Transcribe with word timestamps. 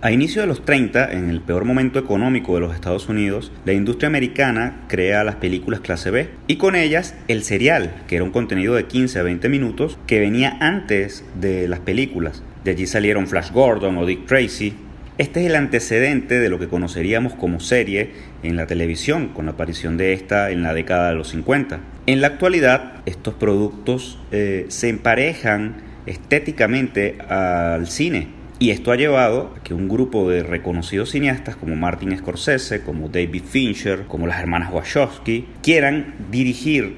A 0.00 0.12
inicio 0.12 0.42
de 0.42 0.46
los 0.46 0.64
30, 0.64 1.10
en 1.10 1.28
el 1.28 1.40
peor 1.40 1.64
momento 1.64 1.98
económico 1.98 2.54
de 2.54 2.60
los 2.60 2.72
Estados 2.72 3.08
Unidos, 3.08 3.50
la 3.64 3.72
industria 3.72 4.06
americana 4.06 4.84
crea 4.86 5.24
las 5.24 5.34
películas 5.34 5.80
clase 5.80 6.12
B 6.12 6.28
y 6.46 6.54
con 6.54 6.76
ellas 6.76 7.16
el 7.26 7.42
serial, 7.42 8.04
que 8.06 8.14
era 8.14 8.24
un 8.24 8.30
contenido 8.30 8.76
de 8.76 8.84
15 8.84 9.18
a 9.18 9.24
20 9.24 9.48
minutos 9.48 9.98
que 10.06 10.20
venía 10.20 10.56
antes 10.60 11.24
de 11.40 11.66
las 11.66 11.80
películas. 11.80 12.44
De 12.62 12.70
allí 12.70 12.86
salieron 12.86 13.26
Flash 13.26 13.50
Gordon 13.50 13.98
o 13.98 14.06
Dick 14.06 14.24
Tracy. 14.26 14.72
Este 15.18 15.40
es 15.40 15.46
el 15.46 15.56
antecedente 15.56 16.38
de 16.38 16.48
lo 16.48 16.60
que 16.60 16.68
conoceríamos 16.68 17.34
como 17.34 17.58
serie 17.58 18.12
en 18.44 18.54
la 18.54 18.68
televisión, 18.68 19.30
con 19.30 19.46
la 19.46 19.52
aparición 19.52 19.96
de 19.96 20.12
esta 20.12 20.52
en 20.52 20.62
la 20.62 20.74
década 20.74 21.08
de 21.08 21.16
los 21.16 21.30
50. 21.30 21.80
En 22.06 22.20
la 22.20 22.28
actualidad, 22.28 23.02
estos 23.04 23.34
productos 23.34 24.20
eh, 24.30 24.66
se 24.68 24.90
emparejan 24.90 25.82
estéticamente 26.06 27.18
al 27.28 27.88
cine 27.88 28.37
y 28.58 28.70
esto 28.70 28.90
ha 28.90 28.96
llevado 28.96 29.54
a 29.56 29.62
que 29.62 29.74
un 29.74 29.88
grupo 29.88 30.28
de 30.28 30.42
reconocidos 30.42 31.10
cineastas 31.10 31.56
como 31.56 31.76
Martin 31.76 32.16
Scorsese, 32.18 32.82
como 32.82 33.08
David 33.08 33.44
Fincher, 33.44 34.06
como 34.06 34.26
las 34.26 34.40
hermanas 34.40 34.72
Wachowski, 34.72 35.46
quieran 35.62 36.14
dirigir 36.30 36.96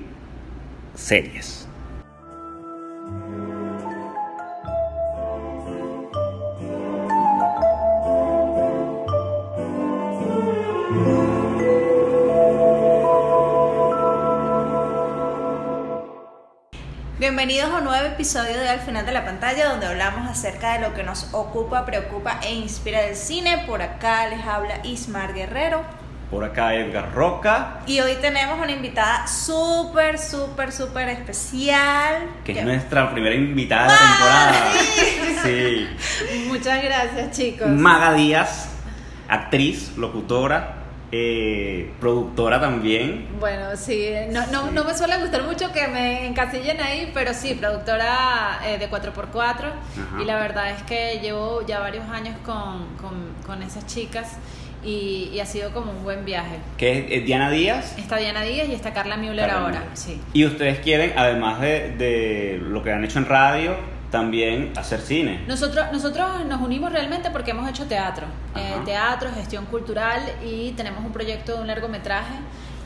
series. 0.94 1.59
Episodio 18.20 18.60
de 18.60 18.68
Al 18.68 18.80
final 18.80 19.06
de 19.06 19.12
la 19.12 19.24
pantalla 19.24 19.70
donde 19.70 19.86
hablamos 19.86 20.28
acerca 20.28 20.74
de 20.74 20.86
lo 20.86 20.92
que 20.92 21.02
nos 21.02 21.32
ocupa, 21.32 21.86
preocupa 21.86 22.38
e 22.42 22.52
inspira 22.52 23.00
del 23.00 23.16
cine. 23.16 23.64
Por 23.66 23.80
acá 23.80 24.28
les 24.28 24.44
habla 24.44 24.80
Ismar 24.84 25.32
Guerrero. 25.32 25.80
Por 26.30 26.44
acá 26.44 26.74
Edgar 26.74 27.14
Roca. 27.14 27.78
Y 27.86 27.98
hoy 28.00 28.16
tenemos 28.20 28.58
una 28.58 28.72
invitada 28.72 29.26
súper, 29.26 30.18
súper, 30.18 30.70
súper 30.70 31.08
especial. 31.08 32.28
Que, 32.44 32.58
es 32.58 32.62
nuestra 32.62 33.10
primera 33.10 33.34
invitada 33.34 33.84
de 33.84 33.88
la 33.88 33.98
¡Ah, 34.02 34.72
temporada. 34.98 35.42
sí. 35.42 35.88
Muchas 36.46 36.82
gracias 36.82 37.30
chicos. 37.30 37.68
Maga 37.68 38.12
Díaz, 38.12 38.68
actriz, 39.28 39.96
locutora, 39.96 40.79
eh, 41.12 41.90
productora 41.98 42.60
también. 42.60 43.26
Bueno, 43.40 43.76
sí, 43.76 44.10
no, 44.30 44.46
no, 44.48 44.70
no, 44.70 44.84
me 44.84 44.94
suele 44.94 45.18
gustar 45.18 45.42
mucho 45.42 45.72
que 45.72 45.88
me 45.88 46.26
encasillen 46.26 46.80
ahí, 46.80 47.10
pero 47.12 47.34
sí, 47.34 47.54
productora 47.54 48.60
eh, 48.64 48.78
de 48.78 48.88
4x4 48.88 49.72
y 50.20 50.24
la 50.24 50.36
verdad 50.36 50.70
es 50.70 50.82
que 50.84 51.18
llevo 51.20 51.66
ya 51.66 51.80
varios 51.80 52.08
años 52.08 52.36
con, 52.44 52.86
con, 53.44 53.62
esas 53.62 53.86
chicas 53.86 54.36
y, 54.84 55.38
ha 55.40 55.46
sido 55.46 55.72
como 55.72 55.90
un 55.90 56.04
buen 56.04 56.24
viaje. 56.24 56.58
¿Qué 56.78 57.08
es 57.10 57.26
Diana 57.26 57.50
Díaz? 57.50 57.98
Está 57.98 58.16
Diana 58.16 58.42
Díaz 58.42 58.68
y 58.68 58.74
está 58.74 58.92
Carla 58.92 59.16
Müller 59.16 59.50
ahora, 59.50 59.82
sí. 59.94 60.20
Y 60.32 60.44
ustedes 60.44 60.78
quieren, 60.78 61.12
además 61.16 61.60
de, 61.60 61.90
de 61.90 62.58
lo 62.62 62.82
que 62.82 62.92
han 62.92 63.04
hecho 63.04 63.18
en 63.18 63.26
radio, 63.26 63.76
también 64.10 64.72
hacer 64.76 65.00
cine. 65.00 65.44
Nosotros, 65.46 65.86
nosotros 65.92 66.44
nos 66.46 66.60
unimos 66.60 66.92
realmente 66.92 67.30
porque 67.30 67.52
hemos 67.52 67.68
hecho 67.68 67.86
teatro, 67.86 68.26
eh, 68.56 68.74
teatro, 68.84 69.30
gestión 69.34 69.66
cultural 69.66 70.20
y 70.44 70.72
tenemos 70.72 71.04
un 71.04 71.12
proyecto 71.12 71.54
de 71.54 71.60
un 71.60 71.66
largometraje. 71.66 72.34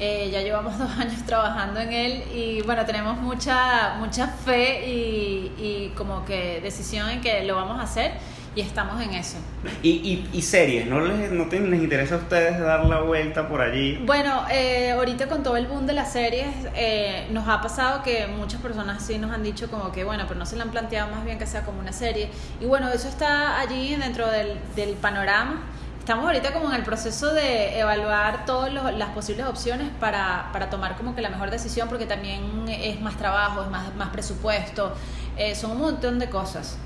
Eh, 0.01 0.29
ya 0.31 0.43
llevamos 0.43 0.79
dos 0.79 0.91
años 0.99 1.23
trabajando 1.25 1.81
en 1.81 1.93
él 1.93 2.25
y 2.35 2.63
bueno, 2.63 2.85
tenemos 2.85 3.17
mucha, 3.19 3.97
mucha 3.99 4.27
fe 4.27 4.89
y, 4.89 5.53
y 5.59 5.93
como 5.97 6.25
que 6.25 6.61
decisión 6.61 7.09
en 7.09 7.21
que 7.21 7.45
lo 7.45 7.57
vamos 7.57 7.79
a 7.79 7.83
hacer 7.83 8.13
y 8.55 8.61
estamos 8.61 9.01
en 9.03 9.15
eso. 9.15 9.37
¿Y, 9.83 10.27
y, 10.33 10.43
series? 10.43 10.87
¿No 10.87 11.01
les, 11.01 11.31
no 11.33 11.47
les 11.47 11.83
interesa 11.83 12.17
a 12.17 12.19
ustedes 12.19 12.61
dar 12.61 12.85
la 12.85 13.01
vuelta 13.01 13.49
por 13.49 13.61
allí? 13.61 13.97
Bueno, 14.07 14.45
eh, 14.51 14.93
ahorita 14.93 15.27
con 15.29 15.43
todo 15.43 15.57
el 15.57 15.67
boom 15.67 15.87
de 15.87 15.93
las 15.93 16.13
series, 16.13 16.47
eh, 16.75 17.27
nos 17.31 17.49
ha 17.49 17.61
pasado 17.61 18.03
que 18.03 18.27
muchas 18.27 18.61
personas 18.61 19.05
sí 19.05 19.19
nos 19.19 19.33
han 19.33 19.43
dicho 19.43 19.71
como 19.71 19.91
que, 19.91 20.05
bueno, 20.05 20.25
pero 20.29 20.39
no 20.39 20.47
se 20.47 20.57
le 20.57 20.63
han 20.63 20.71
planteado 20.71 21.11
más 21.11 21.25
bien 21.25 21.39
que 21.39 21.47
sea 21.47 21.63
como 21.63 21.81
una 21.81 21.93
serie. 21.93 22.31
Y 22.61 22.67
bueno, 22.67 22.89
eso 22.91 23.09
está 23.09 23.59
allí 23.59 23.97
dentro 23.97 24.31
del, 24.31 24.59
del 24.77 24.95
panorama. 24.95 25.63
Estamos 25.99 26.27
ahorita 26.27 26.53
como 26.53 26.69
en 26.69 26.75
el 26.75 26.83
proceso 26.83 27.33
de 27.33 27.79
evaluar 27.79 28.45
todas 28.45 28.71
las 28.71 29.09
posibles 29.11 29.47
opciones 29.47 29.89
para, 29.99 30.51
para, 30.53 30.69
tomar 30.69 30.97
como 30.99 31.17
que 31.17 31.23
la 31.23 31.31
mejor 31.31 31.51
decisión, 31.51 31.89
porque 31.89 32.05
también 32.05 32.69
es 32.69 33.01
más 33.01 33.17
trabajo, 33.17 33.63
es 33.63 33.71
más, 33.71 33.95
más 33.97 34.11
presupuesto, 34.11 34.93
eh, 35.39 35.55
son 35.55 35.71
un 35.73 35.81
montón 35.81 36.19
de 36.19 36.29
cosas. 36.29 36.77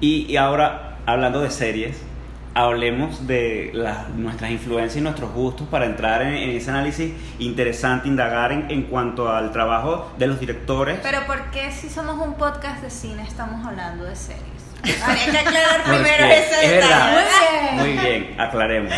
Y, 0.00 0.36
ahora, 0.36 0.98
hablando 1.06 1.40
de 1.40 1.50
series, 1.50 1.96
hablemos 2.54 3.26
de 3.26 3.70
las, 3.74 4.08
nuestras 4.10 4.50
influencias 4.50 4.96
y 4.96 5.00
nuestros 5.00 5.32
gustos 5.32 5.68
para 5.68 5.86
entrar 5.86 6.22
en, 6.22 6.34
ese 6.34 6.70
análisis 6.70 7.12
interesante, 7.38 8.08
indagar 8.08 8.52
en, 8.52 8.70
en, 8.70 8.84
cuanto 8.84 9.30
al 9.30 9.52
trabajo 9.52 10.12
de 10.18 10.26
los 10.26 10.40
directores. 10.40 10.98
Pero 11.02 11.26
¿por 11.26 11.50
qué 11.50 11.70
si 11.70 11.88
somos 11.88 12.18
un 12.18 12.34
podcast 12.34 12.82
de 12.82 12.90
cine 12.90 13.22
estamos 13.22 13.66
hablando 13.66 14.04
de 14.04 14.16
series? 14.16 14.42
Habría 15.04 15.30
que 15.30 15.38
aclarar 15.38 15.82
primero 15.84 16.26
ese 16.26 16.68
detalle. 16.68 17.72
Muy 17.72 17.92
bien, 17.92 18.34
aclaremos, 18.38 18.92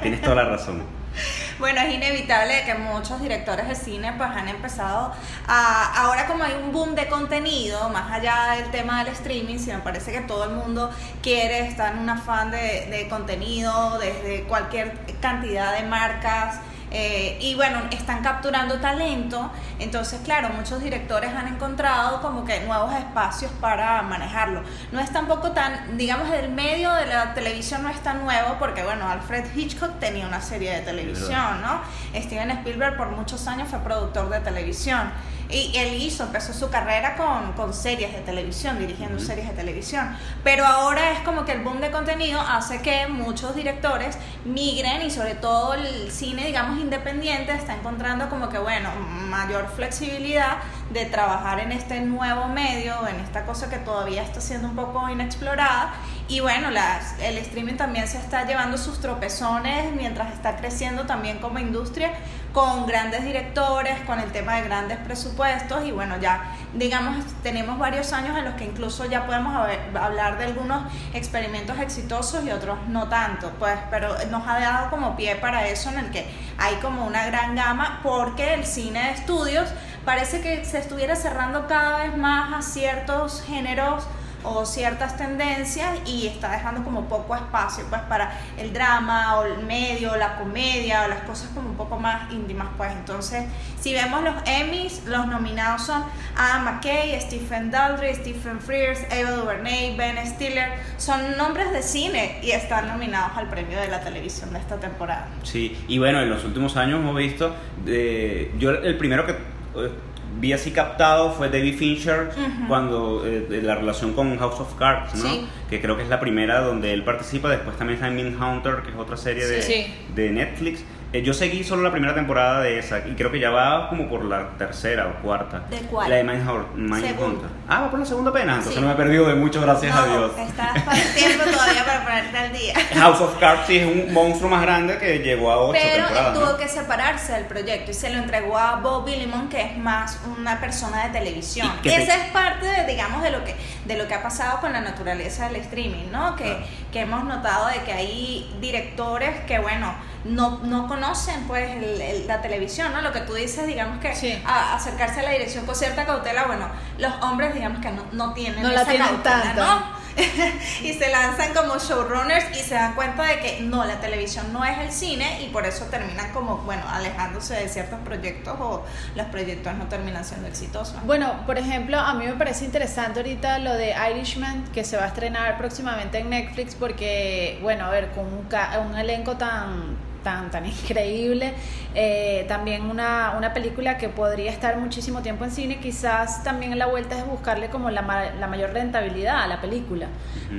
tienes 0.00 0.20
toda 0.22 0.36
la 0.36 0.44
razón 0.44 0.82
bueno, 1.58 1.80
es 1.80 1.94
inevitable 1.94 2.64
que 2.64 2.74
muchos 2.74 3.20
directores 3.20 3.68
de 3.68 3.74
cine 3.74 4.12
pues 4.16 4.28
han 4.30 4.48
empezado 4.48 5.12
a, 5.46 6.02
ahora 6.02 6.26
como 6.26 6.44
hay 6.44 6.54
un 6.54 6.72
boom 6.72 6.94
de 6.94 7.08
contenido, 7.08 7.88
más 7.88 8.12
allá 8.12 8.56
del 8.56 8.70
tema 8.70 9.02
del 9.02 9.12
streaming, 9.14 9.58
si 9.58 9.70
me 9.70 9.78
parece 9.78 10.12
que 10.12 10.20
todo 10.20 10.44
el 10.44 10.50
mundo 10.50 10.90
quiere 11.22 11.60
estar 11.60 11.94
en 11.94 12.00
un 12.00 12.10
afán 12.10 12.50
de, 12.50 12.86
de 12.90 13.08
contenido, 13.08 13.98
desde 13.98 14.44
cualquier 14.44 14.98
cantidad 15.20 15.76
de 15.76 15.86
marcas, 15.86 16.60
eh, 16.98 17.36
y 17.42 17.54
bueno, 17.54 17.82
están 17.90 18.22
capturando 18.22 18.80
talento, 18.80 19.50
entonces 19.78 20.18
claro, 20.24 20.48
muchos 20.56 20.82
directores 20.82 21.30
han 21.34 21.46
encontrado 21.46 22.22
como 22.22 22.46
que 22.46 22.60
nuevos 22.60 22.94
espacios 22.94 23.52
para 23.60 24.00
manejarlo. 24.00 24.62
No 24.92 25.00
es 25.00 25.12
tampoco 25.12 25.52
tan, 25.52 25.98
digamos, 25.98 26.30
el 26.30 26.48
medio 26.48 26.90
de 26.94 27.04
la 27.04 27.34
televisión 27.34 27.82
no 27.82 27.90
es 27.90 28.00
tan 28.00 28.24
nuevo 28.24 28.56
porque 28.58 28.82
bueno, 28.82 29.06
Alfred 29.06 29.44
Hitchcock 29.54 29.98
tenía 29.98 30.26
una 30.26 30.40
serie 30.40 30.72
de 30.72 30.80
televisión, 30.80 31.60
¿no? 31.60 31.82
Steven 32.18 32.50
Spielberg 32.52 32.96
por 32.96 33.10
muchos 33.10 33.46
años 33.46 33.68
fue 33.68 33.80
productor 33.80 34.30
de 34.30 34.40
televisión. 34.40 35.12
Y 35.48 35.76
él 35.76 36.02
hizo, 36.02 36.24
empezó 36.24 36.52
su 36.52 36.70
carrera 36.70 37.16
con, 37.16 37.52
con 37.52 37.72
series 37.72 38.12
de 38.12 38.20
televisión, 38.20 38.78
dirigiendo 38.78 39.18
series 39.18 39.48
de 39.48 39.54
televisión. 39.54 40.16
Pero 40.42 40.66
ahora 40.66 41.12
es 41.12 41.20
como 41.20 41.44
que 41.44 41.52
el 41.52 41.62
boom 41.62 41.80
de 41.80 41.90
contenido 41.90 42.40
hace 42.40 42.82
que 42.82 43.06
muchos 43.06 43.54
directores 43.54 44.18
migren 44.44 45.02
y 45.02 45.10
sobre 45.10 45.34
todo 45.34 45.74
el 45.74 46.10
cine, 46.10 46.46
digamos, 46.46 46.78
independiente 46.78 47.52
está 47.52 47.74
encontrando 47.74 48.28
como 48.28 48.48
que, 48.48 48.58
bueno, 48.58 48.90
mayor 49.28 49.68
flexibilidad 49.74 50.58
de 50.90 51.04
trabajar 51.06 51.60
en 51.60 51.72
este 51.72 52.00
nuevo 52.00 52.46
medio, 52.48 52.94
en 53.06 53.16
esta 53.20 53.44
cosa 53.44 53.70
que 53.70 53.78
todavía 53.78 54.22
está 54.22 54.40
siendo 54.40 54.68
un 54.68 54.76
poco 54.76 55.08
inexplorada. 55.08 55.94
Y 56.28 56.40
bueno, 56.40 56.70
las, 56.70 57.18
el 57.20 57.38
streaming 57.38 57.76
también 57.76 58.08
se 58.08 58.18
está 58.18 58.44
llevando 58.46 58.78
sus 58.78 59.00
tropezones 59.00 59.94
mientras 59.94 60.32
está 60.32 60.56
creciendo 60.56 61.06
también 61.06 61.38
como 61.38 61.58
industria 61.58 62.12
con 62.56 62.86
grandes 62.86 63.22
directores, 63.22 64.00
con 64.06 64.18
el 64.18 64.32
tema 64.32 64.56
de 64.56 64.62
grandes 64.62 64.96
presupuestos 65.00 65.84
y 65.84 65.92
bueno, 65.92 66.18
ya 66.18 66.56
digamos 66.72 67.22
tenemos 67.42 67.78
varios 67.78 68.14
años 68.14 68.34
en 68.34 68.46
los 68.46 68.54
que 68.54 68.64
incluso 68.64 69.04
ya 69.04 69.26
podemos 69.26 69.54
hablar 69.94 70.38
de 70.38 70.44
algunos 70.44 70.90
experimentos 71.12 71.78
exitosos 71.78 72.42
y 72.46 72.50
otros 72.52 72.78
no 72.88 73.10
tanto, 73.10 73.52
pues 73.58 73.78
pero 73.90 74.14
nos 74.30 74.48
ha 74.48 74.58
dado 74.58 74.88
como 74.88 75.16
pie 75.16 75.36
para 75.36 75.68
eso 75.68 75.90
en 75.90 75.98
el 75.98 76.10
que 76.10 76.26
hay 76.56 76.76
como 76.76 77.04
una 77.04 77.26
gran 77.26 77.56
gama 77.56 78.00
porque 78.02 78.54
el 78.54 78.64
cine 78.64 79.02
de 79.02 79.10
estudios 79.10 79.68
parece 80.06 80.40
que 80.40 80.64
se 80.64 80.78
estuviera 80.78 81.14
cerrando 81.14 81.66
cada 81.66 82.04
vez 82.04 82.16
más 82.16 82.54
a 82.54 82.62
ciertos 82.62 83.42
géneros 83.42 84.06
o 84.46 84.64
ciertas 84.64 85.16
tendencias 85.16 85.98
y 86.06 86.26
está 86.26 86.52
dejando 86.52 86.84
como 86.84 87.08
poco 87.08 87.34
espacio 87.34 87.84
pues 87.88 88.00
para 88.02 88.32
el 88.56 88.72
drama 88.72 89.38
o 89.38 89.44
el 89.44 89.64
medio, 89.64 90.16
la 90.16 90.36
comedia 90.36 91.04
o 91.04 91.08
las 91.08 91.20
cosas 91.22 91.50
como 91.54 91.70
un 91.70 91.76
poco 91.76 91.98
más 91.98 92.32
íntimas 92.32 92.68
pues. 92.76 92.92
Entonces 92.92 93.44
si 93.80 93.92
vemos 93.92 94.22
los 94.22 94.34
Emmys 94.46 95.04
los 95.06 95.26
nominados 95.26 95.82
son 95.82 96.04
Adam 96.36 96.64
McKay, 96.64 97.20
Stephen 97.20 97.70
Daldry, 97.70 98.14
Stephen 98.14 98.60
Frears, 98.60 99.00
Ava 99.10 99.36
DuVernay, 99.36 99.96
Ben 99.96 100.16
Stiller. 100.26 100.70
Son 100.96 101.36
nombres 101.36 101.72
de 101.72 101.82
cine 101.82 102.40
y 102.42 102.52
están 102.52 102.88
nominados 102.88 103.36
al 103.36 103.48
premio 103.48 103.78
de 103.78 103.88
la 103.88 104.00
televisión 104.00 104.52
de 104.52 104.58
esta 104.60 104.76
temporada. 104.76 105.28
Sí 105.42 105.76
y 105.88 105.98
bueno 105.98 106.20
en 106.20 106.30
los 106.30 106.44
últimos 106.44 106.76
años 106.76 107.00
hemos 107.00 107.16
visto 107.16 107.54
eh, 107.86 108.54
yo 108.58 108.70
el 108.70 108.96
primero 108.96 109.26
que 109.26 109.32
eh, 109.32 109.90
vi 110.38 110.52
así 110.52 110.70
captado 110.70 111.32
fue 111.32 111.48
David 111.48 111.76
Fincher 111.76 112.30
cuando 112.68 113.26
eh, 113.26 113.60
la 113.62 113.74
relación 113.74 114.12
con 114.12 114.36
House 114.38 114.60
of 114.60 114.74
Cards, 114.74 115.14
¿no? 115.14 115.30
Que 115.68 115.80
creo 115.80 115.96
que 115.96 116.02
es 116.02 116.08
la 116.08 116.20
primera 116.20 116.60
donde 116.60 116.92
él 116.92 117.04
participa. 117.04 117.48
Después 117.48 117.76
también 117.76 117.96
está 118.02 118.08
en 118.08 118.42
Hunter, 118.42 118.82
que 118.82 118.90
es 118.90 118.96
otra 118.96 119.16
serie 119.16 119.46
de, 119.46 119.94
de 120.14 120.30
Netflix. 120.30 120.84
Eh, 121.16 121.22
yo 121.22 121.32
seguí 121.32 121.64
solo 121.64 121.82
la 121.82 121.90
primera 121.90 122.14
temporada 122.14 122.60
de 122.60 122.78
esa 122.78 122.98
y 123.06 123.14
creo 123.14 123.30
que 123.32 123.40
ya 123.40 123.50
va 123.50 123.88
como 123.88 124.08
por 124.08 124.24
la 124.24 124.50
tercera 124.58 125.06
o 125.06 125.22
cuarta. 125.22 125.60
¿De 125.70 125.78
cuál? 125.78 126.10
La 126.10 126.16
de 126.16 126.24
Mindhunter. 126.24 127.48
Ah, 127.68 127.82
va 127.82 127.90
por 127.90 127.98
la 128.00 128.04
segunda 128.06 128.32
pena, 128.32 128.52
entonces 128.56 128.74
Sí. 128.74 128.80
no 128.80 128.86
me 128.88 128.92
he 128.92 128.96
perdido 128.96 129.26
de 129.28 129.34
mucho, 129.34 129.60
gracias 129.62 129.96
a 129.96 130.06
Dios. 130.06 130.32
Estás 130.38 130.82
para 130.82 131.00
tiempo 131.14 131.44
todavía 131.44 131.84
para 131.84 132.04
ponerte 132.04 132.36
al 132.38 132.52
día. 132.52 132.74
House 133.00 133.20
of 133.20 133.38
Cards 133.38 133.62
sí 133.66 133.78
es 133.78 133.86
un 133.86 134.12
monstruo 134.12 134.50
más 134.50 134.62
grande 134.62 134.98
que 134.98 135.18
llegó 135.20 135.50
a 135.50 135.58
ocho 135.58 135.78
Pero 135.80 136.06
él 136.08 136.34
tuvo 136.34 136.52
¿no? 136.52 136.56
que 136.58 136.68
separarse 136.68 137.32
del 137.32 137.44
proyecto 137.46 137.90
y 137.90 137.94
se 137.94 138.10
lo 138.10 138.18
entregó 138.18 138.58
a 138.58 138.76
Bob 138.76 139.06
Billimon, 139.06 139.48
que 139.48 139.62
es 139.62 139.78
más 139.78 140.20
una 140.38 140.60
persona 140.60 141.04
de 141.06 141.18
televisión. 141.18 141.70
Y 141.82 141.88
te- 141.88 142.02
esa 142.02 142.16
es 142.16 142.30
parte, 142.32 142.66
de, 142.66 142.84
digamos, 142.84 143.22
de 143.22 143.30
lo 143.30 143.42
que 143.44 143.54
de 143.86 143.96
lo 143.96 144.08
que 144.08 144.14
ha 144.14 144.22
pasado 144.22 144.60
con 144.60 144.72
la 144.72 144.80
naturaleza 144.80 145.46
del 145.46 145.56
streaming, 145.56 146.10
¿no? 146.10 146.34
Que, 146.36 146.56
que 146.92 147.00
hemos 147.02 147.22
notado 147.24 147.68
de 147.68 147.78
que 147.84 147.92
hay 147.92 148.52
directores 148.60 149.30
que, 149.46 149.60
bueno, 149.60 149.94
no, 150.28 150.58
no 150.64 150.86
conocen 150.88 151.44
pues 151.46 151.70
el- 151.76 152.00
el- 152.00 152.26
la 152.26 152.40
televisión, 152.40 152.92
¿no? 152.92 153.00
Lo 153.02 153.12
que 153.12 153.20
tú 153.20 153.34
dices, 153.34 153.66
digamos 153.66 153.98
que 154.00 154.14
Sí. 154.14 154.42
a- 154.46 154.74
acercarse 154.76 155.20
a 155.20 155.22
la 155.24 155.30
dirección 155.30 155.66
con 155.66 155.74
cierta 155.74 156.04
cautela, 156.06 156.44
bueno, 156.44 156.68
los 156.98 157.12
hombres, 157.22 157.54
digamos 157.54 157.80
que 157.80 157.90
no, 157.90 158.04
no 158.12 158.32
tienen 158.34 158.62
No 158.62 158.70
la 158.70 158.84
tienen 158.84 159.06
cautela. 159.22 159.54
¿no? 159.54 160.06
y 160.82 160.94
se 160.94 161.10
lanzan 161.10 161.52
como 161.52 161.76
showrunners 161.78 162.46
y 162.58 162.62
se 162.62 162.74
dan 162.74 162.94
cuenta 162.94 163.24
de 163.24 163.38
que 163.38 163.60
no, 163.60 163.84
la 163.84 164.00
televisión 164.00 164.50
no 164.50 164.64
es 164.64 164.78
el 164.78 164.90
cine 164.90 165.42
y 165.42 165.50
por 165.50 165.66
eso 165.66 165.84
terminan 165.90 166.32
como, 166.32 166.56
bueno, 166.58 166.82
alejándose 166.88 167.52
de 167.52 167.68
ciertos 167.68 168.00
proyectos 168.00 168.56
o 168.58 168.82
los 169.14 169.26
proyectos 169.26 169.74
no 169.74 169.84
terminan 169.88 170.24
siendo 170.24 170.48
exitosos. 170.48 170.96
Bueno, 171.04 171.44
por 171.44 171.58
ejemplo, 171.58 172.00
a 172.00 172.14
mí 172.14 172.24
me 172.24 172.32
parece 172.32 172.64
interesante 172.64 173.20
ahorita 173.20 173.58
lo 173.58 173.74
de 173.74 173.94
Irishman, 174.10 174.64
que 174.72 174.84
se 174.84 174.96
va 174.96 175.04
a 175.04 175.08
estrenar 175.08 175.58
próximamente 175.58 176.18
en 176.20 176.30
Netflix, 176.30 176.74
porque, 176.74 177.58
bueno, 177.60 177.84
a 177.84 177.90
ver, 177.90 178.10
con 178.12 178.24
un, 178.24 178.44
ca- 178.44 178.78
un 178.88 178.96
elenco 178.96 179.36
tan 179.36 179.98
tan 180.26 180.50
tan 180.50 180.64
increíble, 180.66 181.46
eh, 181.94 182.44
también 182.48 182.80
una, 182.90 183.34
una 183.38 183.54
película 183.54 183.96
que 183.96 184.08
podría 184.08 184.50
estar 184.50 184.76
muchísimo 184.76 185.22
tiempo 185.22 185.44
en 185.44 185.50
cine, 185.52 185.78
quizás 185.78 186.42
también 186.42 186.76
la 186.78 186.86
vuelta 186.86 187.16
es 187.16 187.24
buscarle 187.26 187.68
como 187.70 187.90
la, 187.90 188.02
ma- 188.02 188.30
la 188.42 188.46
mayor 188.48 188.70
rentabilidad 188.72 189.36
a 189.44 189.46
la 189.46 189.60
película, 189.60 190.06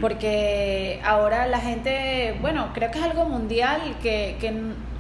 porque 0.01 1.01
ahora 1.03 1.47
la 1.47 1.59
gente, 1.59 2.37
bueno, 2.41 2.69
creo 2.73 2.89
que 2.91 2.99
es 2.99 3.03
algo 3.05 3.25
mundial 3.25 3.79
que, 4.01 4.37
que 4.39 4.53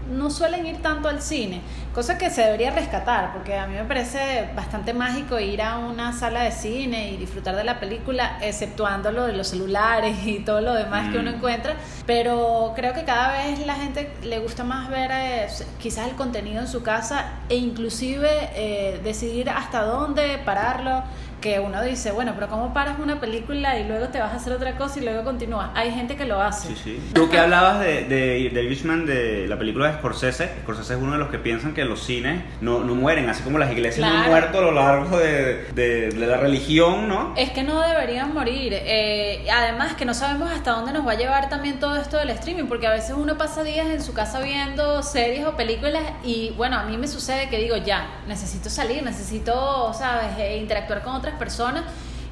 no 0.09 0.29
suelen 0.29 0.65
ir 0.65 0.81
tanto 0.81 1.07
al 1.09 1.21
cine, 1.21 1.61
cosa 1.93 2.17
que 2.17 2.29
se 2.29 2.41
debería 2.41 2.71
rescatar, 2.71 3.33
porque 3.33 3.57
a 3.57 3.67
mí 3.67 3.75
me 3.75 3.83
parece 3.83 4.49
bastante 4.55 4.93
mágico 4.93 5.39
ir 5.39 5.61
a 5.61 5.77
una 5.79 6.13
sala 6.13 6.43
de 6.43 6.51
cine 6.51 7.11
y 7.11 7.17
disfrutar 7.17 7.55
de 7.55 7.63
la 7.63 7.79
película, 7.79 8.37
exceptuando 8.41 9.11
lo 9.11 9.25
de 9.27 9.33
los 9.33 9.47
celulares 9.47 10.15
y 10.25 10.39
todo 10.39 10.61
lo 10.61 10.73
demás 10.73 11.09
que 11.11 11.17
uno 11.19 11.31
Mm. 11.31 11.35
encuentra, 11.35 11.75
pero 12.05 12.73
creo 12.75 12.93
que 12.93 13.03
cada 13.03 13.31
vez 13.33 13.65
la 13.65 13.75
gente 13.75 14.11
le 14.23 14.39
gusta 14.39 14.63
más 14.63 14.89
ver 14.89 15.11
eh, 15.13 15.47
quizás 15.79 16.07
el 16.07 16.15
contenido 16.15 16.61
en 16.61 16.67
su 16.67 16.83
casa 16.83 17.25
e 17.49 17.55
inclusive 17.55 18.29
eh, 18.55 18.99
decidir 19.03 19.49
hasta 19.49 19.83
dónde 19.83 20.39
pararlo 20.45 21.03
que 21.47 21.59
uno 21.61 21.81
dice, 21.81 22.11
bueno, 22.11 22.33
pero 22.35 22.49
¿cómo 22.49 22.73
paras 22.73 22.99
una 22.99 23.21
película 23.21 23.79
y 23.79 23.85
luego 23.87 24.07
te 24.09 24.19
vas 24.19 24.33
a 24.33 24.35
hacer 24.35 24.51
otra 24.51 24.75
cosa 24.77 24.99
y 24.99 25.03
luego 25.05 25.23
continúas? 25.23 25.69
Hay 25.75 25.91
gente 25.91 26.17
que 26.17 26.25
lo 26.25 26.41
hace. 26.41 26.67
Sí, 26.69 26.75
sí. 26.83 27.09
Tú 27.13 27.29
que 27.29 27.39
hablabas 27.39 27.79
de, 27.79 28.03
de, 28.03 28.49
de 28.53 28.63
Irishman, 28.63 29.05
de 29.05 29.47
la 29.47 29.57
película 29.57 29.87
de 29.87 29.93
Scorsese, 29.99 30.49
Scorsese 30.63 30.95
es 30.95 30.99
uno 31.01 31.13
de 31.13 31.19
los 31.19 31.29
que 31.29 31.39
piensan 31.39 31.73
que 31.73 31.85
los 31.85 32.03
cines 32.03 32.43
no, 32.59 32.79
no 32.83 32.95
mueren, 32.95 33.29
así 33.29 33.43
como 33.43 33.57
las 33.59 33.71
iglesias 33.71 34.09
no 34.09 34.17
han 34.17 34.29
muerto 34.29 34.57
a 34.57 34.61
lo 34.61 34.71
largo 34.73 35.17
de, 35.17 35.63
de- 35.73 36.09
de 36.09 36.27
la 36.27 36.35
religión, 36.37 37.07
¿no? 37.07 37.33
Es 37.37 37.51
que 37.51 37.63
no 37.63 37.79
deberían 37.81 38.33
morir. 38.33 38.73
Eh, 38.75 39.47
además 39.49 39.93
que 39.93 40.03
no 40.03 40.13
sabemos 40.13 40.51
hasta 40.51 40.71
dónde 40.71 40.91
nos 40.91 41.07
va 41.07 41.13
a 41.13 41.17
llevar 41.17 41.47
también 41.49 41.79
todo 41.79 41.95
esto 41.95 42.17
del 42.17 42.31
streaming, 42.31 42.65
porque 42.65 42.87
a 42.87 42.91
veces 42.91 43.15
uno 43.17 43.37
pasa 43.37 43.63
días 43.63 43.87
en 43.87 44.03
su 44.03 44.13
casa 44.13 44.41
viendo 44.41 45.01
series 45.01 45.45
o 45.45 45.55
películas 45.55 46.03
y 46.25 46.49
bueno, 46.57 46.77
a 46.77 46.83
mí 46.83 46.97
me 46.97 47.07
sucede 47.07 47.47
que 47.47 47.57
digo, 47.57 47.77
ya, 47.77 48.05
necesito 48.27 48.69
salir, 48.69 49.01
necesito, 49.03 49.93
¿sabes?, 49.93 50.27
Eh, 50.39 50.57
interactuar 50.57 51.03
con 51.03 51.15
otras 51.15 51.35
personas 51.37 51.83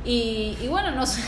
y, 0.06 0.58
y 0.62 0.68
bueno, 0.68 0.92
no 0.92 1.06
sé, 1.06 1.22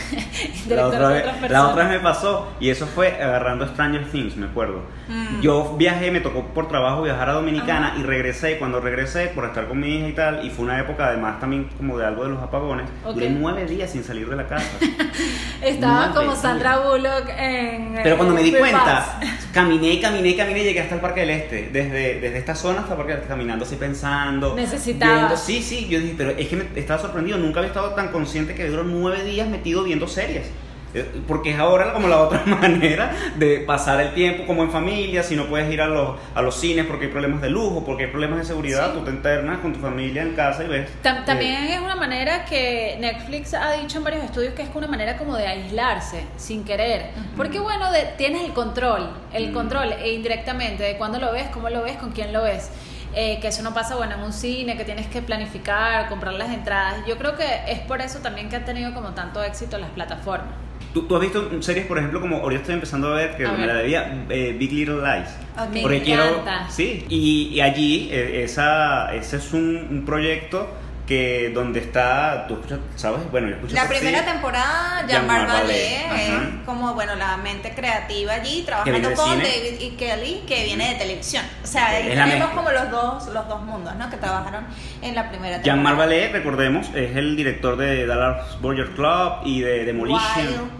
La 0.68 0.86
otra, 0.86 1.08
vez, 1.08 1.24
otras 1.26 1.50
la 1.50 1.66
otra 1.68 1.84
vez 1.88 1.92
me 1.98 2.00
pasó 2.00 2.48
y 2.60 2.70
eso 2.70 2.86
fue 2.86 3.20
agarrando 3.22 3.66
Stranger 3.66 4.04
Things, 4.10 4.36
me 4.36 4.46
acuerdo. 4.46 4.82
Mm. 5.08 5.40
Yo 5.40 5.74
viajé, 5.78 6.10
me 6.10 6.20
tocó 6.20 6.44
por 6.48 6.68
trabajo 6.68 7.02
viajar 7.02 7.30
a 7.30 7.32
Dominicana 7.32 7.94
y 7.98 8.02
regresé. 8.02 8.58
Cuando 8.58 8.80
regresé, 8.80 9.26
por 9.28 9.44
estar 9.46 9.66
con 9.68 9.80
mi 9.80 9.96
hija 9.96 10.08
y 10.08 10.12
tal, 10.12 10.44
y 10.46 10.50
fue 10.50 10.64
una 10.66 10.78
época 10.78 11.06
además 11.06 11.40
también 11.40 11.68
como 11.76 11.98
de 11.98 12.06
algo 12.06 12.24
de 12.24 12.30
los 12.30 12.42
apagones, 12.42 12.86
Ok. 13.04 13.14
duré 13.14 13.30
nueve 13.30 13.64
días 13.66 13.90
sin 13.90 14.04
salir 14.04 14.28
de 14.28 14.36
la 14.36 14.46
casa. 14.46 14.66
Estaba 15.62 16.14
como. 16.14 16.36
Sandra 16.36 16.78
Bullock 16.78 17.28
en... 17.36 17.98
Pero 18.02 18.16
cuando 18.16 18.34
me 18.34 18.42
di 18.42 18.52
cuenta, 18.52 19.18
caminé, 19.52 20.00
caminé, 20.00 20.36
caminé 20.36 20.60
y 20.60 20.64
llegué 20.64 20.80
hasta 20.80 20.94
el 20.94 21.00
Parque 21.00 21.20
del 21.20 21.30
Este. 21.30 21.70
Desde, 21.72 22.20
desde 22.20 22.38
esta 22.38 22.54
zona 22.54 22.80
hasta 22.80 22.92
el 22.92 22.96
Parque 22.98 23.12
del 23.12 23.22
Este, 23.22 23.28
caminando 23.32 23.64
así 23.64 23.76
pensando. 23.76 24.54
Necesitabas. 24.54 25.16
viendo- 25.18 25.36
sí, 25.36 25.62
sí, 25.62 25.88
yo 25.88 25.98
dije, 26.00 26.14
pero 26.16 26.30
es 26.30 26.46
que 26.48 26.56
me 26.56 26.66
estaba 26.78 27.00
sorprendido. 27.00 27.38
Nunca 27.38 27.58
había 27.60 27.68
estado 27.68 27.90
tan 27.94 28.08
consciente 28.08 28.54
que 28.54 28.67
duró 28.68 28.84
nueve 28.84 29.24
días 29.24 29.48
metido 29.48 29.82
viendo 29.84 30.06
series. 30.08 30.50
Eh, 30.94 31.04
Porque 31.28 31.50
es 31.50 31.58
ahora 31.58 31.92
como 31.92 32.08
la 32.08 32.18
otra 32.18 32.42
manera 32.46 33.12
de 33.36 33.58
pasar 33.60 34.00
el 34.00 34.14
tiempo 34.14 34.46
como 34.46 34.62
en 34.62 34.70
familia, 34.70 35.22
si 35.22 35.36
no 35.36 35.44
puedes 35.44 35.70
ir 35.70 35.82
a 35.82 35.86
los, 35.86 36.16
a 36.34 36.40
los 36.40 36.54
cines 36.58 36.86
porque 36.86 37.04
hay 37.06 37.10
problemas 37.12 37.42
de 37.42 37.50
lujo, 37.50 37.84
porque 37.84 38.04
hay 38.04 38.10
problemas 38.10 38.38
de 38.38 38.44
seguridad, 38.46 38.92
Sí. 38.92 38.98
tú 38.98 39.04
te 39.04 39.10
internas 39.10 39.58
con 39.58 39.74
tu 39.74 39.80
familia 39.80 40.22
en 40.22 40.32
casa 40.34 40.64
y 40.64 40.68
ves. 40.68 40.88
Eh, 40.88 40.94
También 41.26 41.64
es 41.64 41.78
una 41.82 41.94
manera 41.94 42.46
que 42.46 42.96
Netflix 43.00 43.52
ha 43.52 43.72
dicho 43.72 43.98
en 43.98 44.04
varios 44.04 44.24
estudios 44.24 44.54
que 44.54 44.62
es 44.62 44.68
una 44.74 44.86
manera 44.86 45.18
como 45.18 45.36
de 45.36 45.46
aislarse 45.46 46.24
sin 46.38 46.64
querer. 46.64 47.10
Porque 47.36 47.60
bueno, 47.60 47.92
de- 47.92 48.04
tienes 48.16 48.42
el 48.44 48.54
control, 48.54 49.10
el 49.34 49.50
Mm. 49.50 49.52
control 49.52 49.92
e 49.92 50.12
indirectamente 50.14 50.84
de 50.84 50.96
cuándo 50.96 51.18
lo 51.18 51.32
ves, 51.32 51.48
cómo 51.52 51.68
lo 51.68 51.82
ves, 51.82 51.98
con 51.98 52.12
quién 52.12 52.32
lo 52.32 52.42
ves. 52.44 52.70
Eh, 53.14 53.38
que 53.40 53.48
eso 53.48 53.62
no 53.62 53.72
pasa 53.74 53.96
bueno 53.96 54.14
en 54.14 54.22
un 54.22 54.32
cine, 54.32 54.76
que 54.76 54.84
tienes 54.84 55.06
que 55.06 55.22
planificar, 55.22 56.08
comprar 56.08 56.34
las 56.34 56.50
entradas. 56.50 56.96
Yo 57.06 57.16
creo 57.18 57.36
que 57.36 57.44
es 57.66 57.78
por 57.80 58.00
eso 58.00 58.18
también 58.20 58.48
que 58.48 58.56
han 58.56 58.64
tenido 58.64 58.92
como 58.94 59.10
tanto 59.10 59.42
éxito 59.42 59.78
las 59.78 59.90
plataformas. 59.90 60.50
¿Tú, 60.94 61.02
tú 61.06 61.16
has 61.16 61.20
visto 61.22 61.62
series, 61.62 61.86
por 61.86 61.98
ejemplo, 61.98 62.20
como 62.20 62.36
ahorita 62.38 62.60
estoy 62.62 62.74
empezando 62.74 63.08
a 63.08 63.16
ver, 63.16 63.36
que 63.36 63.44
A 63.44 63.52
me 63.52 63.58
ver. 63.58 63.66
la 63.66 63.74
debía, 63.74 64.24
eh, 64.30 64.56
Big 64.58 64.72
Little 64.72 64.96
Lies. 65.02 65.28
Ok. 65.58 65.70
Me 65.72 65.82
Porque 65.82 66.02
quiero. 66.02 66.44
Sí, 66.70 67.04
y, 67.08 67.48
y 67.52 67.60
allí, 67.60 68.08
eh, 68.10 68.42
esa, 68.44 69.14
ese 69.14 69.36
es 69.36 69.52
un, 69.52 69.86
un 69.90 70.04
proyecto 70.06 70.66
que 71.08 71.50
donde 71.54 71.80
está. 71.80 72.46
Tú 72.46 72.54
escuchas, 72.54 72.80
¿sabes? 72.94 73.30
Bueno, 73.30 73.48
yo 73.48 73.54
escucho 73.54 73.74
La 73.74 73.88
primera 73.88 74.24
temporada, 74.26 75.06
Jean-Marc 75.08 75.48
Vallée, 75.48 76.04
es 76.14 76.66
como, 76.66 76.92
bueno, 76.92 77.16
la 77.16 77.38
mente 77.38 77.72
creativa 77.74 78.34
allí, 78.34 78.62
trabajando 78.62 79.14
con. 79.14 79.38
David 79.38 79.80
y 79.80 79.90
Kelly, 79.96 80.44
que 80.46 80.64
viene 80.64 80.90
de 80.90 80.94
televisión. 80.96 81.44
O 81.64 81.66
sea, 81.66 81.88
ahí 81.88 82.08
tenemos 82.08 82.50
como 82.50 82.70
los 82.70 82.90
dos, 82.90 83.26
los 83.28 83.48
dos 83.48 83.62
mundos, 83.62 83.96
¿no? 83.96 84.10
Que 84.10 84.18
trabajaron 84.18 84.66
en 85.00 85.14
la 85.14 85.30
primera 85.30 85.62
temporada. 85.62 85.64
Jean-Marc 85.64 85.98
Vallée, 85.98 86.28
recordemos, 86.30 86.88
es 86.94 87.16
el 87.16 87.36
director 87.36 87.78
de 87.78 88.06
Dallas 88.06 88.60
Burger 88.60 88.90
Club 88.90 89.46
y 89.46 89.62
de 89.62 89.86
Demolition. 89.86 90.46
Wild. 90.46 90.70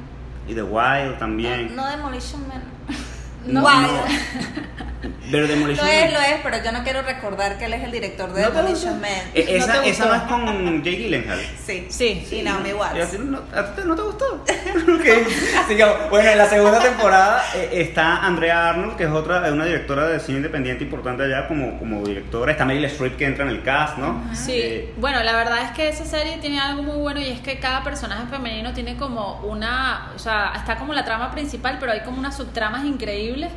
Y 0.47 0.55
de 0.55 0.63
Wild 0.63 1.19
también. 1.19 1.75
No, 1.75 1.85
no 1.85 1.91
Demolition 1.91 2.47
Man. 2.49 2.63
No, 3.47 3.65
Wild. 3.65 4.79
Pero 5.31 5.47
Demolition 5.47 5.87
Lo 5.87 5.93
es, 5.93 6.05
Man- 6.05 6.13
lo 6.15 6.21
es, 6.21 6.37
pero 6.43 6.65
yo 6.65 6.73
no 6.73 6.83
quiero 6.85 7.03
recordar 7.03 7.59
que 7.59 7.65
él 7.67 7.75
es 7.75 7.83
el 7.85 7.91
director 7.91 8.33
de 8.33 8.43
¿No 8.43 8.49
te 8.49 8.57
Demolition? 8.57 9.01
Man. 9.01 9.11
Esa, 9.35 9.75
¿No 9.75 9.81
te 9.83 9.89
esa 9.91 10.05
no 10.07 10.15
es 10.15 10.21
gustó? 10.23 10.35
con 10.35 10.83
Jake 10.83 10.97
Gyllenhaal. 10.97 11.41
Sí. 11.65 11.87
Sí. 11.91 12.27
Y 12.33 12.43
Naomi 12.43 12.69
¿Y 12.71 12.73
a 12.73 12.77
Watts. 12.77 13.11
ti 13.11 13.19
no, 13.19 13.39
a 13.55 13.75
ti 13.75 13.83
no 13.85 13.95
te 13.95 14.03
gustó? 14.03 14.45
Ok. 14.99 15.67
Sigamos. 15.69 16.11
Bueno, 16.11 16.31
en 16.31 16.39
la 16.39 16.47
segunda 16.49 16.81
temporada 16.81 17.43
eh, 17.55 17.69
está 17.73 18.25
Andrea 18.25 18.71
Arnold, 18.71 18.97
que 18.97 19.05
es 19.05 19.11
otra, 19.11 19.47
es 19.47 19.53
una 19.53 19.65
directora 19.65 20.07
de 20.09 20.21
cine 20.21 20.39
independiente 20.39 20.85
importante 20.85 21.25
allá 21.25 21.47
como, 21.49 21.79
como 21.79 22.03
directora. 22.07 22.53
Está 22.53 22.65
Meryl 22.65 22.85
Streep 22.87 23.17
que 23.17 23.27
entra 23.27 23.45
en 23.45 23.51
el 23.51 23.63
cast, 23.63 23.99
¿no? 23.99 24.23
Sí, 24.35 24.53
Eh, 24.55 24.95
bueno, 24.99 25.23
la 25.23 25.33
verdad 25.35 25.59
es 25.65 25.71
que 25.73 25.89
esa 25.89 26.05
serie 26.05 26.39
tiene 26.41 26.61
algo 26.61 26.83
muy 26.83 26.97
bueno 26.97 27.21
y 27.21 27.29
es 27.29 27.41
que 27.41 27.59
cada 27.59 27.83
personaje 27.85 28.27
femenino 28.31 28.73
tiene 28.73 28.97
como 28.97 29.41
una, 29.43 30.11
o 30.15 30.19
sea, 30.19 30.53
está 30.57 30.77
como 30.77 30.93
la 30.95 31.05
trama 31.05 31.31
principal, 31.31 31.77
pero 31.81 31.93
hay 31.93 32.01
como 32.01 32.19
unas 32.19 32.37
subtramas 32.37 32.85
increíbles 32.85 33.51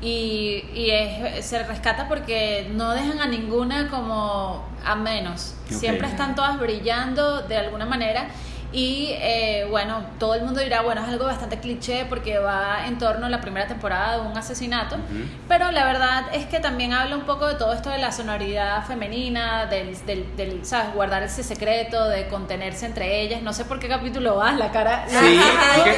y, 0.00 0.64
y 0.74 0.90
es- 0.90 1.44
se 1.46 1.62
rescata 1.64 2.08
porque 2.08 2.68
no 2.74 2.92
dejan 2.92 3.20
a 3.20 3.26
ninguna 3.26 3.88
como 3.88 4.64
a 4.84 4.94
menos. 4.94 5.54
Siempre 5.78 6.06
están 6.08 6.34
todas 6.34 6.58
brillando 6.58 7.42
de 7.42 7.56
alguna 7.56 7.86
manera. 7.86 8.28
Y 8.74 9.10
eh, 9.12 9.68
bueno, 9.70 10.04
todo 10.18 10.34
el 10.34 10.42
mundo 10.42 10.60
dirá, 10.60 10.82
bueno, 10.82 11.00
es 11.00 11.08
algo 11.08 11.26
bastante 11.26 11.60
cliché 11.60 12.06
porque 12.08 12.38
va 12.38 12.88
en 12.88 12.98
torno 12.98 13.26
a 13.26 13.28
la 13.28 13.40
primera 13.40 13.68
temporada 13.68 14.16
de 14.16 14.26
un 14.26 14.36
asesinato, 14.36 14.96
Ujú. 14.96 15.24
pero 15.46 15.70
la 15.70 15.84
verdad 15.84 16.24
es 16.32 16.46
que 16.46 16.58
también 16.58 16.92
habla 16.92 17.14
un 17.14 17.22
poco 17.22 17.46
de 17.46 17.54
todo 17.54 17.72
esto 17.72 17.90
de 17.90 17.98
la 17.98 18.10
sonoridad 18.10 18.84
femenina, 18.84 19.66
del, 19.66 19.96
del, 20.06 20.36
del, 20.36 20.66
¿sabes? 20.66 20.92
Guardar 20.92 21.22
ese 21.22 21.44
secreto, 21.44 22.08
de 22.08 22.26
contenerse 22.26 22.86
entre 22.86 23.20
ellas. 23.20 23.42
No 23.42 23.52
sé 23.52 23.64
por 23.64 23.78
qué 23.78 23.86
capítulo 23.86 24.34
vas, 24.34 24.56
la 24.56 24.72
cara. 24.72 25.04
Sí, 25.06 25.16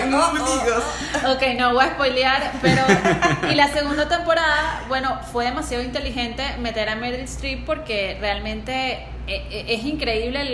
oh, 0.04 0.06
no 0.08 0.32
me 0.34 0.40
digas. 0.40 0.82
Ok, 1.34 1.42
no 1.58 1.72
voy 1.72 1.82
a 1.84 1.90
spoilear, 1.92 2.52
pero. 2.60 2.82
Y 3.50 3.54
la 3.54 3.68
segunda 3.68 4.06
temporada, 4.08 4.82
bueno, 4.88 5.18
fue 5.32 5.46
demasiado 5.46 5.82
inteligente 5.82 6.42
meter 6.58 6.88
a 6.90 6.96
Meryl 6.96 7.20
Streep 7.20 7.64
porque 7.64 8.18
realmente 8.20 9.06
es 9.26 9.84
increíble 9.84 10.44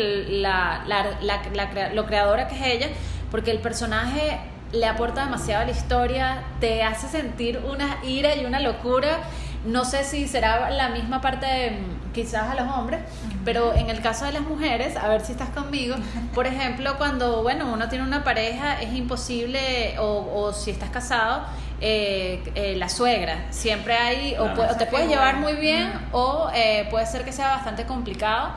la, 0.40 0.84
la- 0.86 1.90
lo 1.94 2.06
creadora 2.06 2.48
que 2.48 2.54
es 2.56 2.66
ella, 2.66 2.88
porque 3.30 3.50
el 3.50 3.58
personaje 3.58 4.38
le 4.72 4.86
aporta 4.86 5.24
demasiado 5.24 5.62
a 5.62 5.64
la 5.66 5.72
historia, 5.72 6.42
te 6.60 6.82
hace 6.82 7.08
sentir 7.08 7.58
una 7.58 7.98
ira 8.04 8.34
y 8.36 8.44
una 8.46 8.60
locura. 8.60 9.18
No 9.64 9.84
sé 9.84 10.04
si 10.04 10.26
será 10.26 10.70
la 10.70 10.88
misma 10.88 11.20
parte 11.20 11.70
mm, 11.70 12.12
quizás 12.12 12.50
a 12.50 12.54
los 12.54 12.72
hombres, 12.72 13.00
pero 13.44 13.74
en 13.74 13.90
el 13.90 14.00
caso 14.00 14.24
de 14.24 14.32
las 14.32 14.42
mujeres, 14.42 14.96
a 14.96 15.08
ver 15.08 15.20
si 15.20 15.32
estás 15.32 15.50
conmigo, 15.50 15.96
por 16.34 16.46
ejemplo, 16.46 16.96
cuando, 16.98 17.42
bueno, 17.42 17.72
uno 17.72 17.88
tiene 17.88 18.04
una 18.04 18.24
pareja, 18.24 18.80
es 18.80 18.92
imposible, 18.94 19.98
o, 19.98 20.32
o 20.34 20.52
si 20.52 20.70
estás 20.70 20.90
casado, 20.90 21.44
eh, 21.80 22.42
eh, 22.54 22.76
la 22.76 22.88
suegra. 22.88 23.46
Siempre 23.50 23.94
hay, 23.94 24.36
o, 24.36 24.44
o 24.44 24.76
te 24.76 24.86
puedes 24.86 25.08
llevar 25.08 25.38
muy 25.38 25.54
bien, 25.54 25.92
o 26.12 26.48
eh, 26.54 26.86
puede 26.90 27.06
ser 27.06 27.24
que 27.24 27.32
sea 27.32 27.48
bastante 27.48 27.86
complicado. 27.86 28.50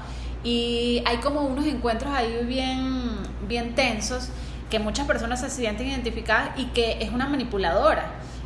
Y 0.44 1.02
hay 1.08 1.18
como 1.18 1.42
unos 1.42 1.66
encuentros 1.66 2.14
ahí 2.14 2.46
bien, 2.46 3.18
bien 3.48 3.74
tensos 3.74 4.30
que 4.70 4.78
muchas 4.78 5.08
personas 5.08 5.42
se 5.42 5.50
sienten 5.50 5.88
identificadas 5.88 6.52
y 6.58 6.66
que 6.68 6.98
es 7.02 7.10
una 7.12 7.28
manipuladora. 7.28 8.06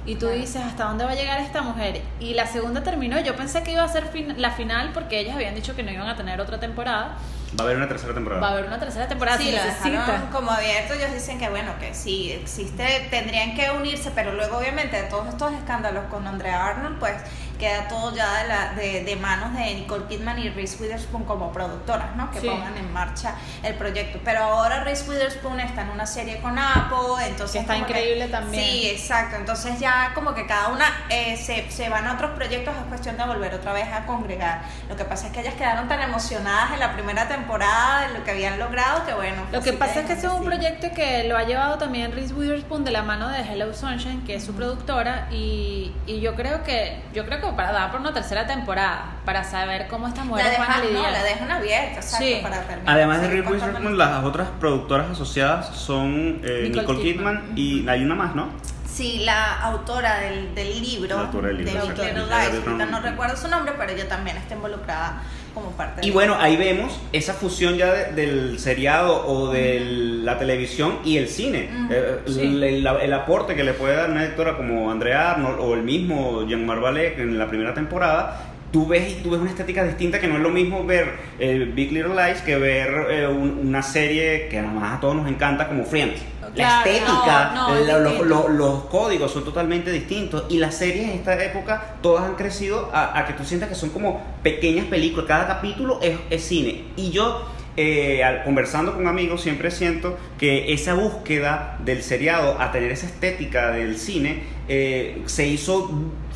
Y 0.09 0.15
tú 0.15 0.25
Claro. 0.25 0.35
dices, 0.41 0.61
¿hasta 0.63 0.85
dónde 0.85 1.05
va 1.05 1.11
a 1.11 1.15
llegar 1.15 1.39
esta 1.39 1.61
mujer? 1.61 2.01
Y 2.19 2.33
la 2.33 2.47
segunda 2.47 2.81
terminó, 2.81 3.19
yo 3.19 3.35
pensé 3.35 3.61
que 3.61 3.73
iba 3.73 3.83
a 3.83 3.87
ser 3.87 4.07
fin- 4.07 4.33
la 4.41 4.49
final 4.49 4.89
porque 4.91 5.19
ellos 5.19 5.35
habían 5.35 5.53
dicho 5.53 5.75
que 5.75 5.83
no 5.83 5.91
iban 5.91 6.07
a 6.09 6.15
tener 6.15 6.41
otra 6.41 6.59
temporada. 6.59 7.15
Va 7.59 7.61
a 7.61 7.63
haber 7.63 7.77
una 7.77 7.87
tercera 7.87 8.13
temporada. 8.15 8.41
Va 8.41 8.47
a 8.47 8.51
haber 8.53 8.65
una 8.65 8.79
tercera 8.79 9.07
temporada. 9.07 9.37
Sí, 9.37 9.51
lo 9.51 9.61
dejaron 9.63 10.27
como 10.31 10.49
abierto. 10.51 10.95
Ellos 10.95 11.13
dicen 11.13 11.37
que 11.37 11.47
bueno, 11.49 11.73
que 11.79 11.93
sí 11.93 12.31
existe, 12.31 13.07
tendrían 13.11 13.53
que 13.55 13.69
unirse, 13.69 14.09
pero 14.15 14.33
luego 14.33 14.57
obviamente 14.57 14.99
de 14.99 15.07
todos 15.09 15.27
estos 15.27 15.53
escándalos 15.53 16.05
con 16.05 16.25
Andrea 16.27 16.65
Arnold, 16.67 16.97
pues 16.99 17.13
queda 17.59 17.87
todo 17.87 18.15
ya 18.15 18.41
de, 18.41 18.47
la, 18.47 18.73
de, 18.73 19.03
de 19.03 19.15
manos 19.17 19.53
de 19.53 19.75
Nicole 19.75 20.05
Kidman 20.07 20.39
y 20.39 20.49
Reese 20.49 20.81
Witherspoon 20.81 21.25
como 21.25 21.51
productoras, 21.51 22.15
¿no? 22.15 22.31
Que 22.31 22.39
Sí. 22.39 22.47
pongan 22.49 22.75
en 22.77 22.91
marcha 22.91 23.35
el 23.61 23.75
proyecto. 23.75 24.19
Pero 24.23 24.39
ahora 24.43 24.83
Reese 24.83 25.07
Witherspoon 25.09 25.59
está 25.59 25.81
en 25.83 25.89
una 25.89 26.05
serie 26.07 26.39
con 26.39 26.57
Apple, 26.57 27.27
entonces... 27.27 27.51
Que 27.51 27.59
está 27.59 27.77
increíble 27.77 28.27
también. 28.29 28.63
Sí, 28.63 28.89
exacto. 28.89 29.35
Entonces 29.35 29.79
ya 29.79 30.11
como 30.15 30.33
que 30.33 30.47
cada 30.47 30.69
una 30.69 30.85
eh, 31.09 31.37
se, 31.37 31.69
se 31.69 31.89
van 31.89 32.07
a 32.07 32.13
otros 32.13 32.31
proyectos, 32.31 32.73
es 32.75 32.83
cuestión 32.87 33.17
de 33.17 33.25
volver 33.25 33.53
otra 33.53 33.73
vez 33.73 33.87
a 33.93 34.05
congregar. 34.05 34.61
Lo 34.87 34.95
que 34.95 35.03
pasa 35.03 35.27
es 35.27 35.33
que 35.33 35.41
ellas 35.41 35.55
quedaron 35.55 35.87
tan 35.89 36.01
emocionadas 36.01 36.71
en 36.73 36.79
la 36.79 36.93
primera 36.93 37.27
temporada 37.27 38.07
de 38.07 38.17
lo 38.17 38.23
que 38.23 38.31
habían 38.31 38.57
logrado 38.57 39.05
que 39.05 39.13
bueno. 39.13 39.43
Lo 39.51 39.59
pues 39.59 39.65
que 39.65 39.73
pasa 39.73 39.99
es 39.99 40.05
que 40.05 40.13
ese 40.13 40.27
es 40.27 40.33
un 40.33 40.45
proyecto 40.45 40.87
que 40.95 41.25
lo 41.25 41.35
ha 41.37 41.43
llevado 41.43 41.77
también 41.77 42.13
Reese 42.13 42.33
Witherspoon 42.33 42.85
de 42.85 42.91
la 42.91 43.03
mano 43.03 43.27
de 43.27 43.41
Hello 43.41 43.73
Sunshine, 43.73 44.23
que 44.25 44.35
es 44.35 44.43
su 44.45 44.53
productora, 44.53 45.27
y, 45.31 45.93
y 46.07 46.21
yo 46.21 46.35
creo 46.35 46.63
que 46.63 47.01
yo 47.13 47.25
creo 47.25 47.41
que 47.41 47.48
para 47.55 47.71
dar 47.71 47.91
por 47.91 47.99
una 48.01 48.13
tercera 48.13 48.45
temporada, 48.47 49.05
para 49.25 49.43
saber 49.43 49.87
cómo 49.87 50.07
estas 50.07 50.25
La 50.25 50.29
mujeres 50.31 50.57
van 50.57 50.71
a 50.71 50.75
dejan, 50.77 50.93
no, 50.93 50.99
lidiar. 50.99 51.11
la 51.11 51.23
dejan 51.23 51.51
abierta, 51.51 51.95
exacto, 51.99 52.25
Sí. 52.25 52.39
para 52.41 52.61
terminar. 52.61 52.95
Además 52.95 53.21
de 53.21 53.27
Reese 53.29 53.49
Witherspoon, 53.49 53.97
la- 53.97 54.09
las 54.11 54.23
otras 54.23 54.47
productoras 54.59 55.09
asociadas 55.11 55.67
son 55.75 56.41
eh, 56.43 56.69
Nicole 56.69 56.81
Nicole, 56.81 57.01
Kidman. 57.01 57.37
Kidman, 57.41 57.57
y 57.57 57.87
hay 57.89 58.03
una 58.03 58.15
más, 58.15 58.35
¿no? 58.35 58.47
Sí, 58.85 59.19
la 59.19 59.61
autora 59.61 60.19
del, 60.19 60.53
del 60.55 60.81
libro, 60.81 61.15
La 61.15 61.21
autora 61.25 61.47
del 61.49 61.57
libro, 61.63 61.85
de 61.87 62.11
Ella 62.11 62.49
Lies, 62.49 62.89
no 62.91 62.99
recuerdo 62.99 63.37
su 63.37 63.47
nombre, 63.47 63.73
pero 63.77 63.91
ella 63.93 64.07
también 64.09 64.35
está 64.37 64.55
involucrada 64.55 65.21
como 65.59 65.71
parte 65.71 66.05
Y 66.05 66.11
bueno, 66.11 66.35
ahí 66.39 66.55
vemos 66.57 66.99
esa 67.13 67.33
fusión 67.33 67.77
ya 67.77 67.93
de- 67.93 68.13
del 68.13 68.59
seriado 68.59 69.25
o 69.27 69.51
de 69.51 69.79
la 70.23 70.37
televisión 70.39 70.99
y 71.05 71.17
el 71.17 71.27
cine. 71.27 71.69
Eh, 71.89 72.19
Sí. 72.27 72.41
el, 72.41 72.63
el- 72.63 72.87
el 72.87 73.13
aporte 73.13 73.55
que 73.55 73.63
le 73.63 73.73
puede 73.73 73.95
dar 73.95 74.09
una 74.09 74.21
directora 74.21 74.57
como 74.57 74.91
Andrea 74.91 75.31
Arnold 75.31 75.59
o 75.59 75.73
el 75.73 75.83
mismo 75.83 76.45
Jean-Marc 76.47 76.81
Vallée 76.81 77.13
en 77.19 77.37
la 77.37 77.47
primera 77.47 77.73
temporada. 77.73 78.45
Tú 78.71 78.85
ves, 78.87 79.13
y 79.17 79.23
tú 79.23 79.31
ves 79.31 79.39
una 79.41 79.49
estética 79.49 79.83
distinta 79.83 80.19
que 80.19 80.27
no 80.27 80.35
es 80.35 80.41
lo 80.41 80.49
mismo 80.49 80.85
ver 80.85 81.15
eh, 81.39 81.71
Big 81.73 81.91
Little 81.91 82.13
Lies 82.13 82.41
que 82.41 82.55
ver 82.57 83.07
eh, 83.09 83.27
un- 83.27 83.67
una 83.67 83.81
serie 83.81 84.47
que 84.47 84.59
además 84.59 84.97
a 84.97 84.99
todos 84.99 85.15
nos 85.15 85.27
encanta 85.27 85.67
como 85.67 85.83
Friends. 85.85 86.21
La 86.41 86.49
Claro, 86.83 86.89
estética, 86.89 87.51
no, 87.55 87.69
no, 87.69 87.77
es 87.77 87.87
la- 87.87 87.97
los, 87.99 88.11
distinto. 88.13 88.35
los- 88.35 88.49
los 88.57 88.83
códigos 88.85 89.31
son 89.31 89.43
totalmente 89.43 89.91
distintos 89.91 90.45
y 90.49 90.57
las 90.57 90.75
series 90.75 91.05
en 91.09 91.15
esta 91.15 91.43
época 91.43 91.95
todas 92.01 92.25
han 92.25 92.35
crecido 92.35 92.89
a, 92.93 93.17
a 93.19 93.25
que 93.25 93.33
tú 93.33 93.43
sientas 93.43 93.69
que 93.69 93.75
son 93.75 93.89
como 93.89 94.23
pequeñas 94.43 94.85
películas, 94.85 95.25
cada 95.27 95.47
capítulo 95.47 95.99
es, 96.01 96.17
es 96.29 96.43
cine 96.43 96.83
y 96.95 97.09
yo 97.11 97.47
eh, 97.77 98.23
al- 98.23 98.43
conversando 98.43 98.93
con 98.95 99.07
amigos 99.07 99.41
siempre 99.41 99.71
siento 99.71 100.17
que 100.37 100.73
esa 100.73 100.95
búsqueda 100.95 101.77
del 101.85 102.01
seriado 102.03 102.59
a 102.59 102.71
tener 102.71 102.91
esa 102.91 103.05
estética 103.05 103.71
del 103.71 103.97
cine 103.97 104.43
eh, 104.67 105.21
se 105.27 105.47
hizo 105.47 105.89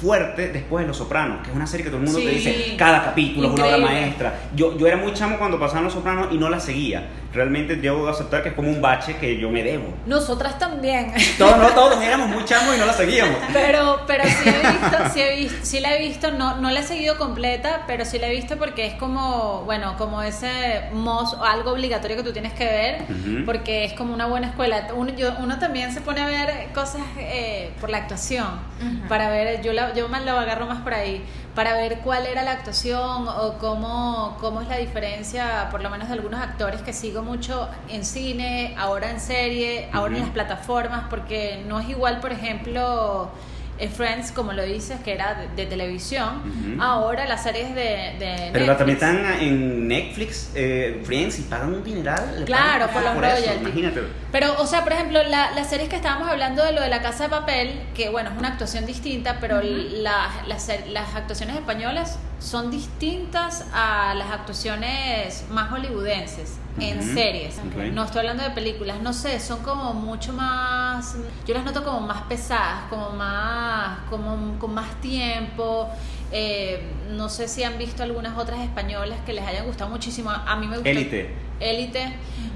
fuerte 0.07 0.49
después 0.49 0.83
de 0.83 0.87
Los 0.89 0.97
Sopranos, 0.97 1.41
que 1.43 1.49
es 1.49 1.55
una 1.55 1.65
serie 1.65 1.85
que 1.85 1.89
todo 1.89 1.99
el 2.01 2.05
mundo 2.05 2.19
te 2.19 2.27
Sí. 2.29 2.35
dice 2.35 2.75
cada 2.77 3.03
capítulo 3.03 3.47
es 3.47 3.53
una 3.53 3.65
obra 3.65 3.77
maestra. 3.77 4.33
Yo, 4.55 4.77
yo 4.77 4.85
era 4.87 4.97
muy 4.97 5.13
chamo 5.13 5.37
cuando 5.37 5.57
pasaban 5.59 5.85
Los 5.85 5.93
Sopranos 5.93 6.27
y 6.31 6.37
no 6.37 6.49
la 6.49 6.59
seguía. 6.59 7.07
Realmente 7.33 7.75
debo 7.77 8.07
aceptar 8.07 8.43
que 8.43 8.49
es 8.49 8.55
como 8.55 8.69
un 8.69 8.79
bache 8.79 9.15
que 9.17 9.37
yo 9.39 9.49
me 9.49 9.63
debo. 9.63 9.85
Nosotras 10.05 10.59
también. 10.59 11.13
Todos, 11.39 11.57
no, 11.57 11.69
todos 11.69 12.03
éramos 12.03 12.27
muy 12.29 12.43
chamos 12.45 12.75
y 12.75 12.79
no 12.79 12.85
la 12.85 12.93
seguíamos. 12.93 13.37
Pero, 13.51 14.01
pero 14.05 14.23
sí 14.25 14.49
he 14.49 14.59
visto, 14.71 14.97
sí, 15.13 15.21
he 15.21 15.35
visto, 15.37 15.57
sí 15.65 15.79
la 15.79 15.95
he 15.95 15.99
visto, 15.99 16.31
no, 16.31 16.57
no 16.57 16.69
la 16.69 16.81
he 16.81 16.83
seguido 16.83 17.17
completa, 17.17 17.83
pero 17.87 18.05
sí 18.05 18.19
la 18.19 18.27
he 18.27 18.31
visto 18.35 18.57
porque 18.57 18.85
es 18.85 18.93
como, 18.95 19.63
bueno, 19.65 19.95
como 19.97 20.21
ese 20.21 20.83
mos, 20.93 21.35
algo 21.43 21.71
obligatorio 21.71 22.17
que 22.17 22.23
tú 22.23 22.33
tienes 22.33 22.53
que 22.53 22.65
ver, 22.65 23.01
Ujú. 23.09 23.45
porque 23.45 23.85
es 23.85 23.93
como 23.93 24.13
una 24.13 24.27
buena 24.27 24.47
escuela. 24.49 24.89
Uno, 24.95 25.11
yo- 25.15 25.33
uno 25.39 25.57
también 25.57 25.91
se 25.91 26.01
pone 26.01 26.21
a 26.21 26.27
ver 26.27 26.67
cosas 26.73 27.01
eh, 27.17 27.71
por 27.81 27.89
la 27.89 27.97
actuación, 27.97 28.59
Ujú. 28.79 29.07
para 29.07 29.29
ver, 29.29 29.61
yo, 29.63 29.73
la, 29.73 29.92
yo 29.93 30.09
me 30.09 30.21
lo 30.21 30.37
agarro 30.37 30.65
más 30.65 30.81
por 30.81 30.93
ahí, 30.93 31.23
para 31.55 31.73
ver 31.73 31.99
cuál 31.99 32.25
era 32.25 32.43
la 32.43 32.51
actuación 32.51 33.27
o 33.27 33.57
cómo, 33.59 34.37
cómo 34.39 34.61
es 34.61 34.67
la 34.67 34.77
diferencia, 34.77 35.69
por 35.71 35.81
lo 35.81 35.89
menos 35.89 36.07
de 36.07 36.13
algunos 36.13 36.41
actores 36.41 36.81
que 36.81 36.93
sigo 36.93 37.21
mucho 37.21 37.69
en 37.89 38.03
cine, 38.05 38.75
ahora 38.77 39.11
en 39.11 39.19
serie, 39.19 39.89
ahora 39.93 40.15
en 40.15 40.21
las 40.21 40.31
plataformas, 40.31 41.05
porque 41.09 41.63
no 41.67 41.79
es 41.79 41.89
igual, 41.89 42.19
por 42.19 42.31
ejemplo, 42.31 43.29
Friends, 43.95 44.31
como 44.31 44.53
lo 44.53 44.63
dices, 44.63 44.99
que 45.03 45.13
era 45.13 45.33
de, 45.35 45.47
de 45.55 45.65
televisión, 45.65 46.41
ahora 46.79 47.25
las 47.25 47.43
series 47.43 47.73
de, 47.75 48.15
de 48.19 48.49
Pero 48.53 48.65
la- 48.67 48.77
también 48.77 48.99
Netflix. 48.99 49.23
están 49.25 49.41
en 49.41 49.87
Netflix, 49.87 50.51
eh, 50.55 51.01
Friends, 51.05 51.39
y 51.39 51.41
pagan 51.43 51.73
un 51.73 51.83
dineral. 51.83 52.43
Claro, 52.45 52.87
por 52.93 53.01
los 53.03 53.15
royalties. 53.15 53.61
Imagínate. 53.61 54.01
Pero, 54.31 54.55
o 54.59 54.65
sea, 54.65 54.83
por 54.83 54.93
ejemplo, 54.93 55.21
la- 55.23 55.51
las 55.51 55.69
series 55.69 55.89
que 55.89 55.95
estábamos 55.95 56.27
hablando 56.29 56.63
de 56.63 56.71
lo 56.71 56.81
de 56.81 56.89
la 56.89 57.01
casa 57.01 57.25
de 57.25 57.29
papel, 57.29 57.81
que 57.95 58.09
bueno, 58.09 58.29
es 58.31 58.37
una 58.37 58.49
actuación 58.49 58.85
distinta, 58.85 59.37
pero 59.41 59.61
la- 59.61 60.29
las, 60.47 60.63
ser- 60.63 60.87
las 60.87 61.13
actuaciones 61.15 61.55
españolas 61.55 62.19
son 62.43 62.69
distintas 62.69 63.65
a 63.73 64.13
las 64.15 64.29
actuaciones 64.29 65.45
más 65.49 65.71
hollywoodenses 65.71 66.57
en 66.77 67.01
series. 67.01 67.55
No 67.93 68.03
estoy 68.03 68.19
hablando 68.19 68.43
de 68.43 68.51
películas, 68.51 69.01
no 69.01 69.13
sé, 69.13 69.39
son 69.39 69.63
como 69.63 69.93
mucho 69.93 70.33
más, 70.33 71.15
yo 71.47 71.53
las 71.53 71.63
noto 71.63 71.83
como 71.83 72.01
más 72.01 72.23
pesadas, 72.23 72.89
como 72.89 73.11
más, 73.11 73.99
como 74.09 74.59
con 74.59 74.73
más 74.73 74.99
tiempo. 74.99 75.89
Eh, 76.35 76.81
no 77.11 77.29
sé 77.29 77.47
si 77.47 77.63
han 77.63 77.77
visto 77.77 78.01
algunas 78.01 78.35
otras 78.37 78.59
españolas 78.61 79.19
que 79.25 79.33
les 79.33 79.45
hayan 79.45 79.65
gustado 79.67 79.89
muchísimo. 79.91 80.31
A 80.31 80.55
mí 80.55 80.65
me 80.67 80.77
gustó. 80.77 80.89
Élite. 80.89 81.31
Élite. 81.59 82.13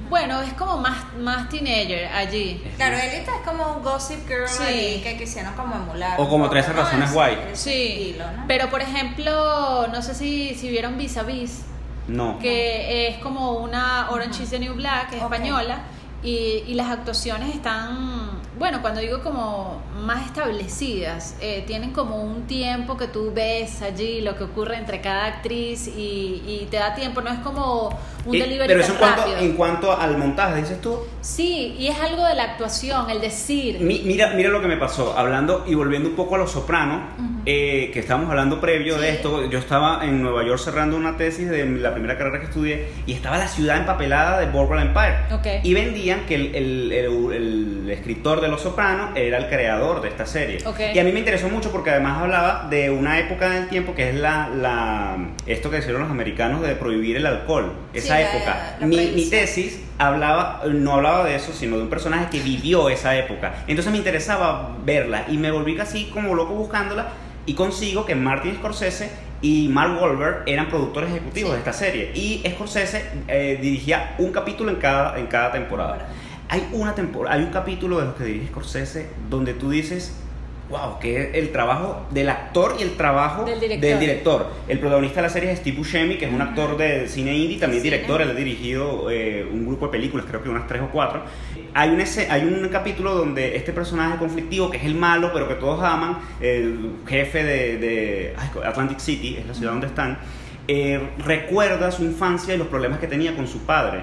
Bueno, 0.10 0.42
es 0.42 0.54
como 0.54 0.78
más, 0.78 1.14
más 1.20 1.48
teenager 1.50 2.08
allí. 2.08 2.64
Claro, 2.78 2.98
Elita 2.98 3.32
es 3.36 3.42
como 3.48 3.74
un 3.76 3.84
gossip 3.84 4.28
girl 4.28 4.48
Sí. 4.48 5.02
que 5.04 5.16
quisieron 5.18 5.54
como 5.54 5.76
emular. 5.76 6.20
O 6.20 6.28
como 6.28 6.46
poco, 6.46 6.52
13 6.56 6.74
¿no? 6.74 6.82
razones 6.82 7.14
guay. 7.14 7.38
Sí, 7.54 7.92
estilo, 8.10 8.26
¿no? 8.36 8.46
pero 8.48 8.70
por 8.70 8.82
ejemplo, 8.82 9.88
no 9.92 10.02
sé 10.02 10.16
si, 10.16 10.56
si 10.56 10.70
vieron 10.70 10.98
Vis 10.98 11.18
a 11.18 11.24
Vis, 11.24 11.66
No. 12.08 12.40
que 12.40 13.10
es 13.10 13.18
como 13.18 13.52
una 13.60 14.10
Orange 14.10 14.44
is 14.44 14.50
the 14.50 14.60
New 14.60 14.74
Black, 14.76 15.10
que 15.10 15.18
es 15.18 15.24
Ok. 15.24 15.34
española, 15.34 15.82
y, 16.24 16.64
y 16.66 16.74
las 16.74 16.90
actuaciones 16.90 17.54
están, 17.54 18.37
bueno, 18.58 18.82
cuando 18.82 19.02
digo 19.02 19.22
como 19.22 19.82
más 20.04 20.26
establecidas, 20.26 21.36
eh, 21.42 21.64
tienen 21.68 21.92
como 21.92 22.22
un 22.24 22.44
tiempo 22.48 22.98
que 22.98 23.08
tú 23.08 23.32
ves 23.34 23.82
allí 23.82 24.22
lo 24.22 24.36
que 24.38 24.44
ocurre 24.46 24.78
entre 24.78 25.02
cada 25.02 25.26
actriz 25.26 25.88
y, 25.88 26.42
y 26.48 26.68
te 26.70 26.78
da 26.78 26.96
tiempo, 26.96 27.22
no 27.22 27.30
es 27.30 27.40
como 27.40 27.90
un 28.26 28.36
Eh, 28.36 28.40
delivery 28.40 28.68
pero 28.68 28.82
eso 28.82 28.94
en 28.94 29.00
tan 29.00 29.10
cuanto, 29.14 29.22
rápido. 29.32 29.38
en 29.50 29.56
cuanto 29.56 29.92
al 29.98 30.18
montaje, 30.18 30.62
dices 30.62 30.82
tú. 30.82 30.98
Sí, 31.22 31.76
y 31.80 31.88
es 31.88 32.00
algo 32.00 32.24
de 32.26 32.36
la 32.36 32.44
actuación, 32.44 33.10
el 33.10 33.22
decir. 33.22 33.80
Mi- 33.80 34.02
mira, 34.06 34.34
mira 34.34 34.50
lo 34.50 34.62
que 34.62 34.68
me 34.68 34.78
pasó, 34.78 35.18
hablando 35.18 35.64
y 35.68 35.74
volviendo 35.76 36.10
un 36.10 36.16
poco 36.16 36.36
a 36.36 36.38
Los 36.40 36.52
Sopranos, 36.52 37.02
eh, 37.46 37.92
que 37.94 38.00
estábamos 38.00 38.30
hablando 38.30 38.60
previo 38.60 38.98
de 39.00 39.12
esto, 39.12 39.46
yo 39.50 39.58
estaba 39.60 40.04
en 40.04 40.22
Nueva 40.22 40.44
York 40.46 40.60
cerrando 40.60 40.98
una 40.98 41.16
tesis 41.16 41.50
de 41.50 41.66
la 41.66 41.94
primera 41.94 42.18
carrera 42.18 42.40
que 42.40 42.46
estudié 42.48 42.90
y 43.06 43.14
estaba 43.14 43.38
la 43.38 43.48
ciudad 43.48 43.78
empapelada 43.78 44.40
de 44.40 44.48
Boardwalk 44.48 44.82
Empire. 44.82 45.16
Ok. 45.34 45.64
Y 45.64 45.74
vendían 45.74 46.26
que 46.26 46.36
el, 46.36 46.56
el- 46.56 46.92
el- 46.92 47.34
el 47.34 47.90
escritor 47.90 48.42
de 48.42 48.47
Los 48.48 48.62
Sopranos 48.62 49.12
era 49.16 49.38
el 49.38 49.48
creador 49.48 50.02
de 50.02 50.10
esta 50.10 50.26
serie. 50.26 50.60
Ok. 50.66 50.80
Y 50.94 51.00
a 51.00 51.04
mí 51.04 51.12
me 51.12 51.20
interesó 51.20 51.50
mucho 51.50 51.72
porque 51.72 51.90
además 51.92 52.20
hablaba 52.22 52.68
de 52.70 52.90
una 52.90 53.20
época 53.20 53.50
del 53.50 53.68
tiempo 53.70 53.94
que 53.96 54.10
es 54.10 54.16
la, 54.16 54.50
la 54.50 55.18
esto 55.46 55.70
que 55.72 55.80
hicieron 55.80 56.02
los 56.02 56.12
americanos 56.12 56.62
de 56.62 56.76
prohibir 56.76 57.18
el 57.18 57.26
alcohol. 57.26 57.74
Esa 57.94 58.18
Sí, 58.18 58.24
la- 58.24 58.36
época. 58.36 58.76
la 58.80 58.86
mi, 58.88 58.96
mi 58.98 59.02
prohibición. 59.04 59.30
tesis 59.32 59.80
hablaba, 59.98 60.62
no 60.68 60.94
hablaba 60.94 61.24
de 61.26 61.36
eso, 61.36 61.54
sino 61.54 61.78
de 61.78 61.84
un 61.84 61.90
personaje 61.90 62.28
que 62.32 62.40
vivió 62.40 62.90
esa 62.90 63.16
época. 63.18 63.64
Entonces 63.68 63.92
me 63.92 63.98
interesaba 63.98 64.76
verla 64.86 65.26
y 65.28 65.38
me 65.38 65.52
volví 65.52 65.76
casi 65.76 66.06
como 66.06 66.36
loco 66.36 66.54
buscándola 66.54 67.08
y 67.46 67.54
consigo 67.54 68.06
que 68.06 68.14
Martin 68.16 68.56
Scorsese 68.56 69.10
y 69.42 69.68
Mark 69.70 70.02
Wahlberg 70.02 70.44
eran 70.48 70.68
productores 70.68 71.12
ejecutivos 71.12 71.52
Sí. 71.52 71.54
de 71.54 71.60
esta 71.60 71.74
serie 71.74 72.12
y 72.16 72.44
Scorsese 72.50 73.06
eh, 73.28 73.58
dirigía 73.62 74.16
un 74.18 74.32
capítulo 74.32 74.70
en 74.72 74.78
cada, 74.78 75.18
en 75.20 75.28
cada 75.28 75.52
temporada. 75.52 75.94
Temporada. 75.94 76.14
Hay 76.50 76.68
una 76.72 76.96
temporada, 76.96 77.36
hay 77.36 77.44
un 77.44 77.52
capítulo 77.52 78.00
de 78.00 78.06
los 78.06 78.16
que 78.16 78.24
dirige 78.24 78.48
Scorsese 78.48 79.10
donde 79.30 79.54
tú 79.54 79.70
dices 79.70 80.16
wow, 80.70 81.00
que 81.00 81.22
es 81.22 81.36
el 81.36 81.54
trabajo 81.54 82.06
del 82.12 82.28
actor 82.30 82.76
y 82.78 82.84
el 82.84 82.98
trabajo 82.98 83.46
Del 83.46 83.58
director. 83.60 84.00
director. 84.00 84.48
El 84.68 84.80
protagonista 84.80 85.22
de 85.22 85.28
la 85.28 85.30
serie 85.34 85.52
es 85.54 85.60
Steve 85.60 85.78
Buscemi, 85.78 86.18
que 86.18 86.26
es 86.26 86.34
un 86.34 86.42
actor 86.42 86.76
de 86.76 87.08
cine 87.08 87.34
indie, 87.38 87.58
también 87.58 87.82
Cine. 87.82 87.96
director, 87.96 88.22
él 88.22 88.32
ha 88.32 88.34
dirigido 88.34 89.10
eh, 89.10 89.48
un 89.50 89.66
grupo 89.66 89.86
de 89.86 89.94
películas, 89.94 90.26
creo 90.28 90.44
que 90.44 90.50
unas 90.50 90.68
tres 90.68 90.82
o 90.82 90.90
cuatro. 90.90 91.22
Hay 91.74 91.90
un, 91.92 92.02
ese- 92.02 92.30
hay 92.30 92.42
un 92.44 92.68
capítulo 92.68 93.16
donde 93.16 93.56
este 93.56 93.72
personaje 93.72 94.18
conflictivo, 94.18 94.70
que 94.70 94.76
es 94.76 94.84
el 94.84 94.96
malo, 94.96 95.32
pero 95.34 95.48
que 95.48 95.54
todos 95.56 95.82
aman, 95.82 96.18
el 96.42 96.96
jefe 97.08 97.46
de, 97.46 97.78
de 97.78 98.36
Atlantic 98.66 99.00
City, 99.00 99.38
es 99.40 99.46
la 99.48 99.54
ciudad 99.54 99.72
donde 99.72 99.88
están, 99.88 100.18
eh, 100.68 101.00
recuerda 101.20 101.92
su 101.92 102.04
infancia 102.04 102.54
y 102.54 102.58
los 102.58 102.68
problemas 102.68 103.00
que 103.00 103.08
tenía 103.08 103.34
con 103.38 103.48
su 103.48 103.60
padre. 103.60 104.02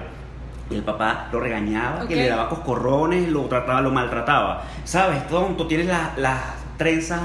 Y 0.69 0.75
el 0.75 0.83
papá 0.83 1.29
lo 1.31 1.39
regañaba, 1.39 2.07
que 2.07 2.15
le 2.15 2.27
daba 2.27 2.49
coscorrones, 2.49 3.29
lo 3.29 3.43
trataba, 3.43 3.81
lo 3.81 3.91
maltrataba. 3.91 4.63
¿Sabes? 4.83 5.27
Tonto, 5.27 5.67
tienes 5.67 5.87
las, 5.87 6.17
las 6.17 6.41
trenzas 6.77 7.21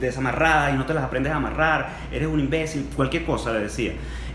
desamarradas 0.00 0.74
y 0.74 0.76
no 0.76 0.86
te 0.86 0.94
las 0.94 1.04
aprendes 1.04 1.32
a 1.32 1.36
amarrar, 1.36 1.88
eres 2.12 2.28
un 2.28 2.40
imbécil, 2.40 2.88
cualquier 2.94 3.24
cosa 3.24 3.52
le 3.52 3.60
decía. 3.60 3.92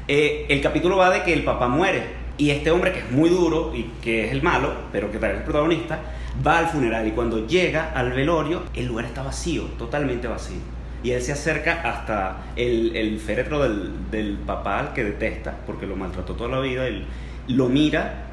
Eh, 0.08 0.46
el 0.50 0.62
capítulo 0.62 0.98
va 0.98 1.10
de 1.10 1.24
que 1.24 1.34
el 1.34 1.44
papá 1.44 1.68
muere 1.68 2.04
y 2.38 2.50
este 2.52 2.72
hombre 2.72 2.92
que 2.92 3.00
es 3.00 3.12
muy 3.12 3.30
duro 3.30 3.72
y 3.76 3.84
que 4.02 4.26
es 4.26 4.32
el 4.32 4.42
malo, 4.42 4.74
pero 4.92 5.12
que 5.12 5.20
también 5.20 5.34
es 5.34 5.40
el 5.40 5.44
protagonista, 5.44 6.00
va 6.46 6.60
al 6.60 6.68
funeral 6.68 7.08
y 7.08 7.12
cuando 7.12 7.46
llega 7.46 7.92
al 7.94 8.12
velorio 8.12 8.64
el 8.76 8.88
lugar 8.88 9.06
está 9.06 9.24
vacío, 9.24 9.64
totalmente 9.78 10.28
vacío. 10.28 10.58
Y 11.04 11.12
él 11.12 11.22
se 11.22 11.32
acerca 11.32 11.82
hasta 11.82 12.38
el, 12.56 12.96
el 12.96 13.20
féretro 13.20 13.62
del, 13.62 14.10
del 14.12 14.38
papá 14.38 14.80
al 14.80 14.94
que 14.94 15.04
detesta, 15.04 15.56
porque 15.66 15.86
lo 15.86 15.96
maltrató 15.96 16.34
toda 16.34 16.50
la 16.50 16.60
vida, 16.60 16.88
él 16.88 17.06
lo 17.48 17.70
mira 17.70 18.29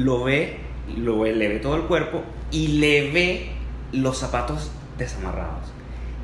lo 0.00 0.24
ve, 0.24 0.58
lo 0.96 1.24
le 1.24 1.48
ve 1.48 1.58
todo 1.58 1.76
el 1.76 1.82
cuerpo 1.82 2.22
y 2.50 2.78
le 2.78 3.10
ve 3.10 3.50
los 3.92 4.18
zapatos 4.18 4.70
desamarrados. 4.98 5.72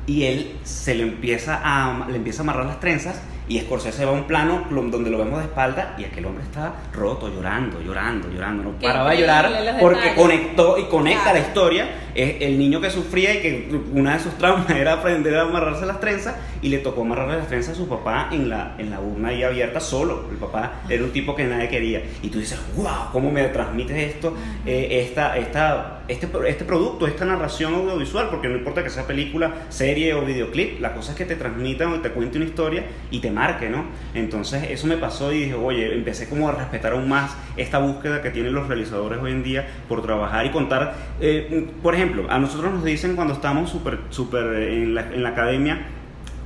Y 0.05 0.23
él 0.23 0.55
se 0.63 0.95
le 0.95 1.03
empieza 1.03 1.59
a, 1.63 2.07
le 2.09 2.17
empieza 2.17 2.41
a 2.41 2.43
amarrar 2.43 2.65
las 2.65 2.79
trenzas 2.79 3.21
y 3.49 3.59
Scorsese 3.59 4.03
va 4.05 4.11
a 4.11 4.13
un 4.13 4.23
plano 4.25 4.65
donde 4.69 5.09
lo 5.09 5.17
vemos 5.17 5.39
de 5.39 5.45
espalda 5.45 5.95
y 5.97 6.03
aquel 6.03 6.25
hombre 6.25 6.43
está 6.43 6.73
roto, 6.93 7.29
llorando, 7.33 7.79
llorando, 7.81 8.29
llorando. 8.29 8.63
No 8.63 8.71
paraba 8.73 9.11
de 9.11 9.17
llorar 9.19 9.77
porque 9.79 10.13
conectó 10.15 10.77
y 10.77 10.83
conecta 10.85 11.23
Claro. 11.23 11.39
la 11.39 11.45
historia. 11.47 11.89
Es 12.13 12.41
el 12.41 12.57
niño 12.57 12.81
que 12.81 12.89
sufría 12.89 13.35
y 13.35 13.41
que 13.41 13.79
una 13.93 14.13
de 14.17 14.19
sus 14.23 14.33
traumas 14.39 14.67
era 14.71 14.93
aprender 14.93 15.35
a 15.37 15.43
amarrarse 15.43 15.85
las 15.85 15.99
trenzas 15.99 16.35
y 16.63 16.69
le 16.69 16.79
tocó 16.79 17.01
amarrarle 17.01 17.37
las 17.37 17.47
trenzas 17.47 17.73
a 17.75 17.77
su 17.77 17.87
papá 17.87 18.29
en 18.31 18.49
la, 18.49 18.73
en 18.79 18.89
la 18.89 18.99
urna 18.99 19.29
ahí 19.29 19.43
abierta 19.43 19.79
solo. 19.79 20.25
El 20.31 20.37
papá 20.37 20.81
era 20.89 21.03
un 21.03 21.11
tipo 21.11 21.35
que 21.35 21.43
nadie 21.45 21.69
quería. 21.69 22.01
Y 22.23 22.29
tú 22.29 22.39
dices, 22.39 22.59
wow, 22.75 23.11
¿cómo 23.11 23.29
me 23.31 23.43
transmites 23.49 23.95
esto? 24.15 24.33
Eh, 24.65 25.03
esta, 25.07 25.37
esta, 25.37 25.99
este, 26.07 26.27
este 26.47 26.65
producto, 26.65 27.05
esta 27.05 27.23
narración 27.23 27.75
audiovisual, 27.75 28.29
porque 28.31 28.47
no 28.47 28.57
importa 28.57 28.83
que 28.83 28.89
sea 28.89 29.05
película, 29.05 29.51
serie 29.69 30.15
o 30.15 30.25
videoclip, 30.25 30.81
la 30.81 30.93
cosa 30.95 31.11
es 31.11 31.17
que 31.19 31.25
te 31.25 31.35
transmitan 31.35 31.93
o 31.93 31.99
te 32.01 32.09
cuente 32.09 32.37
una 32.39 32.47
historia 32.47 32.83
y 33.11 33.19
te 33.19 33.29
marque, 33.37 33.69
¿no? 33.69 33.85
Entonces 34.13 34.63
eso 34.69 34.87
me 34.87 34.97
pasó 34.97 35.31
y 35.31 35.41
dije, 35.41 35.53
oye, 35.53 35.93
empecé 35.93 36.27
como 36.27 36.49
a 36.49 36.51
respetar 36.51 36.93
aún 36.93 37.07
más 37.07 37.35
esta 37.55 37.77
búsqueda 37.77 38.21
que 38.21 38.31
tienen 38.31 38.53
los 38.53 38.67
realizadores 38.67 39.19
hoy 39.21 39.31
en 39.31 39.43
día 39.43 39.67
por 39.87 40.01
trabajar 40.01 40.45
y 40.45 40.49
contar. 40.49 40.95
eh, 41.21 41.67
por 41.83 41.93
ejemplo, 41.95 42.25
a 42.29 42.39
nosotros 42.39 42.73
nos 42.73 42.83
dicen 42.83 43.15
cuando 43.15 43.33
estamos 43.33 43.69
súper, 43.69 43.99
súper 44.09 44.45
en 44.63 44.95
la, 44.95 45.01
en 45.01 45.23
la 45.23 45.29
academia, 45.29 45.87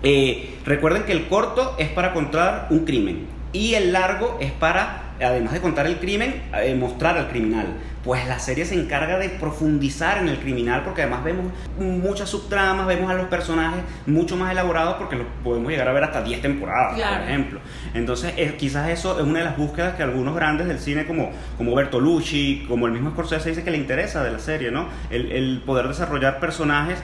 eh, 0.04 0.56
recuerden 0.66 1.04
que 1.04 1.12
el 1.12 1.28
corto 1.28 1.76
es 1.78 1.90
para 1.90 2.14
contar 2.14 2.68
un 2.72 2.86
crimen 2.86 3.28
y 3.54 3.76
el 3.76 3.92
largo 3.92 4.38
es 4.42 4.52
para, 4.52 5.11
además 5.24 5.54
de 5.54 5.62
contar 5.62 5.86
el 5.88 5.98
crimen, 5.98 6.42
eh, 6.62 6.76
mostrar 6.76 7.18
al 7.18 7.30
criminal. 7.30 7.68
Pues 8.04 8.28
la 8.28 8.40
serie 8.40 8.66
se 8.66 8.74
encarga 8.74 9.20
de 9.20 9.30
profundizar 9.30 10.18
en 10.18 10.28
el 10.28 10.40
criminal 10.40 10.82
porque 10.84 11.04
además 11.04 11.24
vemos 11.24 11.52
muchas 11.80 12.30
subtramas, 12.30 12.88
vemos 12.88 13.12
a 13.12 13.14
los 13.14 13.28
personajes 13.28 13.84
mucho 14.08 14.36
más 14.36 14.52
elaborados 14.52 14.96
porque 14.96 15.16
los 15.18 15.28
podemos 15.44 15.70
llegar 15.72 15.88
a 15.88 15.94
ver 15.94 16.04
hasta 16.06 16.24
10 16.24 16.42
temporadas, 16.42 16.96
Claro. 16.96 17.18
por 17.22 17.30
ejemplo. 17.30 17.60
Entonces, 17.94 18.34
eh, 18.38 18.56
quizás 18.58 18.90
eso 18.90 19.20
es 19.20 19.24
una 19.26 19.40
de 19.40 19.46
las 19.46 19.56
búsquedas 19.58 19.96
que 19.96 20.02
algunos 20.04 20.36
grandes 20.36 20.68
del 20.68 20.80
cine 20.80 21.06
como, 21.06 21.30
como 21.58 21.76
Bertolucci, 21.76 22.66
como 22.68 22.88
el 22.88 22.92
mismo 22.94 23.12
Scorsese 23.12 23.50
dice 23.50 23.64
que 23.64 23.70
le 23.72 23.78
interesa 23.78 24.24
de 24.24 24.32
la 24.32 24.40
serie, 24.40 24.72
¿no? 24.72 24.88
El, 25.12 25.32
el 25.32 25.62
poder 25.64 25.88
desarrollar 25.88 26.40
personajes 26.40 26.98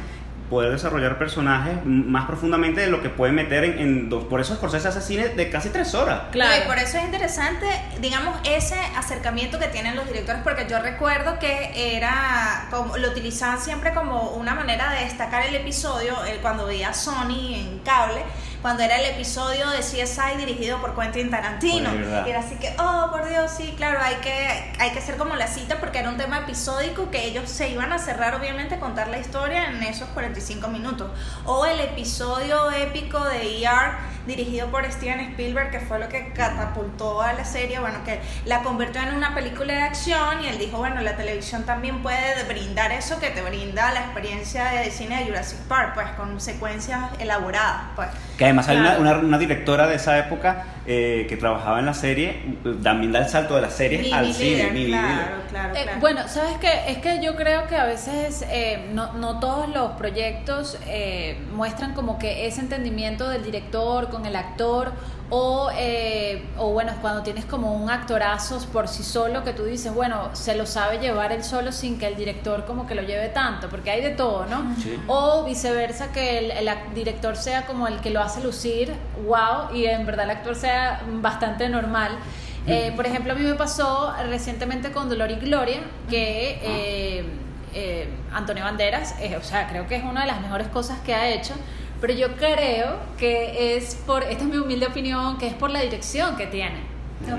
poder 0.50 0.72
desarrollar 0.72 1.18
personajes 1.18 1.77
más 1.86 2.25
profundamente 2.25 2.82
de 2.82 2.88
lo 2.88 3.01
que 3.01 3.10
pueden 3.10 3.36
meter 3.36 3.63
en, 3.66 3.80
en 3.80 4.10
dos. 4.10 4.24
Por 4.25 4.39
eso 4.39 4.56
Scorsese 4.56 4.88
hace 4.88 5.01
cine 5.01 5.30
de 5.30 5.50
casi 5.50 5.69
tres 5.69 5.93
horas. 5.93 6.22
Claro. 6.32 6.56
No, 6.58 6.63
y 6.63 6.67
por 6.67 6.78
eso 6.78 6.98
es 6.98 7.04
interesante, 7.04 7.65
digamos, 8.00 8.36
ese 8.45 8.76
acercamiento 8.95 9.60
que 9.60 9.67
tienen 9.67 9.95
los 9.95 10.08
directores, 10.08 10.41
porque 10.43 10.65
yo 10.69 10.80
recuerdo 10.80 11.38
que 11.39 11.95
era, 11.98 12.67
como, 12.72 12.98
lo 12.98 13.10
utilizaban 13.10 13.60
siempre 13.60 13.93
como 13.93 14.32
una 14.32 14.56
manera 14.56 14.91
de 14.91 15.06
destacar 15.06 15.45
el 15.45 15.56
episodio, 15.56 16.24
el- 16.26 16.38
cuando 16.39 16.65
veía 16.65 16.93
Sony 16.93 17.54
en 17.56 17.80
cable, 17.80 18.22
cuando 18.62 18.84
era 18.84 18.98
el 19.00 19.06
episodio 19.06 19.70
de 19.70 19.80
CSI 19.80 20.38
dirigido 20.38 20.80
por 20.80 20.96
Quentin 20.96 21.30
Tarantino. 21.30 21.89
Y 22.26 22.30
era 22.30 22.39
así 22.39 22.56
que, 22.56 22.76
oh, 22.80 23.10
por 23.12 23.28
Dios, 23.28 23.52
sí, 23.56 23.74
claro, 23.78 24.00
hay 24.02 24.15
que, 24.15 24.74
hay 24.80 24.91
que 24.91 25.00
hacer 25.00 25.17
como 25.17 25.36
la 25.36 25.48
cita 25.48 25.80
porque 25.80 26.00
era 26.00 26.10
un 26.10 26.17
tema 26.17 26.39
episódico 26.39 27.10
que 27.12 27.26
ellos 27.26 27.50
se 27.50 27.70
iban 27.70 27.93
a 27.93 28.00
cerrar, 28.00 28.36
obviamente, 28.36 28.80
contar 28.80 29.10
la 29.10 29.20
historia 29.20 29.70
en 29.70 29.84
esos 29.84 30.08
45 30.10 30.67
minutos. 30.70 31.12
O 31.46 31.65
el 31.65 31.80
episodio 31.80 32.72
épico 32.72 33.24
de 33.24 33.63
ER 33.63 34.16
dirigido 34.28 34.68
por 34.68 34.86
Steven 34.92 35.20
Spielberg, 35.32 35.72
que 35.72 35.80
fue 35.80 36.00
lo 36.00 36.08
que 36.10 36.32
catapultó 36.34 37.22
a 37.22 37.34
la 37.34 37.46
serie, 37.46 37.80
bueno, 37.80 38.00
que 38.06 38.20
la 38.46 38.62
convirtió 38.62 39.02
en 39.02 39.13
una 39.16 39.34
película 39.34 39.74
de 39.74 39.82
acción 39.82 40.44
y 40.44 40.48
él 40.48 40.58
dijo, 40.60 40.78
bueno, 40.78 41.02
la 41.02 41.16
televisión 41.16 41.63
también 41.63 42.02
puede 42.04 42.44
brindar 42.48 42.92
eso 42.92 43.20
que 43.20 43.30
te 43.30 43.42
brinda 43.42 43.92
la 43.94 44.02
experiencia 44.02 44.66
de 44.66 44.92
cine 44.92 45.20
de 45.20 45.26
Jurassic 45.26 45.60
Park, 45.68 45.94
pues 45.96 46.08
con 46.18 46.40
secuencias 46.42 47.00
elaboradas, 47.20 47.84
pues. 47.96 48.10
Que 48.38 48.46
además 48.46 48.68
hay 48.70 48.78
una, 48.78 48.98
una- 48.98 49.18
una 49.18 49.38
directora 49.40 49.88
de 49.88 49.96
esa 49.96 50.18
época 50.20 50.66
eh, 50.86 51.26
que 51.28 51.38
trabajaba 51.38 51.80
en 51.80 51.86
la 51.88 51.94
serie, 51.94 52.56
también 52.84 53.12
da 53.12 53.20
el 53.20 53.28
salto 53.30 53.56
de 53.56 53.62
la 53.62 53.70
serie 53.72 54.13
al 54.13 54.34
cine. 54.34 54.58
Leader, 54.58 54.74
Mimi 54.74 54.88
claro, 54.92 55.08
Leader. 55.08 55.42
claro, 55.50 55.76
Eh, 55.76 55.84
claro. 55.84 56.00
bueno, 56.00 56.28
¿sabes 56.28 56.58
qué? 56.62 56.92
Es 56.92 57.00
que 57.00 57.22
yo 57.22 57.36
creo 57.36 57.68
que 57.68 57.76
a 57.76 57.86
veces 57.86 58.46
eh, 58.50 58.90
no, 58.94 59.13
no 59.13 59.40
todos 59.40 59.68
los 59.70 59.92
proyectos 59.94 60.78
eh, 60.86 61.40
muestran 61.54 61.94
como 61.94 62.20
que 62.20 62.48
ese 62.48 62.62
entendimiento 62.62 63.28
del 63.30 63.44
director 63.44 64.10
con 64.17 64.25
el 64.25 64.36
actor 64.36 64.91
o, 65.30 65.69
eh, 65.75 66.45
o 66.58 66.71
bueno, 66.71 66.93
cuando 67.01 67.21
tienes 67.21 67.45
como 67.45 67.73
un 67.73 67.89
actorazo 67.89 68.60
por 68.71 68.88
sí 68.88 69.03
solo 69.03 69.43
que 69.43 69.51
tú 69.51 69.65
dices, 69.65 69.93
bueno, 69.93 70.30
se 70.34 70.56
lo 70.56 70.65
sabe 70.65 70.99
llevar 70.99 71.34
él 71.34 71.43
solo 71.43 71.71
sin 71.71 71.99
que 71.99 72.08
el 72.08 72.15
director 72.15 72.65
como 72.65 72.88
que 72.88 72.95
lo 72.95 73.01
lleve 73.01 73.27
tanto, 73.30 73.67
porque 73.69 73.91
hay 73.91 74.01
de 74.01 74.12
todo, 74.12 74.45
¿no? 74.45 74.73
Sí. 74.82 74.97
O 75.08 75.43
viceversa, 75.43 76.13
que 76.13 76.60
el, 76.60 76.69
director 76.95 77.36
sea 77.36 77.65
como 77.65 77.88
el 77.88 77.99
que 77.99 78.10
lo 78.10 78.21
hace 78.21 78.41
lucir, 78.41 78.93
wow, 79.25 79.75
y 79.75 79.86
en 79.86 80.06
verdad 80.06 80.25
el 80.25 80.32
actor 80.32 80.56
sea 80.56 81.01
bastante 81.21 81.67
normal. 81.67 82.17
Eh, 82.65 82.93
por 82.95 83.06
ejemplo, 83.06 83.34
a 83.34 83.36
mí 83.36 83.43
me 83.43 83.56
pasó 83.56 84.13
recientemente 84.30 84.91
con 84.91 85.10
Dolor 85.10 85.32
y 85.32 85.36
Gloria, 85.36 85.80
que 86.10 87.25
eh, 87.73 88.10
Antonio 88.34 88.63
Banderas, 88.63 89.15
o 89.38 89.43
sea, 89.43 89.67
creo 89.67 89.88
que 89.88 89.97
es 89.97 90.03
una 90.03 90.21
de 90.21 90.27
las 90.27 90.41
mejores 90.41 90.67
cosas 90.69 90.99
que 90.99 91.13
ha 91.13 91.30
hecho, 91.30 91.53
pero 92.00 92.14
yo 92.14 92.36
creo 92.36 92.98
que 93.18 93.76
es 93.76 93.96
por, 93.96 94.24
esta 94.24 94.44
es 94.44 94.50
mi 94.50 94.58
humilde 94.58 94.88
opinión, 94.88 95.38
que 95.38 95.48
es 95.48 95.54
por 95.54 95.70
la 95.70 95.82
dirección 95.82 96.36
que 96.36 96.48
tiene 96.48 96.98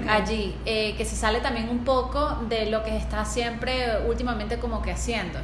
allí, 0.09 0.55
eh, 0.67 0.95
que 0.97 1.05
se 1.05 1.17
sale 1.17 1.41
también 1.41 1.69
un 1.69 1.85
poco 1.85 2.39
de 2.49 2.67
lo 2.67 2.83
que 2.83 2.97
está 2.97 3.25
siempre 3.25 4.01
últimamente 4.07 4.59
como 4.59 4.83
que 4.83 4.91
haciendo. 4.91 5.39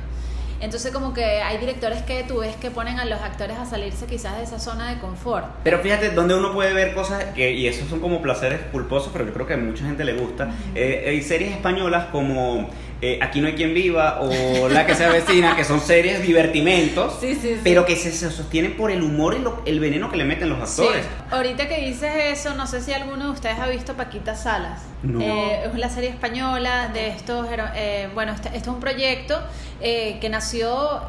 Entonces 0.61 0.93
como 0.93 1.13
que 1.13 1.25
hay 1.25 1.59
directores 1.59 2.03
que 2.03 2.25
tú 2.25 2.39
ves 2.39 2.57
que 2.57 2.71
ponen 2.71 2.99
a 2.99 3.05
los 3.05 3.21
actores 3.21 3.59
a 3.59 3.67
salirse 3.67 4.07
quizás 4.07 4.39
de 4.39 4.45
esa 4.45 4.59
zona 4.59 4.91
de 4.91 4.99
confort. 4.99 5.47
Pero 5.63 5.81
fíjate, 5.81 6.11
donde 6.11 6.35
uno 6.35 6.53
puede 6.53 6.73
ver 6.73 6.95
cosas, 6.95 7.25
que, 7.35 7.53
y 7.53 7.67
esos 7.67 7.89
son 7.89 8.01
como 8.01 8.23
placeres 8.23 8.61
culposos, 8.73 9.11
pero 9.13 9.27
yo 9.27 9.35
creo 9.35 9.47
que 9.47 9.55
a 9.55 9.57
mucha 9.59 9.85
gente 9.85 10.05
le 10.05 10.15
gusta. 10.15 10.55
Eh, 10.75 11.05
hay 11.09 11.23
series 11.23 11.53
españolas 11.53 12.07
como 12.07 12.71
eh, 13.03 13.19
Aquí 13.23 13.41
no 13.41 13.47
hay 13.49 13.55
quien 13.55 13.75
viva 13.75 14.21
o 14.21 14.69
La 14.69 14.87
que 14.87 14.95
se 14.95 15.05
avecina, 15.05 15.57
que 15.57 15.65
son 15.65 15.81
series 15.81 16.23
divertimentos, 16.23 17.19
Sí, 17.21 17.35
sí, 17.35 17.55
sí. 17.55 17.61
pero 17.63 17.85
que 17.85 17.97
se, 17.97 18.13
se 18.13 18.31
sostienen 18.31 18.77
por 18.77 18.91
el 18.91 19.03
humor 19.03 19.35
y 19.35 19.41
lo- 19.41 19.63
el 19.67 19.81
veneno 19.81 20.11
que 20.11 20.17
le 20.17 20.25
meten 20.25 20.49
los 20.49 20.59
actores. 20.61 21.05
Ahorita 21.31 21.69
que 21.69 21.79
dices 21.85 22.13
eso, 22.33 22.55
no 22.55 22.67
sé 22.67 22.81
si 22.81 22.93
alguno 22.93 23.25
de 23.27 23.31
ustedes 23.31 23.59
ha 23.59 23.67
visto 23.69 23.95
Paquita 23.95 24.35
Salas. 24.37 24.83
No. 25.03 25.21
Eh, 25.21 25.65
es 25.67 25.75
una 25.75 25.91
serie 25.91 26.09
española 26.09 26.89
de 26.95 27.09
estos, 27.09 27.47
eh, 27.77 28.09
bueno, 28.15 28.33
este, 28.33 28.49
esto 28.49 28.71
es 28.71 28.75
un 28.75 28.81
proyecto 28.81 29.39
que 29.81 30.29
nació 30.31 31.03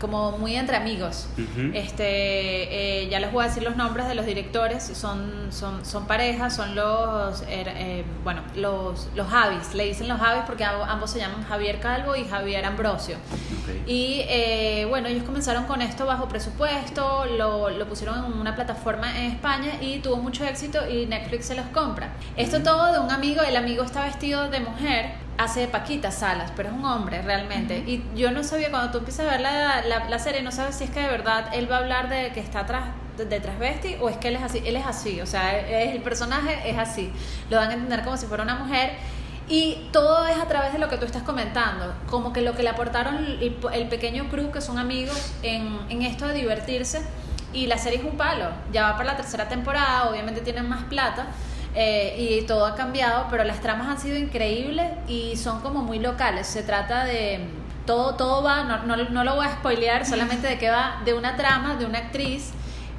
como 0.00 0.32
muy 0.38 0.56
entre 0.56 0.76
amigos. 0.76 1.28
Este, 2.08 3.06
ya 3.10 3.20
les 3.20 3.30
voy 3.32 3.44
a 3.44 3.48
decir 3.48 3.62
los 3.62 3.76
nombres 3.76 4.08
de 4.08 4.14
los 4.16 4.26
directores, 4.26 4.82
son, 4.94 5.48
son, 5.50 5.84
son 5.84 6.06
parejas, 6.06 6.56
son 6.56 6.74
los, 6.74 7.42
er- 7.48 8.04
bueno, 8.24 8.42
los, 8.56 9.08
los 9.14 9.28
Javis, 9.28 9.74
le 9.74 9.84
dicen 9.84 10.08
los 10.08 10.18
Javis 10.18 10.42
porque 10.46 10.64
amb- 10.64 10.84
ambos 10.94 11.10
se 11.10 11.18
llaman 11.18 11.44
Javier 11.44 11.78
Calvo 11.80 12.16
y 12.16 12.24
Javier 12.24 12.64
Ambrosio. 12.64 13.16
Ok. 13.16 13.86
Y 13.86 14.22
eh, 14.28 14.86
bueno, 14.88 15.08
ellos 15.08 15.24
comenzaron 15.24 15.64
con 15.64 15.82
esto 15.82 16.06
bajo 16.06 16.28
presupuesto, 16.28 17.26
lo, 17.26 17.70
lo 17.70 17.86
pusieron 17.86 18.24
en 18.24 18.38
una 18.38 18.54
plataforma 18.54 19.18
en 19.18 19.32
España 19.32 19.72
y 19.80 19.98
tuvo 19.98 20.16
mucho 20.16 20.44
éxito 20.44 20.88
y 20.88 21.06
Netflix 21.06 21.46
se 21.46 21.54
los 21.54 21.66
compra. 21.66 22.08
Esto 22.36 22.62
todo 22.62 22.92
de 22.92 22.98
un 22.98 23.10
amigo, 23.10 23.42
el 23.42 23.56
amigo 23.56 23.84
está 23.84 24.04
vestido 24.04 24.48
de 24.48 24.60
mujer 24.60 25.12
hace 25.36 25.60
de 25.60 25.68
Paquita 25.68 26.10
Salas, 26.10 26.52
pero 26.54 26.68
es 26.68 26.74
un 26.74 26.84
hombre 26.84 27.22
realmente. 27.22 27.78
Y 27.78 28.04
yo 28.14 28.30
no 28.30 28.44
sabía, 28.44 28.70
cuando 28.70 28.92
tú 28.92 28.98
empiezas 28.98 29.26
a 29.26 29.30
ver 29.30 29.40
la, 29.40 29.82
la, 29.82 30.08
la 30.08 30.18
serie, 30.18 30.42
no 30.42 30.52
sabes 30.52 30.76
si 30.76 30.84
es 30.84 30.90
que 30.90 31.00
de 31.00 31.08
verdad 31.08 31.48
él 31.52 31.70
va 31.70 31.76
a 31.76 31.78
hablar 31.80 32.08
de 32.08 32.32
que 32.32 32.40
está 32.40 32.60
atrás 32.60 32.84
de, 33.16 33.24
de 33.24 33.40
transvesti 33.40 33.96
o 34.00 34.08
es 34.08 34.16
que 34.16 34.28
él 34.28 34.36
es 34.36 34.42
así. 34.42 34.62
Él 34.64 34.76
es 34.76 34.86
así, 34.86 35.20
o 35.20 35.26
sea, 35.26 35.58
es, 35.58 35.94
el 35.94 36.02
personaje 36.02 36.70
es 36.70 36.78
así. 36.78 37.12
Lo 37.50 37.56
dan 37.56 37.70
a 37.70 37.74
entender 37.74 38.04
como 38.04 38.16
si 38.16 38.26
fuera 38.26 38.42
una 38.44 38.56
mujer. 38.56 38.92
Y 39.48 39.88
todo 39.92 40.26
es 40.26 40.38
a 40.38 40.46
través 40.46 40.72
de 40.72 40.78
lo 40.78 40.88
que 40.88 40.96
tú 40.96 41.04
estás 41.04 41.22
comentando, 41.22 41.94
como 42.10 42.32
que 42.32 42.40
lo 42.40 42.54
que 42.54 42.62
le 42.62 42.70
aportaron 42.70 43.16
el, 43.18 43.56
el 43.74 43.88
pequeño 43.88 44.28
crew, 44.30 44.50
que 44.50 44.60
son 44.62 44.78
amigos, 44.78 45.32
en, 45.42 45.78
en 45.90 46.02
esto 46.02 46.26
de 46.28 46.34
divertirse. 46.34 47.02
Y 47.52 47.66
la 47.66 47.78
serie 47.78 47.98
es 48.00 48.04
un 48.04 48.16
palo, 48.16 48.48
ya 48.72 48.82
va 48.90 48.92
para 48.96 49.12
la 49.12 49.16
tercera 49.16 49.48
temporada, 49.48 50.08
obviamente 50.10 50.40
tienen 50.40 50.68
más 50.68 50.84
plata. 50.84 51.26
eh, 51.74 52.38
y 52.40 52.46
todo 52.46 52.66
ha 52.66 52.74
cambiado, 52.76 53.26
pero 53.30 53.44
las 53.44 53.60
tramas 53.60 53.88
han 53.88 53.98
sido 54.00 54.16
increíbles 54.16 54.92
y 55.08 55.36
son 55.36 55.60
como 55.60 55.82
muy 55.82 55.98
locales. 55.98 56.46
Se 56.46 56.62
trata 56.62 57.04
de. 57.04 57.48
Todo, 57.86 58.14
todo 58.14 58.42
va, 58.42 58.62
no, 58.64 58.84
no, 58.86 58.96
no 58.96 59.24
lo 59.24 59.34
voy 59.36 59.46
a 59.46 59.52
spoilear, 59.52 60.06
solamente 60.12 60.46
de 60.48 60.58
que 60.58 60.70
va 60.70 61.02
de 61.04 61.14
una 61.14 61.36
trama, 61.36 61.76
de 61.76 61.84
una 61.86 61.98
actriz 61.98 62.52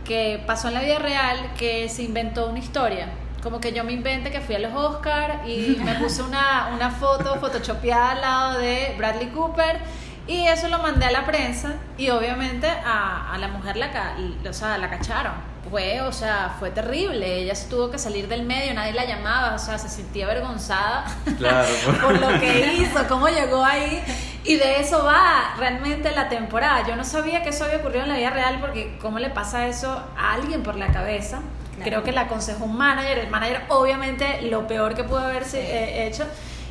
que 0.05 0.43
pasó 0.45 0.67
en 0.67 0.75
la 0.75 0.81
vida 0.81 0.99
real, 0.99 1.37
que 1.57 1.89
se 1.89 2.03
inventó 2.03 2.47
una 2.49 2.59
historia. 2.59 3.09
Como 3.45 3.59
que 3.59 3.73
yo 3.73 3.83
me 3.83 3.91
inventé 3.91 4.31
que 4.31 4.41
fui 4.41 4.55
a 4.55 4.59
los 4.59 4.73
Oscar 4.73 5.43
y 5.47 5.77
me 5.85 5.93
puse 5.93 6.23
una, 6.23 6.71
una 6.73 6.89
foto 6.89 7.39
photoshopeada 7.39 8.13
al 8.13 8.21
lado 8.21 8.57
de 8.57 8.95
Bradley 8.97 9.27
Cooper 9.27 9.77
y 10.25 10.47
eso 10.47 10.67
lo 10.67 10.79
mandé 10.79 11.05
a 11.05 11.11
la 11.11 11.25
prensa 11.25 11.75
y 11.95 12.09
obviamente 12.09 12.67
a, 12.67 13.31
a 13.31 13.37
la 13.37 13.47
mujer 13.49 13.77
la, 13.77 14.15
o 14.49 14.51
sea, 14.51 14.79
la 14.79 14.89
cacharon. 14.89 15.33
Fue, 15.69 16.01
o 16.01 16.11
sea, 16.11 16.55
fue 16.57 16.71
terrible. 16.71 17.41
Ella 17.43 17.53
se 17.53 17.69
tuvo 17.69 17.91
que 17.91 17.99
salir 17.99 18.27
del 18.27 18.47
medio, 18.47 18.73
nadie 18.73 18.93
la 18.93 19.05
llamaba, 19.05 19.53
o 19.53 19.59
sea, 19.59 19.77
se 19.77 19.89
sentía 19.89 20.25
avergonzada 20.25 21.05
Claro, 21.37 21.67
por 22.01 22.19
lo 22.19 22.39
que 22.39 22.73
hizo, 22.73 23.07
cómo 23.07 23.27
llegó 23.27 23.63
ahí. 23.63 24.01
Y 24.43 24.55
de 24.55 24.79
eso 24.79 25.05
va 25.05 25.53
realmente 25.59 26.09
la 26.09 26.29
temporada. 26.29 26.87
Yo 26.87 26.95
no 26.95 27.03
sabía 27.03 27.43
que 27.43 27.49
eso 27.49 27.65
había 27.65 27.77
ocurrido 27.77 28.05
en 28.05 28.09
la 28.09 28.17
vida 28.17 28.31
real 28.31 28.57
porque 28.59 28.97
cómo 28.99 29.19
le 29.19 29.29
pasa 29.29 29.67
eso 29.67 30.03
a 30.17 30.33
alguien 30.33 30.63
por 30.63 30.77
la 30.77 30.87
cabeza. 30.87 31.41
Claro. 31.75 31.89
Creo 31.89 32.03
que 32.03 32.11
la 32.11 32.21
aconsejó 32.21 32.65
un 32.65 32.77
manager. 32.77 33.17
El 33.17 33.29
manager 33.29 33.63
obviamente 33.69 34.41
lo 34.43 34.67
peor 34.67 34.95
que 34.95 35.03
pudo 35.03 35.19
haberse 35.19 35.59
eh, 35.59 36.07
hecho. 36.07 36.25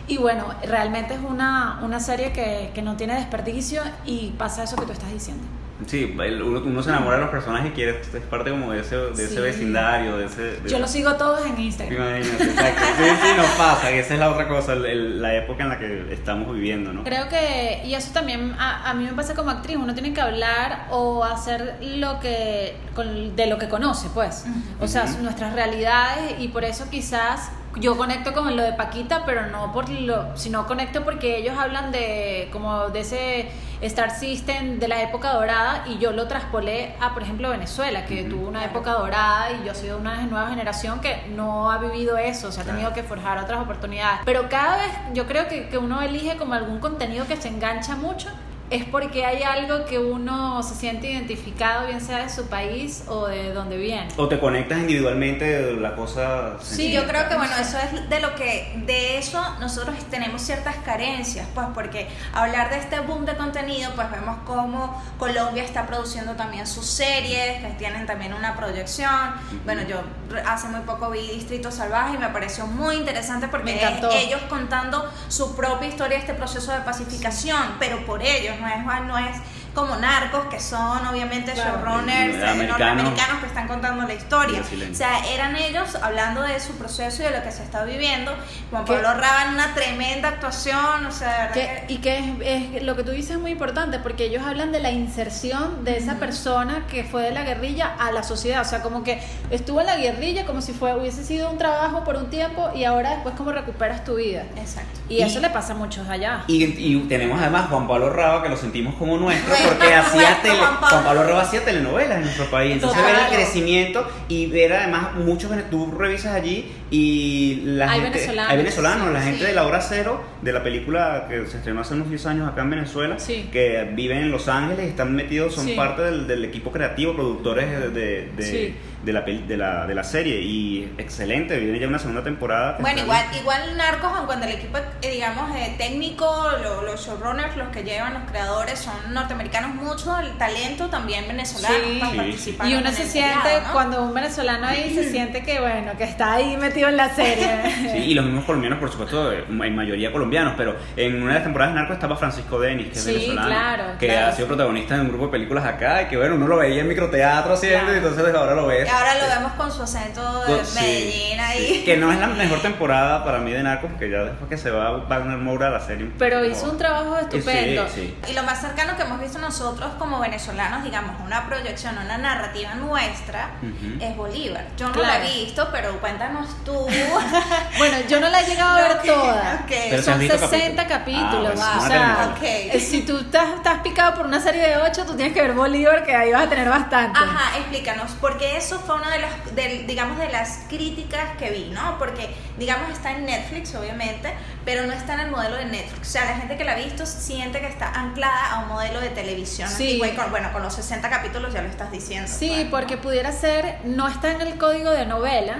Y 0.07 0.19
bueno, 0.19 0.45
realmente 0.63 1.15
es 1.15 1.21
una, 1.21 1.81
una 1.83 1.99
serie 1.99 2.33
que, 2.33 2.71
que 2.75 2.83
no 2.83 2.97
tiene 2.97 3.15
desperdicio 3.15 3.83
y 4.05 4.31
pasa 4.39 4.63
eso 4.65 4.77
que 4.77 4.85
tú 4.85 4.93
estás 4.93 5.11
diciendo. 5.13 5.45
Sí, 5.87 6.15
uno, 6.17 6.61
uno 6.65 6.83
se 6.83 6.91
enamora 6.91 7.17
de 7.17 7.23
los 7.23 7.31
personajes 7.31 7.71
y 7.71 7.75
quiere, 7.75 8.01
es 8.01 8.21
parte 8.31 8.51
como 8.51 8.73
de 8.73 8.81
ese, 8.81 8.97
de 8.97 9.25
ese 9.25 9.41
vecindario, 9.41 10.17
de 10.17 10.27
ese... 10.27 10.43
de- 10.61 10.69
Yo 10.71 10.79
los 10.79 10.91
sigo 10.91 11.15
todos 11.15 11.45
en 11.47 11.59
Instagram. 11.61 11.95
Imagínate, 12.19 12.45
exacto. 12.45 12.83
Sí, 12.99 13.05
sí, 13.23 13.29
nos 13.37 13.47
pasa, 13.59 13.93
y 13.93 13.99
esa 13.99 14.15
es 14.15 14.21
la 14.21 14.31
otra 14.31 14.49
cosa, 14.49 14.73
el- 14.73 15.21
la 15.23 15.35
época 15.35 15.63
en 15.65 15.69
la 15.69 15.79
que 15.79 16.13
estamos 16.13 16.55
viviendo, 16.55 16.93
¿no? 16.93 17.05
Creo 17.05 17.29
que, 17.29 17.83
y 17.85 17.95
eso 17.95 18.11
también 18.13 18.55
a, 18.59 18.91
a 18.91 18.95
mí 18.95 19.05
me 19.05 19.13
pasa 19.13 19.35
como 19.35 19.51
actriz, 19.51 19.77
uno 19.77 19.95
tiene 19.95 20.13
que 20.15 20.21
hablar 20.21 20.87
o 20.91 21.25
hacer 21.25 21.77
lo 21.81 22.19
que, 22.21 22.77
con- 22.95 23.37
de 23.37 23.47
lo 23.47 23.59
que 23.59 23.69
conoce, 23.69 24.09
pues. 24.15 24.47
O 24.81 24.89
sea, 24.89 25.05
nuestras 25.23 25.53
realidades 25.55 26.35
y 26.39 26.49
por 26.49 26.65
eso 26.65 26.87
quizás 26.91 27.51
yo 27.77 27.97
conecto 27.97 28.33
con 28.33 28.57
lo 28.57 28.63
de 28.63 28.73
Paquita, 28.73 29.25
pero 29.27 29.47
no 29.49 29.73
por 29.73 29.89
lo, 29.89 30.37
sino 30.37 30.65
conecto 30.67 31.03
porque 31.03 31.39
ellos 31.39 31.59
hablan 31.59 31.91
de, 31.91 32.49
como 32.53 32.89
de 32.91 33.01
ese 33.01 33.49
Star 33.87 34.11
System 34.11 34.79
de 34.79 34.89
la 34.89 35.03
época 35.03 35.33
dorada 35.33 35.85
y 35.87 35.99
yo 35.99 36.13
lo 36.13 36.27
traspolé 36.27 36.95
a, 37.01 37.13
por 37.13 37.23
ejemplo, 37.23 37.51
Venezuela, 37.51 38.07
que 38.07 38.25
tuvo 38.25 38.49
una 38.49 38.65
época 38.65 38.93
dorada 38.93 39.53
y 39.53 39.67
yo 39.67 39.75
soy 39.75 39.89
de 39.89 39.95
una 39.95 40.23
nueva 40.23 40.49
generación 40.49 41.01
que 41.01 41.25
no 41.35 41.71
ha 41.71 41.79
vivido 41.79 42.17
eso, 42.17 42.49
o 42.49 42.53
sea, 42.53 42.63
ha 42.63 42.67
tenido 42.67 42.93
que 42.93 43.03
forjar 43.03 43.39
otras 43.39 43.61
oportunidades. 43.61 44.21
Pero 44.25 44.49
cada 44.49 44.79
vez 44.79 44.93
yo 45.13 45.27
creo 45.27 45.49
que, 45.49 45.69
que 45.69 45.79
uno 45.79 46.01
elige 46.01 46.37
como 46.37 46.55
algún 46.55 46.79
contenido 46.79 47.27
que 47.27 47.37
se 47.37 47.49
engancha 47.49 47.97
mucho, 47.97 48.31
es 48.71 48.85
porque 48.85 49.25
hay 49.25 49.43
algo 49.43 49.85
que 49.85 49.99
uno 49.99 50.63
se 50.63 50.75
siente 50.75 51.11
identificado, 51.11 51.87
bien 51.87 52.01
sea 52.01 52.23
de 52.23 52.31
su 52.31 52.47
país 52.47 53.05
o 53.09 53.27
de 53.27 53.53
donde 53.53 53.77
viene. 53.77 54.09
O 54.17 54.29
te 54.29 54.39
conectas 54.39 54.79
individualmente 54.79 55.45
de 55.45 55.73
la 55.75 55.95
cosa... 55.95 56.55
Sí, 56.61 56.93
yo 56.93 57.07
creo 57.07 57.29
que 57.29 57.37
bueno, 57.37 57.55
eso 57.61 57.79
es 57.79 58.09
de 58.09 58.21
lo 58.21 58.35
que 58.35 58.83
de 58.87 59.19
eso 59.19 59.43
nosotros 59.61 59.97
tenemos 60.11 60.43
ciertas 60.43 60.77
carencias, 60.77 61.47
pues 61.55 61.67
porque 61.75 62.09
hablar 62.33 62.71
de 62.71 62.79
este 62.79 63.01
boom 63.01 63.27
de 63.27 63.37
contenido, 63.37 63.91
pues 63.95 64.11
vemos 64.11 64.39
cómo 64.47 65.03
Colombia 65.19 65.63
está 65.63 65.87
produciendo 65.87 66.33
también 66.33 66.67
sus 66.67 66.87
series, 66.87 67.63
que 67.63 67.75
tienen 67.79 68.07
también 68.07 68.33
una 68.33 68.57
proyección. 68.57 69.35
Bueno, 69.65 69.83
yo 69.83 70.03
hace 70.47 70.69
muy 70.69 70.81
poco 70.81 71.11
vi 71.11 71.21
Distrito 71.21 71.71
Salvaje 71.71 72.15
y 72.15 72.19
me 72.19 72.29
pareció 72.29 72.67
muy 72.67 72.97
interesante 72.97 73.49
porque 73.49 73.75
es 73.75 74.25
ellos 74.25 74.41
contando 74.49 75.09
su 75.29 75.55
propia 75.55 75.89
historia, 75.89 76.19
este 76.19 76.35
proceso 76.35 76.73
de 76.73 76.81
pacificación, 76.81 77.77
pero 77.79 78.05
por 78.07 78.23
ellos, 78.23 78.54
es, 78.61 79.07
no 79.07 79.19
es 79.19 79.37
como 79.75 79.97
narcos 79.97 80.45
que 80.47 80.61
son 80.61 81.07
obviamente 81.07 81.53
Claro. 81.53 81.79
showrunners 81.81 82.37
eh, 82.37 82.47
Americanos. 82.49 82.69
norteamericanos 82.79 83.41
que 83.41 83.47
están 83.47 83.67
contando 83.69 84.07
la 84.07 84.15
historia. 84.15 84.61
O 84.91 84.95
sea, 84.95 85.27
eran 85.33 85.57
ellos 85.57 85.97
hablando 86.01 86.43
de 86.43 86.61
su 86.61 86.73
proceso 86.79 87.23
y 87.23 87.27
de 87.27 87.33
lo 87.39 87.43
que 87.43 87.51
se 87.51 87.63
está 87.63 87.85
viviendo. 87.85 88.33
Juan 88.71 88.85
¿Qué? 88.85 88.93
Pablo 88.93 89.09
Raba 89.15 89.45
en 89.49 89.55
una 89.55 89.75
tremenda 89.75 90.29
actuación, 90.29 91.07
o 91.07 91.11
sea, 91.13 91.31
de 91.33 91.39
verdad 91.39 91.53
Que- 91.55 91.87
que- 91.87 91.93
y 91.93 91.97
que 91.99 92.19
es, 92.19 92.77
es- 92.77 92.83
lo 92.85 92.97
que 92.97 93.03
tú 93.03 93.11
dices 93.11 93.33
es 93.33 93.39
muy 93.39 93.51
importante 93.51 93.99
porque 93.99 94.25
ellos 94.27 94.43
hablan 94.47 94.71
de 94.73 94.81
la 94.81 94.91
inserción 94.91 95.85
de 95.85 95.97
esa 95.99 96.15
persona 96.17 96.87
que 96.89 97.05
fue 97.05 97.23
de 97.23 97.31
la 97.33 97.43
guerrilla 97.43 97.95
a 97.99 98.13
la 98.13 98.23
sociedad, 98.23 98.61
o 98.63 98.65
sea, 98.65 98.83
como 98.83 99.03
que 99.05 99.21
estuvo 99.51 99.81
en 99.81 99.87
la 99.87 99.97
guerrilla 99.97 100.45
como 100.47 100.61
si 100.61 100.73
fue, 100.73 100.95
hubiese 100.95 101.25
sido 101.25 101.51
un 101.51 101.59
trabajo 101.59 102.05
por 102.05 102.17
un 102.17 102.31
tiempo 102.31 102.71
y 102.75 102.85
ahora 102.85 103.11
después 103.11 103.35
como 103.37 103.53
recuperas 103.53 104.05
tu 104.05 104.17
vida. 104.17 104.45
Exacto. 104.57 105.01
Y, 105.09 105.17
Y- 105.19 105.23
eso 105.23 105.41
le 105.41 105.51
pasa 105.51 105.73
a 105.73 105.77
muchos 105.77 106.09
allá. 106.09 106.45
Y, 106.47 106.65
y 106.65 106.99
tenemos 107.09 107.41
además 107.41 107.67
Juan 107.69 107.87
Pablo 107.89 108.11
Raba, 108.11 108.43
que 108.43 108.49
lo 108.49 108.57
sentimos 108.57 108.95
como 108.95 109.17
Nuestro, 109.19 109.55
porque 109.69 109.95
hacía 109.95 110.41
tele, 110.43 110.59
Juan 110.59 110.81
Pablo. 110.81 110.89
Juan 110.89 111.05
Pablo 111.05 111.39
hacía 111.39 111.65
telenovelas 111.65 112.19
en 112.19 112.25
nuestro 112.25 112.47
país. 112.47 112.75
Entonces 112.75 113.03
ver 113.03 113.15
el 113.15 113.35
crecimiento 113.35 114.09
y 114.29 114.47
ver 114.47 114.73
además 114.73 115.15
muchos, 115.15 115.51
tú 115.71 115.91
revisas 115.97 116.35
allí 116.35 116.73
y 116.97 117.63
la 117.65 117.91
Hay 117.91 118.01
gente, 118.03 118.19
venezolanos. 118.19 118.51
hay 118.51 118.57
venezolanos, 118.57 119.13
la 119.13 119.21
Sí. 119.21 119.27
gente 119.31 119.45
de 119.47 119.53
la 119.53 119.67
hora 119.67 119.81
cero, 119.81 120.23
de 120.43 120.53
la 120.53 120.63
película 120.63 121.27
que 121.29 121.45
se 121.47 121.57
estrenó 121.57 121.81
hace 121.81 121.95
unos 121.95 122.09
10 122.09 122.25
años 122.27 122.49
acá 122.49 122.63
en 122.63 122.71
Venezuela, 122.71 123.19
Sí. 123.19 123.49
que 123.53 123.91
viven 123.95 124.19
en 124.19 124.31
Los 124.31 124.47
Ángeles 124.49 124.87
y 124.87 124.89
están 124.91 125.13
metidos, 125.15 125.55
son 125.55 125.67
Sí. 125.67 125.73
parte 125.75 126.03
del, 126.03 126.27
del 126.29 126.45
equipo 126.45 126.71
creativo, 126.71 127.15
productores 127.15 127.69
de, 127.71 127.89
de, 127.91 128.31
de- 128.37 128.43
Sí. 128.45 128.77
de 129.05 129.13
la, 129.13 129.21
de, 129.23 129.57
la, 129.57 129.87
de 129.87 129.95
la 129.95 130.05
serie. 130.05 130.41
Y 130.41 130.93
excelente, 130.97 131.59
viene 131.59 131.79
ya 131.79 131.89
una 131.89 131.99
segunda 131.99 132.23
temporada. 132.23 132.79
Bueno, 132.81 133.03
igual, 133.03 133.25
igual 133.39 133.77
Narcos, 133.77 134.11
aun 134.15 134.27
cuando 134.27 134.47
el 134.47 134.53
equipo, 134.53 134.79
eh, 135.03 135.11
digamos, 135.11 135.55
eh, 135.57 135.75
técnico, 135.77 136.25
lo- 136.63 136.83
los 136.83 137.05
showrunners, 137.07 137.57
los 137.57 137.69
que 137.69 137.83
llevan, 137.83 138.15
los 138.15 138.23
creadores, 138.31 138.79
son 138.79 138.95
norteamericanos, 139.13 139.75
mucho 139.75 140.17
el 140.19 140.31
talento 140.39 140.87
también 140.89 141.27
venezolano 141.27 141.75
Sí. 141.85 142.01
Sí. 142.01 142.17
participaron 142.17 142.73
Y 142.73 142.77
uno 142.77 142.91
se 142.93 143.07
siente, 143.07 143.51
cuando 143.73 144.03
un 144.03 144.15
venezolano 144.15 144.67
ahí 144.69 144.95
se 144.95 145.11
siente 145.11 145.43
que 145.43 145.61
bueno, 145.61 145.93
que 145.99 146.05
está 146.05 146.35
ahí 146.35 146.57
metido 146.57 146.84
en 146.89 146.97
la 146.97 147.15
serie. 147.15 147.51
Sí, 147.95 147.99
y 147.99 148.15
los 148.15 148.25
mismos 148.25 148.45
colombianos, 148.45 148.79
por 148.81 148.91
supuesto, 148.91 149.33
en 149.33 149.75
mayoría 149.77 150.11
colombianos, 150.11 150.55
pero 150.57 150.75
en 150.97 151.17
una 151.23 151.29
de 151.29 151.35
las 151.35 151.43
temporadas 151.45 151.75
de 151.75 151.81
Narco 151.81 151.93
estaba 151.95 152.17
Francisco 152.17 152.59
Denis, 152.59 152.89
que 152.89 152.99
es 152.99 153.05
Sí, 153.05 153.13
venezolano, 153.13 153.47
claro, 153.49 153.85
que 154.01 154.07
claro. 154.09 154.27
ha 154.27 154.33
sido 154.33 154.49
protagonista 154.49 154.95
de 154.97 155.01
un 155.03 155.09
grupo 155.09 155.27
de 155.27 155.31
películas 155.33 155.65
acá, 155.65 156.03
y 156.03 156.07
que 156.07 156.17
bueno, 156.17 156.35
uno 156.35 156.47
lo 156.49 156.57
veía 156.57 156.81
en 156.81 156.89
microteatro 156.89 157.55
haciendo, 157.55 157.79
Claro. 157.87 157.95
y 157.95 157.99
entonces 157.99 158.35
ahora 158.35 158.55
lo 158.55 158.67
ves. 158.67 158.87
Y 158.87 158.91
ahora 158.91 159.15
lo 159.15 159.27
vemos 159.35 159.53
con 159.53 159.71
su 159.71 159.83
acento 159.83 160.45
de 160.45 160.63
Medellín 160.75 161.41
ahí. 161.41 161.83
que 161.85 161.97
no 161.97 162.11
es 162.13 162.19
la 162.19 162.27
mejor 162.29 162.61
temporada 162.63 163.25
para 163.25 163.39
mí 163.39 163.53
de 163.53 163.63
Narco, 163.63 163.87
porque 163.89 164.11
ya 164.11 164.25
después 164.25 164.49
que 164.51 164.57
se 164.59 164.71
va 164.71 164.91
Wagner 165.07 165.39
Moura 165.39 165.69
a 165.69 165.71
la 165.71 165.81
serie. 165.81 166.11
Pero 166.19 166.45
hizo 166.45 166.71
un 166.71 166.79
trabajo 166.79 167.17
estupendo. 167.19 167.87
Sí, 167.89 168.15
sí. 168.25 168.31
Y 168.31 168.35
lo 168.35 168.43
más 168.43 168.61
cercano 168.61 168.97
que 168.97 169.03
hemos 169.03 169.21
visto 169.21 169.39
nosotros 169.39 169.91
como 169.99 170.19
venezolanos, 170.21 170.83
digamos, 170.83 171.15
una 171.25 171.47
proyección, 171.47 171.97
una 171.99 172.19
narrativa 172.19 172.75
nuestra, 172.75 173.51
Ujú. 173.63 174.05
es 174.05 174.17
Bolívar. 174.17 174.65
Yo 174.77 174.89
no 174.89 175.01
la 175.03 175.19
he 175.27 175.45
visto, 175.45 175.69
pero 175.71 175.99
cuéntanos 176.01 176.49
tú. 176.65 176.74
Bueno, 177.79 177.97
yo 178.09 178.21
no 178.21 178.29
la 178.29 178.41
he 178.41 178.47
llegado 178.47 178.79
a 178.79 178.89
ver 178.89 178.99
que- 179.01 179.09
toda. 179.09 179.65
Pero 179.69 180.03
Son 180.03 180.15
has 180.15 180.19
visto 180.21 180.39
60 180.39 180.87
capítulos. 180.87 181.25
capítulos. 181.55 181.61
Ah, 181.63 181.81
o 181.83 181.87
sea, 181.87 182.35
eh, 182.43 182.81
si 182.81 183.03
tú 183.03 183.19
estás, 183.19 183.55
estás 183.57 183.81
picado 183.81 184.15
por 184.15 184.27
una 184.27 184.41
serie 184.41 184.63
de 184.69 184.77
8, 184.77 185.05
tú 185.07 185.15
tienes 185.17 185.35
que 185.35 185.43
ver 185.43 185.53
Bolívar, 185.53 186.05
que 186.05 186.15
ahí 186.15 186.33
vas 186.33 186.47
a 186.47 186.49
tener 186.49 186.69
bastante. 186.69 187.19
Ajá, 187.19 187.59
explícanos, 187.59 188.13
porque 188.21 188.57
eso 188.57 188.79
fue 188.81 188.95
una 188.97 189.11
de 189.11 189.19
las, 189.21 189.55
del- 189.55 189.87
digamos, 189.87 190.19
de 190.19 190.31
las 190.31 190.61
críticas 190.69 191.37
que 191.39 191.51
vi, 191.51 191.71
¿no? 191.71 191.99
Porque, 191.99 192.35
digamos, 192.59 192.91
está 192.91 193.11
en 193.13 193.27
Netflix, 193.27 193.75
obviamente, 193.75 194.33
pero 194.65 194.87
no 194.87 194.93
está 194.93 195.15
en 195.15 195.21
el 195.21 195.31
modelo 195.31 195.57
de 195.57 195.65
Netflix. 195.67 196.09
O 196.09 196.13
sea, 196.13 196.25
la 196.27 196.37
gente 196.37 196.57
que 196.57 196.65
la 196.65 196.73
ha 196.73 196.77
visto 196.77 197.05
siente 197.07 197.61
que 197.61 197.67
está 197.67 197.91
anclada 197.91 198.53
a 198.55 198.59
un 198.61 198.69
modelo 198.69 199.01
de 199.01 199.09
televisión. 199.11 199.69
Sí. 199.69 200.01
Con- 200.17 200.31
bueno, 200.31 200.53
con 200.53 200.63
los 200.63 200.75
60 200.75 201.11
capítulos 201.11 201.53
ya 201.53 201.63
lo 201.63 201.69
estás 201.69 201.91
diciendo. 201.91 202.31
Sí, 202.33 202.69
porque 202.71 202.97
pudiera 202.97 203.33
ser, 203.33 203.79
no 203.85 204.07
está 204.09 204.31
en 204.31 204.41
el 204.41 204.57
código 204.59 204.91
de 204.91 205.07
novela 205.07 205.57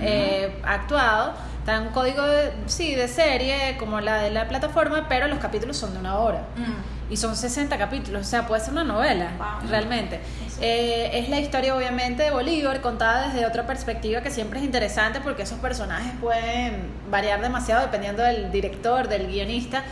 eh, 0.00 0.60
actuado, 0.64 1.34
está 1.58 1.80
un 1.80 1.88
código 1.88 2.22
de, 2.22 2.52
sí, 2.66 2.94
de 2.94 3.08
serie, 3.08 3.76
como 3.78 4.00
la 4.00 4.16
de 4.22 4.30
la 4.30 4.46
plataforma, 4.48 5.06
pero 5.08 5.26
los 5.28 5.38
capítulos 5.38 5.76
son 5.76 5.92
de 5.94 5.98
una 6.00 6.18
hora. 6.18 6.44
Mm. 6.56 7.12
Y 7.12 7.16
son 7.16 7.36
60 7.36 7.78
capítulos, 7.78 8.22
o 8.26 8.28
sea, 8.28 8.46
puede 8.48 8.60
ser 8.60 8.72
una 8.72 8.82
novela, 8.84 9.30
Wow. 9.38 9.70
realmente. 9.70 10.20
Eh, 10.60 11.10
es 11.12 11.28
la 11.28 11.38
historia 11.38 11.76
obviamente 11.76 12.22
de 12.24 12.30
Bolívar 12.30 12.80
contada 12.80 13.28
desde 13.28 13.46
otra 13.46 13.66
perspectiva 13.66 14.22
que 14.22 14.30
siempre 14.30 14.58
es 14.58 14.64
interesante 14.64 15.20
porque 15.20 15.42
esos 15.42 15.58
personajes 15.60 16.12
pueden 16.20 16.88
variar 17.10 17.40
demasiado 17.42 17.82
dependiendo 17.82 18.22
del 18.22 18.50
director, 18.50 19.06
del 19.08 19.26
guionista. 19.28 19.84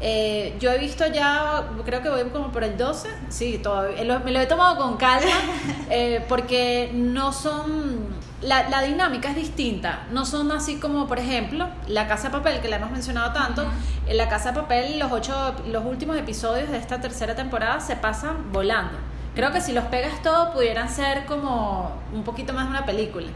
Eh, 0.00 0.56
yo 0.60 0.72
he 0.72 0.78
visto 0.78 1.06
ya, 1.06 1.64
creo 1.84 2.02
que 2.02 2.08
voy 2.08 2.22
como 2.30 2.50
por 2.52 2.64
el 2.64 2.76
12, 2.76 3.08
sí, 3.28 3.58
todavía, 3.62 4.18
me 4.20 4.30
lo 4.32 4.40
he 4.40 4.46
tomado 4.46 4.76
con 4.76 4.96
calma, 4.96 5.30
eh, 5.90 6.24
porque 6.28 6.90
no 6.94 7.32
son, 7.32 8.06
la, 8.42 8.68
la, 8.68 8.82
dinámica 8.82 9.30
es 9.30 9.36
distinta, 9.36 10.06
no 10.10 10.24
son 10.24 10.50
así 10.52 10.76
como, 10.76 11.06
por 11.06 11.18
ejemplo, 11.18 11.68
La 11.88 12.08
Casa 12.08 12.28
de 12.28 12.30
Papel, 12.30 12.60
que 12.60 12.68
la 12.68 12.76
hemos 12.76 12.90
mencionado 12.90 13.32
tanto, 13.32 13.64
en 14.06 14.16
La 14.16 14.28
Casa 14.28 14.52
de 14.52 14.60
Papel 14.60 14.98
los, 14.98 15.12
ocho, 15.12 15.54
los 15.66 15.84
últimos 15.84 16.16
episodios 16.16 16.70
de 16.70 16.78
esta 16.78 17.00
tercera 17.00 17.34
temporada 17.34 17.80
se 17.80 17.96
pasan 17.96 18.52
volando. 18.52 18.98
Creo 19.34 19.52
que 19.52 19.60
si 19.60 19.72
los 19.72 19.84
pegas 19.84 20.22
todos 20.22 20.50
pudieran 20.50 20.88
ser 20.88 21.24
como 21.26 21.92
un 22.12 22.22
poquito 22.22 22.52
más 22.52 22.64
de 22.64 22.70
una 22.70 22.84
película. 22.84 23.28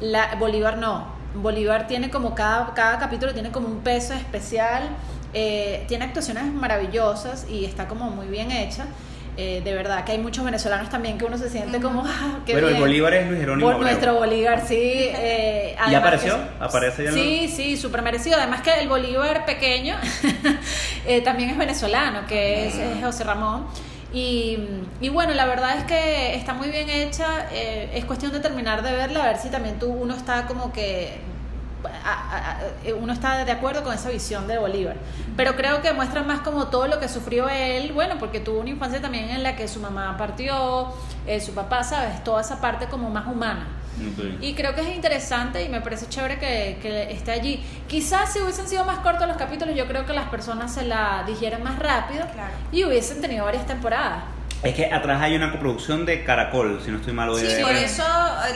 La, 0.00 0.34
Bolívar 0.36 0.78
no, 0.78 1.06
Bolívar 1.34 1.86
tiene 1.86 2.10
como 2.10 2.34
cada, 2.34 2.74
cada 2.74 2.98
capítulo 2.98 3.34
tiene 3.34 3.50
como 3.50 3.68
un 3.68 3.80
peso 3.80 4.14
especial 4.14 4.88
eh, 5.34 5.84
tiene 5.88 6.06
actuaciones 6.06 6.44
maravillosas 6.44 7.46
y 7.50 7.64
está 7.64 7.86
como 7.86 8.10
muy 8.10 8.26
bien 8.28 8.50
hecha. 8.50 8.86
Eh, 9.40 9.60
de 9.62 9.72
verdad 9.72 10.02
que 10.02 10.10
hay 10.10 10.18
muchos 10.18 10.44
venezolanos 10.44 10.90
también 10.90 11.16
que 11.16 11.24
uno 11.24 11.38
se 11.38 11.48
siente 11.48 11.80
como 11.80 12.02
ah, 12.04 12.40
pero 12.44 12.68
el 12.68 12.74
Bolívar 12.74 13.14
es 13.14 13.28
Luis 13.28 13.38
Jerónimo 13.38 13.72
nuestro 13.74 14.14
Bolívar 14.14 14.66
sí 14.66 14.74
eh, 14.82 15.76
y 15.88 15.94
apareció 15.94 16.36
aparece 16.58 17.04
ya 17.04 17.12
sí 17.12 17.46
sí 17.46 17.76
súper 17.76 18.02
merecido. 18.02 18.36
Además 18.36 18.62
que 18.62 18.74
el 18.80 18.88
Bolívar 18.88 19.46
pequeño 19.46 19.94
también 21.24 21.50
es 21.50 21.56
venezolano 21.56 22.26
que 22.26 22.66
es, 22.66 22.74
José 23.00 23.22
Ramón. 23.22 23.68
Y, 24.12 24.58
y, 25.00 25.08
bueno, 25.10 25.34
la 25.34 25.44
verdad 25.44 25.76
es 25.76 25.84
que 25.84 26.34
está 26.34 26.54
muy 26.54 26.70
bien 26.70 26.90
hecha. 26.90 27.46
es 27.52 28.04
cuestión 28.06 28.32
de 28.32 28.40
terminar 28.40 28.82
de 28.82 28.90
verla, 28.90 29.22
a 29.22 29.26
ver 29.28 29.38
si 29.38 29.50
también 29.50 29.78
tú 29.78 29.86
uno 29.86 30.16
está 30.16 30.46
como 30.46 30.72
que 30.72 31.12
uno 33.00 33.12
está 33.12 33.44
de 33.44 33.52
acuerdo 33.52 33.82
con 33.82 33.94
esa 33.94 34.10
visión 34.10 34.46
de 34.46 34.58
Bolívar. 34.58 34.96
Pero 35.36 35.56
creo 35.56 35.80
que 35.82 35.92
muestra 35.92 36.22
más 36.22 36.40
como 36.40 36.68
todo 36.68 36.86
lo 36.86 37.00
que 37.00 37.08
sufrió 37.08 37.48
él, 37.48 37.92
bueno, 37.92 38.16
porque 38.18 38.40
tuvo 38.40 38.60
una 38.60 38.70
infancia 38.70 39.00
también 39.00 39.30
en 39.30 39.42
la 39.42 39.56
que 39.56 39.68
su 39.68 39.80
mamá 39.80 40.16
partió, 40.16 40.92
eh, 41.26 41.40
su 41.40 41.52
papá, 41.52 41.84
¿sabes? 41.84 42.22
Toda 42.24 42.40
esa 42.40 42.60
parte 42.60 42.86
como 42.86 43.10
más 43.10 43.26
humana. 43.26 43.66
Y 44.40 44.54
creo 44.54 44.76
que 44.76 44.82
es 44.82 44.94
interesante 44.94 45.64
y 45.64 45.68
me 45.68 45.80
parece 45.80 46.08
chévere 46.08 46.38
que, 46.38 46.78
que, 46.80 47.12
esté 47.12 47.32
allí. 47.32 47.64
Quizás 47.88 48.32
si 48.32 48.40
hubiesen 48.40 48.68
sido 48.68 48.84
más 48.84 49.00
cortos 49.00 49.26
los 49.26 49.36
capítulos, 49.36 49.74
yo 49.74 49.88
creo 49.88 50.06
que 50.06 50.12
las 50.12 50.28
personas 50.28 50.72
se 50.72 50.84
la 50.84 51.24
digieren 51.26 51.64
más 51.64 51.80
rápido 51.80 52.24
y 52.70 52.84
hubiesen 52.84 53.20
tenido 53.20 53.44
varias 53.44 53.66
temporadas. 53.66 54.37
Es 54.62 54.74
que 54.74 54.92
atrás 54.92 55.22
hay 55.22 55.36
una 55.36 55.52
coproducción 55.52 56.04
de 56.04 56.24
Caracol, 56.24 56.80
si 56.84 56.90
no 56.90 56.98
estoy 56.98 57.12
mal. 57.12 57.32
Sí, 57.36 57.62
por 57.62 57.74
eso 57.74 58.02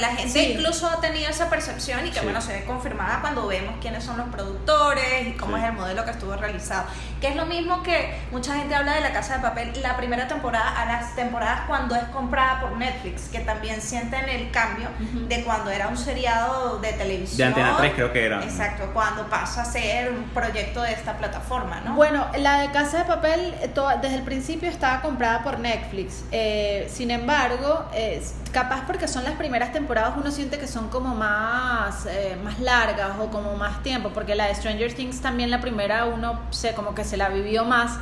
la 0.01 0.17
gente 0.17 0.53
incluso 0.53 0.89
ha 0.89 1.01
tenido 1.01 1.31
esa 1.31 1.49
percepción 1.49 2.07
y 2.07 2.11
que 2.11 2.21
bueno, 2.21 2.41
se 2.41 2.53
ve 2.53 2.65
confirmada 2.65 3.21
cuando 3.21 3.47
vemos 3.47 3.77
quiénes 3.81 4.03
son 4.03 4.17
los 4.19 4.29
productores 4.29 5.29
y 5.29 5.33
cómo 5.33 5.57
es 5.57 5.65
el 5.65 5.73
modelo 5.73 6.05
que 6.05 6.11
estuvo 6.11 6.35
realizado. 6.35 6.87
Que 7.23 7.29
es 7.29 7.37
lo 7.37 7.47
mismo 7.47 7.83
que 7.85 8.15
mucha 8.33 8.57
gente 8.57 8.75
habla 8.75 8.95
de 8.95 9.01
La 9.01 9.13
Casa 9.13 9.37
de 9.37 9.43
Papel, 9.43 9.73
la 9.81 9.97
primera 9.97 10.27
temporada 10.27 10.83
a 10.83 10.85
las 10.85 11.15
temporadas 11.15 11.63
cuando 11.69 11.95
es 11.95 12.03
comprada 12.05 12.61
por 12.61 12.77
Netflix, 12.77 13.29
que 13.29 13.39
también 13.39 13.81
sienten 13.81 14.29
el 14.29 14.51
cambio 14.51 14.89
de 15.29 15.45
cuando 15.45 15.71
era 15.71 15.87
un 15.87 15.97
seriado 15.97 16.81
de 16.81 16.93
televisión. 16.93 17.37
De 17.39 17.45
Antena 17.45 17.77
3 17.79 17.93
creo 17.95 18.13
que 18.13 18.27
era. 18.27 18.43
Exacto, 18.43 18.91
cuando 18.93 19.29
pasa 19.31 19.63
a 19.63 19.65
ser 19.65 20.11
un 20.11 20.25
proyecto 20.31 20.83
de 20.83 20.93
esta 20.93 21.17
plataforma, 21.17 21.81
¿no? 21.81 21.95
Bueno, 21.95 22.27
la 22.39 22.61
de 22.61 22.73
Casa 22.73 22.99
de 22.99 23.05
Papel 23.05 23.55
eh, 23.63 23.71
desde 24.03 24.17
el 24.17 24.23
principio 24.23 24.69
estaba 24.69 25.01
comprada 25.01 25.45
por 25.45 25.61
Netflix 25.61 26.25
eh, 26.33 26.89
sin 26.91 27.11
embargo, 27.11 27.89
capaz 28.53 28.83
porque 28.87 29.09
son 29.09 29.25
las 29.25 29.35
primeras 29.35 29.73
temporadas 29.73 30.15
uno 30.17 30.31
siente 30.31 30.59
que 30.59 30.69
son 30.69 30.89
como 30.89 31.15
más, 31.15 32.07
eh, 32.07 32.37
más 32.45 32.61
largas 32.61 33.13
o 33.19 33.29
como 33.31 33.57
más 33.57 33.83
tiempo, 33.83 34.11
porque 34.13 34.35
la 34.35 34.47
de 34.47 34.55
Stranger 34.55 34.93
Things 34.93 35.21
también 35.21 35.51
la 35.51 35.61
primera 35.61 36.05
uno 36.05 36.39
se 36.51 36.75
como 36.75 36.95
que 36.95 37.05
se 37.05 37.17
la 37.17 37.31
vivió 37.31 37.65
más 37.65 37.99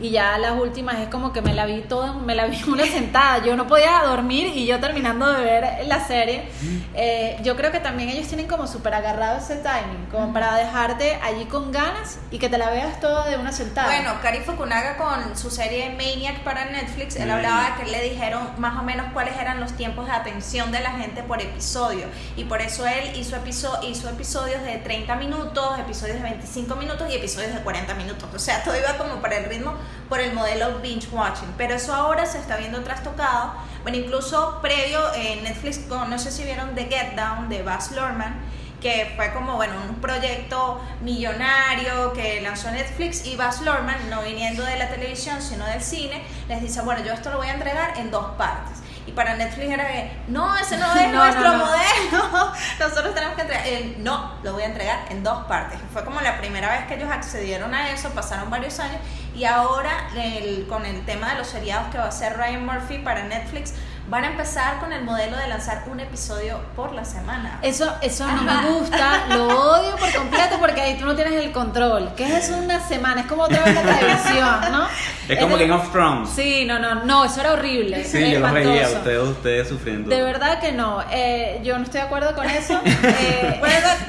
y 0.00 0.10
ya 0.10 0.38
las 0.38 0.52
últimas 0.52 0.98
es 0.98 1.08
como 1.08 1.32
que 1.32 1.42
me 1.42 1.54
la 1.54 1.66
vi 1.66 1.82
toda, 1.82 2.14
me 2.14 2.34
la 2.34 2.46
vi 2.46 2.62
una 2.66 2.84
sentada, 2.84 3.44
yo 3.44 3.56
no 3.56 3.66
podía 3.66 4.02
dormir 4.06 4.46
y 4.54 4.66
yo 4.66 4.80
terminando 4.80 5.30
de 5.30 5.44
ver 5.44 5.86
la 5.86 6.04
serie, 6.06 6.48
eh, 6.94 7.38
yo 7.42 7.56
creo 7.56 7.70
que 7.70 7.80
también 7.80 8.08
ellos 8.08 8.26
tienen 8.26 8.46
como 8.46 8.66
súper 8.66 8.94
agarrado 8.94 9.38
ese 9.38 9.56
timing, 9.56 10.06
como 10.10 10.32
para 10.32 10.56
dejarte 10.56 11.18
allí 11.22 11.44
con 11.44 11.70
ganas 11.72 12.18
y 12.30 12.38
que 12.38 12.48
te 12.48 12.56
la 12.56 12.70
veas 12.70 13.00
toda 13.00 13.28
de 13.28 13.36
una 13.36 13.52
sentada. 13.52 13.88
Bueno, 13.88 14.14
Cari 14.22 14.38
Fukunaga 14.38 14.96
con 14.96 15.36
su 15.36 15.50
serie 15.50 15.90
Maniac 15.90 16.40
para 16.42 16.64
Netflix, 16.64 17.20
hablaba 17.20 17.76
que 17.76 17.90
le 17.90 18.02
dijeron 18.02 18.48
más 18.58 18.78
o 18.78 18.82
menos 18.82 19.06
cuáles 19.12 19.36
eran 19.36 19.60
los 19.60 19.72
tiempos 19.72 19.89
de 19.96 20.12
atención 20.12 20.70
de 20.72 20.80
la 20.80 20.92
gente 20.92 21.22
por 21.22 21.42
episodio. 21.42 22.06
Y 22.36 22.44
por 22.44 22.62
eso 22.62 22.86
él 22.86 23.16
hizo, 23.16 23.36
episodio, 23.36 23.88
hizo 23.88 24.08
episodios 24.08 24.62
de 24.62 24.78
30 24.78 25.16
minutos, 25.16 25.78
episodios 25.78 26.16
de 26.16 26.22
25 26.22 26.76
minutos 26.76 27.10
y 27.10 27.16
episodios 27.16 27.54
de 27.54 27.60
40 27.60 27.94
minutos. 27.94 28.28
O 28.34 28.38
sea, 28.38 28.62
todo 28.62 28.78
iba 28.78 28.96
como 28.96 29.20
para 29.20 29.38
el 29.38 29.44
ritmo, 29.46 29.74
por 30.08 30.20
el 30.20 30.32
modelo 30.32 30.78
binge 30.78 31.08
watching. 31.12 31.52
Pero 31.56 31.74
eso 31.74 31.94
ahora 31.94 32.24
se 32.24 32.38
está 32.38 32.56
viendo 32.56 32.82
trastocado. 32.82 33.52
Bueno, 33.82 33.98
incluso 33.98 34.60
previo 34.62 35.00
en 35.14 35.44
Netflix, 35.44 35.86
no 35.88 36.18
sé 36.18 36.30
si 36.30 36.44
vieron 36.44 36.74
The 36.74 36.84
Get 36.84 37.16
Down 37.16 37.48
de 37.48 37.62
Baz 37.62 37.92
Luhrmann 37.92 38.60
que 38.80 39.12
fue 39.14 39.32
como, 39.32 39.56
bueno, 39.56 39.74
un 39.88 39.96
proyecto 39.96 40.80
millonario 41.02 42.12
que 42.12 42.40
lanzó 42.40 42.70
Netflix 42.70 43.26
y 43.26 43.36
Baz 43.36 43.60
Luhrmann, 43.60 44.08
no 44.08 44.22
viniendo 44.22 44.64
de 44.64 44.78
la 44.78 44.88
televisión, 44.88 45.42
sino 45.42 45.66
del 45.66 45.82
cine, 45.82 46.22
les 46.48 46.62
dice, 46.62 46.80
bueno, 46.80 47.04
yo 47.04 47.12
esto 47.12 47.30
lo 47.30 47.36
voy 47.36 47.48
a 47.48 47.54
entregar 47.54 47.98
en 47.98 48.10
dos 48.10 48.30
partes. 48.36 48.78
Y 49.06 49.12
para 49.12 49.34
Netflix 49.34 49.70
era 49.70 49.86
que, 49.86 50.12
no, 50.28 50.56
ese 50.56 50.76
no 50.76 50.94
es 50.94 51.12
nuestro 51.12 51.54
modelo, 51.54 52.52
nosotros 52.78 53.14
tenemos 53.14 53.34
que 53.34 53.42
entregar, 53.42 53.64
no, 53.98 54.34
lo 54.42 54.52
voy 54.52 54.62
a 54.62 54.66
entregar 54.66 55.00
en 55.10 55.22
dos 55.22 55.44
partes. 55.46 55.78
Fue 55.92 56.04
como 56.04 56.20
la 56.20 56.38
primera 56.38 56.70
vez 56.70 56.86
que 56.86 56.94
ellos 56.94 57.10
accedieron 57.10 57.74
a 57.74 57.90
eso, 57.90 58.10
pasaron 58.10 58.50
varios 58.50 58.78
años. 58.80 59.00
Y 59.34 59.44
ahora 59.44 60.08
el, 60.16 60.66
con 60.68 60.84
el 60.84 61.04
tema 61.04 61.30
de 61.30 61.38
los 61.38 61.46
seriados 61.46 61.88
que 61.90 61.98
va 61.98 62.04
a 62.04 62.08
hacer 62.08 62.36
Ryan 62.36 62.66
Murphy 62.66 62.98
para 62.98 63.24
Netflix, 63.24 63.74
van 64.10 64.24
a 64.24 64.26
empezar 64.26 64.80
con 64.80 64.92
el 64.92 65.04
modelo 65.04 65.36
de 65.36 65.46
lanzar 65.46 65.84
un 65.86 66.00
episodio 66.00 66.58
por 66.74 66.92
la 66.92 67.04
semana. 67.04 67.60
Eso, 67.62 67.94
eso 68.02 68.26
no 68.26 68.42
me 68.42 68.70
gusta, 68.70 69.26
lo 69.28 69.46
odio 69.46 69.96
por 69.96 70.12
completo 70.12 70.56
porque 70.58 70.80
ahí 70.80 70.98
tú 70.98 71.04
no 71.04 71.14
tienes 71.14 71.34
el 71.34 71.52
control. 71.52 72.10
¿Qué 72.16 72.24
es 72.24 72.44
eso 72.44 72.58
una 72.58 72.80
semana? 72.80 73.20
Es 73.20 73.26
como 73.28 73.44
otra 73.44 73.62
vez 73.62 73.72
la 73.72 73.82
televisión, 73.82 74.72
¿no? 74.72 74.88
Es 75.28 75.38
como 75.38 75.56
Game 75.56 75.72
of 75.72 75.92
Thrones. 75.92 76.28
Sí, 76.30 76.64
no, 76.64 76.80
no, 76.80 77.04
no, 77.04 77.24
eso 77.24 77.40
era 77.40 77.52
horrible. 77.52 78.04
Sí, 78.04 78.32
yo 78.32 78.40
lo 78.40 78.52
veía, 78.52 78.88
ustedes, 78.88 79.22
ustedes 79.22 79.68
sufriendo. 79.68 80.10
De 80.10 80.22
verdad 80.22 80.58
que 80.58 80.72
no, 80.72 81.04
eh, 81.12 81.60
yo 81.62 81.78
no 81.78 81.84
estoy 81.84 82.00
de 82.00 82.06
acuerdo 82.06 82.34
con 82.34 82.48
eso. 82.50 82.80
Eh, 83.22 83.60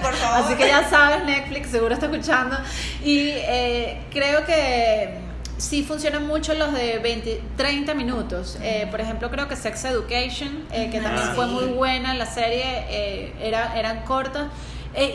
por 0.02 0.14
favor. 0.14 0.46
Así 0.46 0.56
que 0.56 0.68
ya 0.68 0.90
sabes, 0.90 1.24
Netflix 1.26 1.70
seguro 1.70 1.94
está 1.94 2.06
escuchando. 2.08 2.58
Y 3.04 3.30
eh, 3.30 4.02
creo 4.12 4.46
que 4.46 5.31
sí 5.62 5.84
funcionan 5.84 6.26
mucho 6.26 6.56
los 6.56 6.74
de 6.74 6.98
20, 6.98 7.42
30 7.56 7.94
minutos. 7.94 8.58
Eh, 8.62 8.88
por 8.90 9.00
ejemplo, 9.00 9.30
creo 9.30 9.48
que 9.48 9.56
Sex 9.56 9.86
Education, 9.86 10.66
eh, 10.72 10.90
que 10.92 11.00
también 11.00 11.28
fue 11.36 11.46
muy 11.46 11.66
buena, 11.66 12.16
la 12.16 12.26
serie 12.26 12.64
eh, 12.90 13.34
era, 13.40 13.78
eran 13.78 14.02
cortas. 14.04 14.48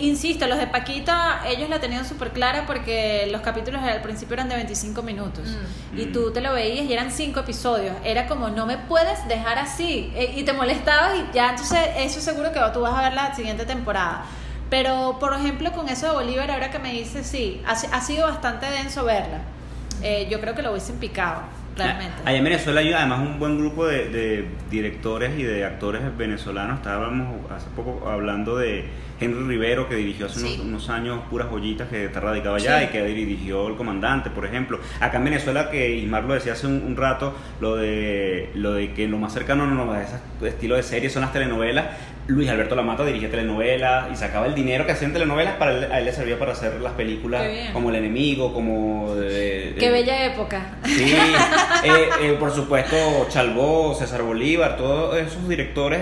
insisto, 0.01 0.47
los 0.47 0.59
de 0.59 0.69
Paquita, 0.69 1.43
ellos 1.49 1.69
la 1.69 1.81
tenían 1.81 2.07
súper 2.07 2.31
clara 2.31 2.65
porque 2.65 3.29
los 3.31 3.41
capítulos 3.43 3.83
al 3.83 4.01
principio 4.03 4.35
eran 4.35 4.49
de 4.49 4.55
25 4.55 5.03
minutos 5.03 5.49
mm. 5.93 5.99
y 5.99 6.07
tú 6.07 6.33
te 6.33 6.41
lo 6.41 6.55
veías 6.55 6.87
y 6.87 6.93
eran 6.93 7.11
5 7.11 7.41
episodios. 7.41 7.97
Era 8.05 8.29
como, 8.29 8.49
no 8.49 8.67
me 8.67 8.79
puedes 8.79 9.27
dejar 9.27 9.59
así 9.59 10.13
y 10.37 10.45
te 10.45 10.53
molestabas 10.53 11.17
y 11.17 11.35
ya, 11.35 11.51
entonces 11.51 11.81
eso 11.97 12.21
seguro 12.21 12.53
que 12.53 12.61
tú 12.73 12.81
vas 12.83 12.95
a 12.95 13.03
ver 13.03 13.15
la 13.15 13.35
siguiente 13.35 13.67
temporada. 13.67 14.25
Pero, 14.71 15.19
por 15.21 15.33
ejemplo, 15.35 15.73
con 15.73 15.89
eso 15.89 16.07
de 16.07 16.13
Bolívar, 16.13 16.51
ahora 16.51 16.71
que 16.71 16.79
me 16.79 16.93
dices, 16.93 17.27
sí, 17.27 17.63
ha, 17.67 17.73
ha 17.73 18.01
sido 18.01 18.27
bastante 18.27 18.67
denso 18.67 19.05
verla. 19.05 19.43
Eh, 20.03 20.29
yo 20.31 20.41
creo 20.41 20.55
que 20.55 20.63
lo 20.63 20.71
hubiesen 20.71 20.97
picado, 20.97 21.43
claramente. 21.75 22.15
Allá 22.25 22.39
en 22.39 22.45
Venezuela 22.45 22.81
hay 22.81 22.93
además 22.93 23.21
un 23.21 23.39
buen 23.39 23.59
grupo 23.59 23.87
de, 23.87 24.47
directores 24.71 25.39
y 25.39 25.43
de 25.43 25.65
actores 25.65 26.03
venezolanos. 26.17 26.79
Estábamos 26.79 27.51
hace 27.51 27.67
poco 27.75 28.09
hablando 28.09 28.57
de 28.57 28.85
Henry 29.21 29.45
Rivero, 29.47 29.89
que 29.89 29.95
dirigió 29.95 30.27
hace 30.27 30.61
unos, 30.61 30.91
años 30.91 31.21
Puras 31.31 31.49
Joyitas, 31.51 31.89
que 31.89 32.07
está 32.07 32.21
radicado 32.21 32.57
allá 32.57 32.85
y 32.85 32.89
que 32.89 33.05
dirigió 33.05 33.69
El 33.69 33.77
Comandante, 33.77 34.31
por 34.31 34.45
ejemplo. 34.45 34.79
Acá 35.01 35.19
en 35.19 35.25
Venezuela, 35.25 35.71
que 35.71 35.97
Ismar 35.97 36.25
lo 36.25 36.35
decía 36.35 36.53
hace 36.53 36.67
un, 36.67 36.97
rato, 36.97 37.35
lo 37.61 37.77
de, 37.77 38.51
lo 38.55 38.75
de 38.75 38.93
que 38.93 39.09
lo 39.09 39.19
más 39.19 39.33
cercano 39.33 39.93
a 39.93 40.03
ese 40.03 40.17
estilo 40.47 40.77
de 40.77 40.83
serie 40.83 41.11
son 41.11 41.23
las 41.23 41.33
telenovelas. 41.33 41.87
Luis 42.29 42.49
Alberto 42.49 42.75
Lamata 42.75 43.05
dirigía 43.05 43.31
telenovelas 43.31 44.11
y 44.13 44.17
sacaba 44.17 44.47
el 44.47 44.55
dinero 44.55 44.85
que 44.85 44.93
hacían 44.93 45.13
telenovelas 45.13 45.55
para 45.55 45.73
él, 45.73 45.93
a 45.93 45.99
él 45.99 46.05
le 46.07 46.13
servía 46.13 46.39
para 46.39 46.53
hacer 46.53 46.81
las 46.81 46.93
películas 46.95 47.47
como 47.73 47.91
El 47.91 47.97
Enemigo, 47.97 48.53
como... 48.53 49.15
Qué 49.17 49.91
bella 49.93 50.27
época. 50.27 50.77
Sí, 50.85 51.15
eh, 51.85 52.09
eh, 52.23 52.37
por 52.39 52.51
supuesto 52.53 52.97
Chalbó, 53.29 53.95
César 53.95 54.23
Bolívar, 54.23 54.77
todos 54.77 55.17
esos 55.19 55.49
directores 55.49 56.01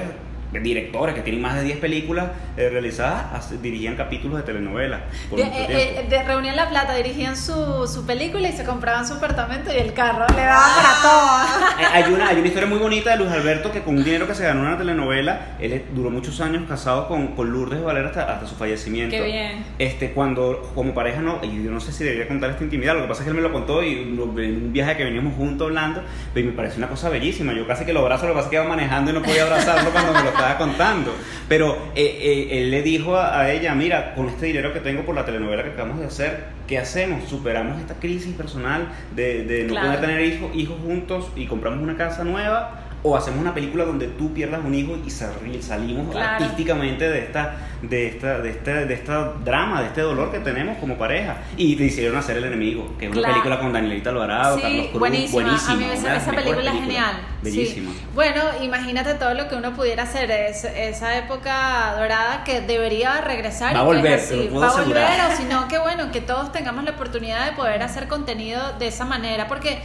directores 0.62 1.14
que 1.14 1.22
tienen 1.22 1.42
más 1.42 1.54
de 1.56 1.62
10 1.62 1.78
películas 1.78 2.28
eh, 2.56 2.68
realizadas 2.68 3.50
dirigían 3.62 3.96
capítulos 3.96 4.38
de 4.38 4.42
telenovelas. 4.44 5.00
de, 5.34 5.42
eh, 5.42 6.06
eh, 6.10 6.22
reunían 6.26 6.56
la 6.56 6.68
plata, 6.68 6.94
dirigían 6.94 7.36
su, 7.36 7.86
su, 7.86 8.06
película 8.06 8.48
y 8.48 8.52
se 8.52 8.64
compraban 8.64 9.06
su 9.06 9.14
apartamento 9.14 9.72
y 9.72 9.76
el 9.78 9.92
carro. 9.92 10.26
Le 10.34 10.42
daban 10.42 10.70
para 10.76 10.88
ah. 10.90 11.68
todo. 11.76 11.88
hay, 11.92 12.12
una, 12.12 12.28
hay 12.28 12.36
una 12.38 12.46
historia 12.46 12.68
muy 12.68 12.78
bonita 12.78 13.10
de 13.10 13.16
Luis 13.16 13.30
Alberto 13.30 13.72
que 13.72 13.82
con 13.82 13.96
un 13.96 14.04
dinero 14.04 14.26
que 14.26 14.34
se 14.34 14.44
ganó 14.44 14.60
en 14.60 14.66
una 14.66 14.78
telenovela, 14.78 15.56
él 15.58 15.84
duró 15.92 16.10
muchos 16.10 16.40
años 16.40 16.64
casado 16.68 17.08
con, 17.08 17.28
con 17.28 17.50
Lourdes 17.50 17.82
Valera 17.82 18.08
hasta, 18.08 18.32
hasta 18.32 18.46
su 18.46 18.54
fallecimiento. 18.54 19.16
Qué 19.16 19.22
bien. 19.22 19.64
Este, 19.78 20.12
cuando 20.12 20.72
como 20.74 20.94
pareja 20.94 21.20
no, 21.20 21.40
y 21.42 21.64
yo 21.64 21.70
no 21.70 21.80
sé 21.80 21.92
si 21.92 22.04
debería 22.04 22.28
contar 22.28 22.50
esta 22.50 22.64
intimidad, 22.64 22.94
lo 22.94 23.02
que 23.02 23.08
pasa 23.08 23.22
es 23.22 23.24
que 23.24 23.30
él 23.30 23.36
me 23.36 23.42
lo 23.42 23.52
contó 23.52 23.82
y 23.82 23.92
en 23.92 24.20
un 24.20 24.72
viaje 24.72 24.96
que 24.96 25.04
veníamos 25.04 25.34
juntos 25.34 25.68
hablando, 25.68 26.02
y 26.34 26.42
me 26.42 26.52
parece 26.52 26.78
una 26.78 26.88
cosa 26.88 27.08
bellísima. 27.08 27.52
Yo 27.52 27.66
casi 27.66 27.84
que 27.84 27.92
lo 27.92 28.00
abrazo, 28.00 28.26
lo 28.26 28.32
que 28.32 28.36
pasa 28.36 28.46
es 28.46 28.50
que 28.50 28.56
iba 28.56 28.64
manejando 28.64 29.10
y 29.10 29.14
no 29.14 29.22
podía 29.22 29.42
abrazarlo 29.42 29.90
cuando 29.90 30.12
me 30.12 30.22
lo 30.22 30.28
estaba 30.28 30.43
contando. 30.58 31.14
Pero 31.48 31.76
eh, 31.94 32.18
eh, 32.20 32.58
él 32.58 32.70
le 32.70 32.82
dijo 32.82 33.16
a, 33.16 33.50
ella, 33.50 33.74
mira, 33.74 34.14
con 34.14 34.28
este 34.28 34.46
dinero 34.46 34.72
que 34.72 34.80
tengo 34.80 35.02
por 35.02 35.14
la 35.14 35.24
telenovela 35.24 35.62
que 35.62 35.70
acabamos 35.70 36.00
de 36.00 36.06
hacer, 36.06 36.44
¿qué 36.66 36.78
hacemos? 36.78 37.28
¿Superamos 37.28 37.80
esta 37.80 37.94
crisis 37.94 38.34
personal 38.34 38.88
de, 39.14 39.44
de 39.44 39.64
no 39.64 39.74
poder 39.74 40.00
tener 40.00 40.20
hijos, 40.20 40.54
hijos 40.54 40.76
juntos 40.84 41.30
y 41.36 41.46
compramos 41.46 41.82
una 41.82 41.96
casa 41.96 42.24
nueva? 42.24 42.83
O 43.06 43.14
hacemos 43.14 43.38
una 43.38 43.52
película 43.52 43.84
donde 43.84 44.08
tú 44.08 44.32
pierdas 44.32 44.64
un 44.64 44.74
hijo 44.74 44.96
y 45.04 45.10
salimos 45.10 46.16
artísticamente 46.16 47.06
de 47.06 47.18
esta 47.18 47.56
de 47.82 48.06
esta 48.08 48.38
de 48.40 48.48
este 48.48 48.86
de 48.86 48.94
esta 48.94 49.34
drama 49.44 49.82
de 49.82 49.88
este 49.88 50.00
dolor 50.00 50.32
que 50.32 50.38
tenemos 50.38 50.78
como 50.78 50.96
pareja. 50.96 51.36
Y 51.58 51.76
te 51.76 51.84
hicieron 51.84 52.16
hacer 52.16 52.38
el 52.38 52.44
enemigo 52.44 52.94
que 52.98 53.06
es 53.06 53.12
una 53.14 53.28
película 53.28 53.60
con 53.60 53.74
Danielita 53.74 54.08
Alvarado 54.08 54.58
Carlos 54.58 54.86
Cruz 54.86 55.00
buenísima, 55.00 55.54
a 55.68 55.74
mí 55.76 55.84
esa, 55.84 56.30
película 56.30 56.72
es 56.72 56.80
genial. 56.80 57.16
Bellísima. 57.42 57.92
Bueno 58.14 58.40
imagínate 58.62 59.12
todo 59.14 59.34
lo 59.34 59.48
que 59.48 59.56
uno 59.56 59.74
pudiera 59.74 60.04
hacer 60.04 60.30
es, 60.30 60.64
esa 60.64 61.18
época 61.18 61.96
dorada 61.98 62.42
que 62.44 62.62
debería 62.62 63.20
regresar 63.20 63.76
va 63.76 63.80
a 63.80 63.84
volver 63.84 64.18
va 64.56 64.68
a 64.68 64.82
volver 64.82 65.20
o 65.30 65.36
si 65.36 65.44
no 65.44 65.68
que 65.68 65.78
bueno 65.78 66.10
que 66.10 66.22
todos 66.22 66.52
tengamos 66.52 66.84
la 66.84 66.92
oportunidad 66.92 67.50
de 67.50 67.52
poder 67.52 67.82
hacer 67.82 68.08
contenido 68.08 68.62
de 68.78 68.86
esa 68.86 69.04
manera 69.04 69.46
porque 69.46 69.82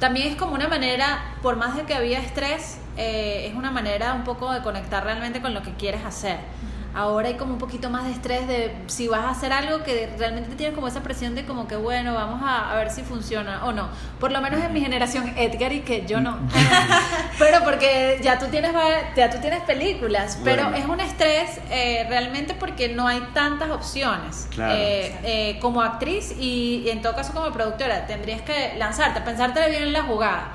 también 0.00 0.28
es 0.28 0.36
como 0.36 0.54
una 0.54 0.66
manera, 0.66 1.36
por 1.42 1.56
más 1.56 1.76
de 1.76 1.84
que 1.84 1.94
había 1.94 2.18
estrés, 2.18 2.78
eh, 2.96 3.46
es 3.48 3.54
una 3.54 3.70
manera 3.70 4.14
un 4.14 4.24
poco 4.24 4.50
de 4.50 4.62
conectar 4.62 5.04
realmente 5.04 5.40
con 5.40 5.54
lo 5.54 5.62
que 5.62 5.74
quieres 5.74 6.04
hacer. 6.04 6.38
Ahora 6.92 7.28
hay 7.28 7.34
como 7.34 7.52
un 7.52 7.58
poquito 7.58 7.88
más 7.88 8.04
de 8.04 8.10
estrés 8.10 8.48
de 8.48 8.74
si 8.88 9.06
vas 9.06 9.20
a 9.20 9.30
hacer 9.30 9.52
algo 9.52 9.84
que 9.84 10.12
realmente 10.18 10.56
tienes 10.56 10.74
como 10.74 10.88
esa 10.88 11.02
presión 11.02 11.36
de 11.36 11.44
como 11.44 11.68
que 11.68 11.76
bueno, 11.76 12.14
vamos 12.14 12.40
a, 12.44 12.74
ver 12.74 12.90
si 12.90 13.02
funciona 13.02 13.64
o 13.64 13.72
no. 13.72 13.88
Por 14.18 14.32
lo 14.32 14.40
menos 14.40 14.62
en 14.62 14.72
mi 14.72 14.80
generación, 14.80 15.32
Edgar 15.36 15.72
y 15.72 15.80
que 15.80 16.04
yo 16.06 16.20
no. 16.20 16.38
pero 17.38 17.62
porque 17.62 18.18
ya 18.22 18.38
tú 18.38 18.46
tienes 18.46 18.72
ya 19.16 19.30
tú 19.30 19.38
tienes 19.38 19.62
películas, 19.62 20.38
pero 20.42 20.74
es 20.74 20.84
un 20.84 21.00
estrés 21.00 21.60
eh, 21.70 22.06
realmente 22.08 22.54
porque 22.54 22.88
no 22.88 23.06
hay 23.06 23.20
tantas 23.34 23.70
opciones. 23.70 24.48
Eh, 24.58 25.16
eh, 25.22 25.58
como 25.60 25.82
actriz 25.82 26.34
y, 26.38 26.88
en 26.88 27.02
todo 27.02 27.14
caso 27.14 27.32
como 27.32 27.52
productora, 27.52 28.06
tendrías 28.06 28.42
que 28.42 28.74
lanzarte, 28.78 29.20
pensarte 29.20 29.68
bien 29.70 29.84
en 29.84 29.92
la 29.92 30.02
jugada. 30.02 30.52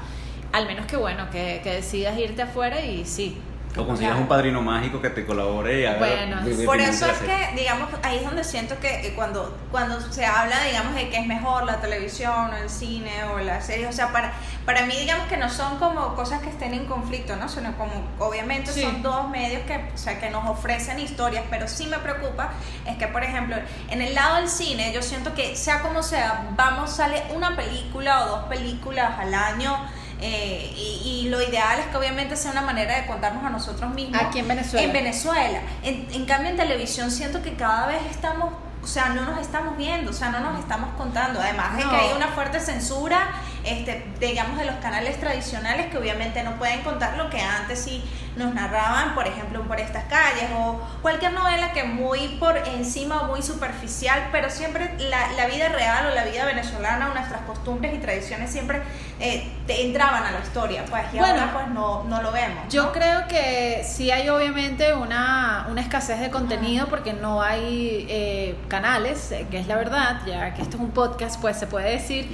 Al 0.51 0.67
menos 0.67 0.85
que 0.85 0.97
bueno, 0.97 1.29
que, 1.29 1.61
que 1.63 1.73
decidas 1.73 2.17
irte 2.17 2.41
afuera 2.41 2.81
y 2.81 3.05
sí, 3.05 3.37
o 3.77 3.85
consigas 3.85 4.17
un 4.17 4.27
padrino 4.27 4.61
mágico 4.61 5.01
que 5.01 5.09
te 5.09 5.25
colabore 5.25 5.81
y 5.81 5.85
haga 5.85 5.99
Bueno, 5.99 6.37
por 6.65 6.79
eso 6.79 7.07
es 7.07 7.17
que, 7.19 7.55
digamos, 7.55 7.89
ahí 8.03 8.17
es 8.17 8.25
donde 8.25 8.43
siento 8.43 8.79
que 8.79 9.13
cuando, 9.15 9.57
cuando 9.71 9.99
se 9.99 10.25
habla, 10.25 10.55
digamos, 10.63 10.95
de 10.95 11.09
que 11.09 11.17
es 11.17 11.27
mejor 11.27 11.65
la 11.65 11.81
televisión 11.81 12.51
o 12.53 12.55
el 12.55 12.69
cine 12.69 13.23
o 13.33 13.39
la 13.39 13.61
serie, 13.61 13.87
o 13.87 13.91
sea, 13.91 14.11
para, 14.11 14.33
para 14.65 14.85
mí, 14.85 14.95
digamos 14.95 15.27
que 15.27 15.37
no 15.37 15.49
son 15.49 15.77
como 15.77 16.15
cosas 16.15 16.41
que 16.41 16.49
estén 16.49 16.73
en 16.73 16.85
conflicto, 16.85 17.35
¿no? 17.35 17.49
Sino 17.49 17.75
como, 17.77 17.91
obviamente, 18.19 18.71
son 18.71 19.01
dos 19.01 19.29
medios 19.29 19.63
que, 19.63 19.89
o 19.93 19.97
sea, 19.97 20.19
que 20.19 20.29
nos 20.29 20.47
ofrecen 20.47 20.99
historias, 20.99 21.43
pero 21.49 21.67
sí 21.67 21.87
me 21.87 21.97
preocupa 21.99 22.51
es 22.85 22.97
que, 22.97 23.07
por 23.07 23.23
ejemplo, 23.23 23.55
en 23.89 24.01
el 24.01 24.13
lado 24.15 24.37
del 24.37 24.49
cine, 24.49 24.91
yo 24.93 25.01
siento 25.01 25.33
que, 25.33 25.55
sea 25.55 25.81
como 25.81 26.03
sea, 26.03 26.47
vamos, 26.55 26.91
sale 26.91 27.23
una 27.35 27.55
película 27.55 28.25
o 28.25 28.27
dos 28.27 28.43
películas 28.45 29.19
al 29.19 29.33
año 29.33 29.77
eh, 30.21 30.73
y, 30.75 31.27
lo 31.29 31.41
ideal 31.41 31.79
es 31.79 31.87
que 31.87 31.97
obviamente 31.97 32.35
sea 32.35 32.51
una 32.51 32.61
manera 32.61 32.95
de 33.01 33.07
contarnos 33.07 33.43
a 33.43 33.49
nosotros 33.49 33.91
mismos. 33.93 34.21
Aquí 34.21 34.39
en 34.39 34.47
Venezuela. 34.47 34.85
En 34.85 34.93
Venezuela. 34.93 35.61
En, 35.81 36.07
en 36.13 36.25
cambio 36.25 36.51
en 36.51 36.57
televisión 36.57 37.09
siento 37.09 37.41
que 37.41 37.55
cada 37.55 37.87
vez 37.87 38.01
estamos 38.11 38.53
o 38.85 38.87
sea, 38.87 39.09
no 39.09 39.25
nos 39.25 39.39
estamos 39.39 39.75
viendo, 39.77 40.11
o 40.11 40.13
sea, 40.13 40.29
no 40.29 40.39
nos 40.39 40.59
estamos 40.59 40.91
contando. 40.95 41.41
Además 41.41 41.75
de 41.75 41.81
que 41.81 41.95
hay 41.95 42.13
una 42.15 42.27
fuerte 42.27 42.59
censura, 42.59 43.31
este, 43.63 44.05
digamos, 44.19 44.59
de 44.59 44.65
los 44.65 44.75
canales 44.75 45.19
tradicionales 45.19 45.87
que 45.87 45.97
obviamente 45.97 46.43
no 46.43 46.55
pueden 46.59 46.83
contar 46.83 47.17
lo 47.17 47.31
que 47.31 47.41
antes 47.41 47.79
sí 47.79 48.03
nos 48.35 48.53
narraban, 48.53 49.15
por 49.15 49.27
ejemplo, 49.27 49.61
por 49.63 49.79
estas 49.79 50.05
calles 50.05 50.49
o 50.57 50.79
cualquier 51.01 51.33
novela 51.33 51.71
que 51.71 51.83
muy 51.83 52.37
por 52.39 52.57
encima 52.57 53.21
o 53.21 53.27
muy 53.27 53.41
superficial, 53.41 54.29
pero 54.31 54.49
siempre 54.49 54.93
la, 54.97 55.31
la 55.33 55.47
vida 55.47 55.69
real 55.69 56.07
o 56.11 56.15
la 56.15 56.23
vida 56.25 56.45
venezolana 56.45 57.09
o 57.09 57.13
nuestras 57.13 57.41
costumbres 57.41 57.93
y 57.93 57.97
tradiciones 57.97 58.51
siempre 58.51 58.81
eh, 59.19 59.51
entraban 59.67 60.23
a 60.23 60.31
la 60.31 60.39
historia, 60.39 60.83
pues, 60.89 61.03
y 61.13 61.19
ahora 61.19 61.51
pues 61.53 61.67
no, 61.69 62.03
no 62.03 62.21
lo 62.21 62.31
vemos. 62.31 62.65
Yo 62.69 62.91
creo 62.91 63.27
que 63.27 63.83
sí 63.87 64.11
hay 64.11 64.29
obviamente 64.29 64.93
una, 64.93 65.67
una 65.69 65.81
escasez 65.81 66.19
de 66.19 66.29
contenido 66.29 66.87
porque 66.87 67.13
no 67.13 67.41
hay 67.41 68.05
eh, 68.09 68.55
canales, 68.67 69.31
eh, 69.31 69.47
que 69.49 69.59
es 69.59 69.67
la 69.67 69.75
verdad, 69.75 70.21
ya 70.25 70.53
que 70.53 70.61
esto 70.61 70.77
es 70.77 70.83
un 70.83 70.91
podcast, 70.91 71.39
pues 71.39 71.57
se 71.57 71.67
puede 71.67 71.91
decir. 71.91 72.29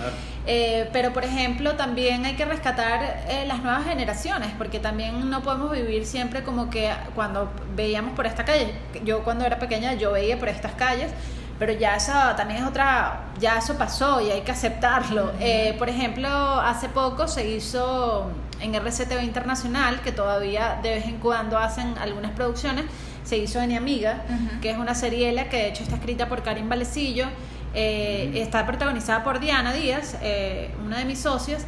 Eh, 0.48 0.90
pero, 0.92 1.14
por 1.14 1.24
ejemplo, 1.24 1.76
también 1.76 2.26
hay 2.26 2.36
que 2.36 2.46
rescatar 2.46 3.24
eh, 3.28 3.46
las 3.48 3.62
nuevas 3.62 3.86
generaciones, 3.86 4.50
porque 4.58 4.80
también 4.80 5.30
no 5.30 5.42
podemos 5.44 5.72
vivir 5.72 5.91
siempre 6.06 6.44
como 6.44 6.70
que 6.70 6.92
cuando 7.16 7.52
veíamos 7.76 8.14
por 8.14 8.26
esta 8.26 8.46
calle, 8.46 8.74
yo 9.04 9.24
cuando 9.24 9.46
era 9.46 9.60
pequeña 9.60 9.94
yo 9.94 10.12
veía 10.12 10.40
por 10.40 10.50
estas 10.50 10.74
calles, 10.74 11.12
pero 11.60 11.74
ya 11.74 11.96
eso 11.96 12.14
también 12.36 12.64
es 12.64 12.68
otra, 12.68 13.26
ya 13.40 13.58
eso 13.58 13.78
pasó 13.78 14.20
y 14.22 14.32
hay 14.32 14.42
que 14.42 14.52
aceptarlo. 14.52 15.32
Eh, 15.40 15.76
por 15.78 15.90
ejemplo, 15.90 16.28
hace 16.28 16.90
poco 16.90 17.28
se 17.28 17.48
hizo 17.48 18.32
en 18.60 18.74
RCTV 18.74 19.22
Internacional, 19.24 20.02
que 20.02 20.12
todavía 20.12 20.80
de 20.82 20.92
vez 20.92 21.06
en 21.06 21.18
cuando 21.18 21.58
hacen 21.58 21.98
algunas 22.00 22.32
producciones, 22.32 22.86
se 23.24 23.38
hizo 23.38 23.60
en 23.62 23.70
Mi 23.70 23.78
Amiga, 23.78 24.24
que 24.62 24.72
es 24.72 24.78
una 24.78 24.96
seriela 24.96 25.50
que 25.50 25.58
de 25.58 25.68
hecho 25.68 25.84
está 25.84 25.96
escrita 25.96 26.28
por 26.28 26.42
Karim 26.42 26.68
Valecillo 26.68 27.28
eh, 27.74 28.32
está 28.36 28.66
protagonizada 28.66 29.24
por 29.24 29.40
Diana 29.40 29.72
Díaz, 29.72 30.18
eh, 30.22 30.72
una 30.84 30.98
de 30.98 31.06
mis 31.06 31.20
socias, 31.20 31.66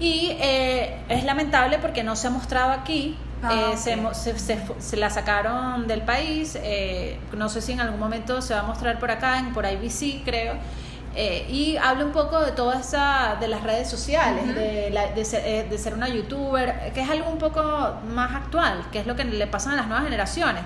y 0.00 0.32
eh, 0.40 0.96
es 1.08 1.24
lamentable 1.24 1.78
porque 1.78 2.02
no 2.02 2.16
se 2.16 2.26
ha 2.26 2.30
mostrado 2.30 2.72
aquí. 2.72 3.16
Ah, 3.42 3.72
se, 3.76 3.96
se, 4.78 4.96
la 4.96 5.08
sacaron 5.08 5.86
del 5.86 6.02
país, 6.02 6.58
no 7.32 7.48
sé 7.48 7.62
si 7.62 7.72
en 7.72 7.80
algún 7.80 7.98
momento 7.98 8.42
se 8.42 8.52
va 8.52 8.60
a 8.60 8.64
mostrar 8.64 8.98
por 8.98 9.10
acá, 9.10 9.38
en, 9.38 9.52
por 9.54 9.64
IBC 9.64 10.24
creo, 10.24 10.54
y 11.48 11.76
habla 11.78 12.04
un 12.04 12.12
poco 12.12 12.38
de 12.40 12.52
toda 12.52 12.80
esa, 12.80 13.36
de 13.40 13.48
las 13.48 13.62
redes 13.62 13.88
sociales, 13.88 14.54
de, 14.54 14.90
de, 15.14 15.24
ser, 15.24 15.68
de, 15.70 15.78
ser, 15.78 15.94
una 15.94 16.08
youtuber, 16.08 16.92
que 16.92 17.00
es 17.00 17.08
algo 17.08 17.30
un 17.30 17.38
poco 17.38 17.62
más 18.12 18.34
actual, 18.34 18.84
que 18.92 18.98
es 18.98 19.06
lo 19.06 19.16
que 19.16 19.24
le 19.24 19.46
pasa 19.46 19.72
a 19.72 19.76
las 19.76 19.86
nuevas 19.86 20.04
generaciones. 20.04 20.62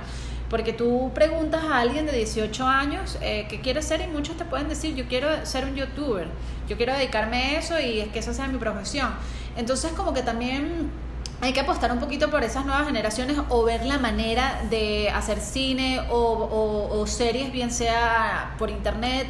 Porque 0.51 0.73
tú 0.73 1.11
preguntas 1.15 1.65
a 1.65 1.79
alguien 1.79 2.07
de 2.07 2.13
18 2.13 2.67
años 2.67 3.19
eh, 3.23 3.47
qué 3.49 3.61
quiere 3.61 3.83
ser 3.83 4.03
y 4.03 4.07
muchos 4.07 4.37
te 4.37 4.45
pueden 4.45 4.69
decir, 4.69 4.95
yo 4.95 5.07
quiero 5.09 5.45
ser 5.47 5.65
un 5.65 5.75
youtuber, 5.75 6.29
yo 6.69 6.77
quiero 6.77 6.93
dedicarme 6.93 7.39
a 7.39 7.59
eso 7.59 7.81
y 7.81 8.01
es 8.01 8.09
que 8.09 8.19
esa 8.19 8.35
sea 8.35 8.47
mi 8.47 8.59
profesión. 8.59 9.11
Entonces 9.57 9.93
como 9.93 10.13
que 10.13 10.23
también 10.23 10.91
hay 11.41 11.53
que 11.53 11.61
apostar 11.61 11.93
un 11.93 11.99
poquito 11.99 12.31
por 12.31 12.43
esas 12.43 12.65
nuevas 12.65 12.87
generaciones 12.87 13.37
o 13.49 13.65
ver 13.65 13.85
la 13.85 13.99
manera 13.99 14.63
de 14.71 15.11
hacer 15.11 15.41
cine 15.41 16.01
o, 16.11 17.05
series, 17.07 17.53
bien 17.53 17.71
sea 17.71 18.55
por 18.59 18.71
internet. 18.71 19.27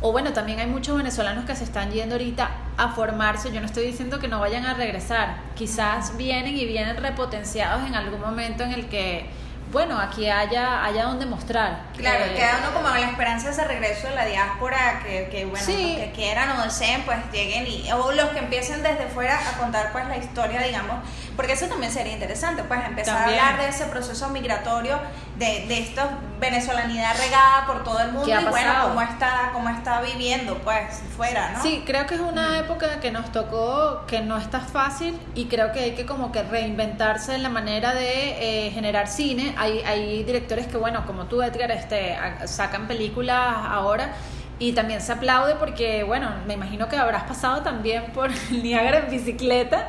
O 0.00 0.12
bueno, 0.12 0.34
también 0.34 0.60
hay 0.60 0.66
muchos 0.66 0.96
venezolanos 0.96 1.46
que 1.46 1.56
se 1.56 1.64
están 1.64 1.90
yendo 1.90 2.16
ahorita 2.16 2.50
a 2.76 2.90
formarse. 2.90 3.50
Yo 3.50 3.60
no 3.60 3.66
estoy 3.66 3.86
diciendo 3.86 4.18
que 4.18 4.28
no 4.28 4.40
vayan 4.40 4.66
a 4.66 4.74
regresar. 4.74 5.38
Quizás 5.54 6.16
vienen 6.18 6.56
y 6.56 6.66
vienen 6.66 6.98
repotenciados 6.98 7.86
en 7.86 7.94
algún 7.94 8.20
momento 8.20 8.64
en 8.64 8.72
el 8.72 8.86
que 8.86 9.30
bueno, 9.74 9.98
aquí 9.98 10.30
haya, 10.30 10.84
haya 10.84 11.04
donde 11.04 11.26
mostrar. 11.26 11.82
Claro, 11.96 12.26
eh, 12.26 12.34
queda 12.36 12.60
uno 12.62 12.72
como 12.72 12.88
la 12.88 13.00
esperanza 13.00 13.48
de 13.48 13.52
ese 13.52 13.64
regreso 13.64 14.06
de 14.06 14.14
la 14.14 14.24
diáspora, 14.24 15.00
que, 15.04 15.28
que 15.30 15.44
bueno, 15.46 15.66
los 15.66 15.76
que 15.76 16.12
quieran 16.14 16.58
o 16.58 16.62
deseen, 16.62 17.02
pues 17.02 17.18
lleguen 17.32 17.66
y, 17.66 17.90
o 17.90 18.12
los 18.12 18.30
que 18.30 18.38
empiecen 18.38 18.84
desde 18.84 19.08
fuera 19.08 19.36
a 19.36 19.58
contar 19.58 19.90
pues 19.90 20.06
la 20.06 20.16
historia, 20.16 20.62
digamos, 20.62 20.96
porque 21.34 21.54
eso 21.54 21.66
también 21.66 21.92
sería 21.92 22.12
interesante, 22.12 22.62
pues 22.62 22.84
empezar 22.86 23.16
a 23.16 23.24
hablar 23.24 23.58
de 23.58 23.68
ese 23.68 23.86
proceso 23.86 24.28
migratorio, 24.30 24.96
de, 25.36 25.66
de 25.66 25.78
esta 25.80 26.18
venezolanidad 26.40 27.16
regada 27.16 27.66
por 27.66 27.84
todo 27.84 28.00
el 28.00 28.12
mundo 28.12 28.28
y 28.28 28.44
bueno, 28.44 28.72
cómo 28.82 29.02
está, 29.02 29.50
cómo 29.52 29.68
está 29.68 30.00
viviendo 30.00 30.58
pues 30.58 31.02
fuera, 31.16 31.52
¿no? 31.52 31.62
Sí, 31.62 31.82
creo 31.86 32.06
que 32.06 32.16
es 32.16 32.20
una 32.20 32.58
época 32.58 33.00
que 33.00 33.10
nos 33.10 33.32
tocó, 33.32 34.04
que 34.06 34.20
no 34.20 34.36
está 34.36 34.60
fácil 34.60 35.18
y 35.34 35.46
creo 35.46 35.72
que 35.72 35.80
hay 35.80 35.94
que 35.94 36.06
como 36.06 36.32
que 36.32 36.42
reinventarse 36.42 37.34
en 37.34 37.42
la 37.42 37.48
manera 37.48 37.94
de 37.94 38.66
eh, 38.66 38.70
generar 38.72 39.08
cine. 39.08 39.54
Hay, 39.56 39.80
hay 39.80 40.22
directores 40.24 40.66
que, 40.66 40.76
bueno, 40.76 41.06
como 41.06 41.24
tú, 41.24 41.42
Edgar, 41.42 41.70
este, 41.70 42.16
sacan 42.46 42.86
películas 42.86 43.56
ahora 43.68 44.12
y 44.58 44.72
también 44.72 45.00
se 45.00 45.12
aplaude 45.12 45.56
porque, 45.56 46.04
bueno, 46.04 46.30
me 46.46 46.54
imagino 46.54 46.88
que 46.88 46.96
habrás 46.96 47.24
pasado 47.24 47.62
también 47.62 48.04
por 48.12 48.30
Niagara 48.50 48.98
en 48.98 49.10
bicicleta 49.10 49.88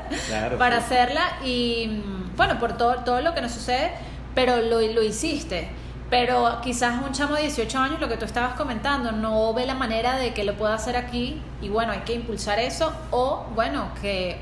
para 0.58 0.78
hacerla 0.78 1.22
y, 1.44 2.02
bueno, 2.36 2.60
por 2.60 2.78
todo, 2.78 2.96
todo 3.04 3.22
lo 3.22 3.34
que 3.34 3.42
nos 3.42 3.52
sucede. 3.52 3.92
Pero 4.36 4.58
lo, 4.58 4.82
lo 4.82 5.02
hiciste. 5.02 5.70
Pero 6.10 6.60
quizás 6.62 7.02
un 7.04 7.14
chamo 7.14 7.36
de 7.36 7.44
18 7.44 7.80
años, 7.80 8.00
lo 8.00 8.08
que 8.08 8.18
tú 8.18 8.26
estabas 8.26 8.54
comentando, 8.54 9.12
no 9.12 9.54
ve 9.56 9.66
la 9.66 9.74
manera 9.74 10.18
de 10.18 10.34
que 10.36 10.44
lo 10.44 10.54
pueda 10.54 10.76
hacer 10.76 10.96
aquí 10.96 11.42
y 11.62 11.70
bueno, 11.70 11.94
hay 11.94 12.02
que 12.02 12.14
impulsar 12.14 12.60
eso 12.60 12.94
o 13.10 13.46
bueno, 13.56 13.88
que 14.02 14.38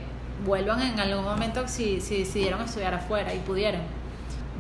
vuelvan 0.45 0.81
en 0.81 0.99
algún 0.99 1.23
momento 1.23 1.67
si, 1.67 2.01
si 2.01 2.19
decidieron 2.19 2.61
estudiar 2.61 2.93
afuera 2.93 3.33
y 3.33 3.39
pudieron. 3.39 3.81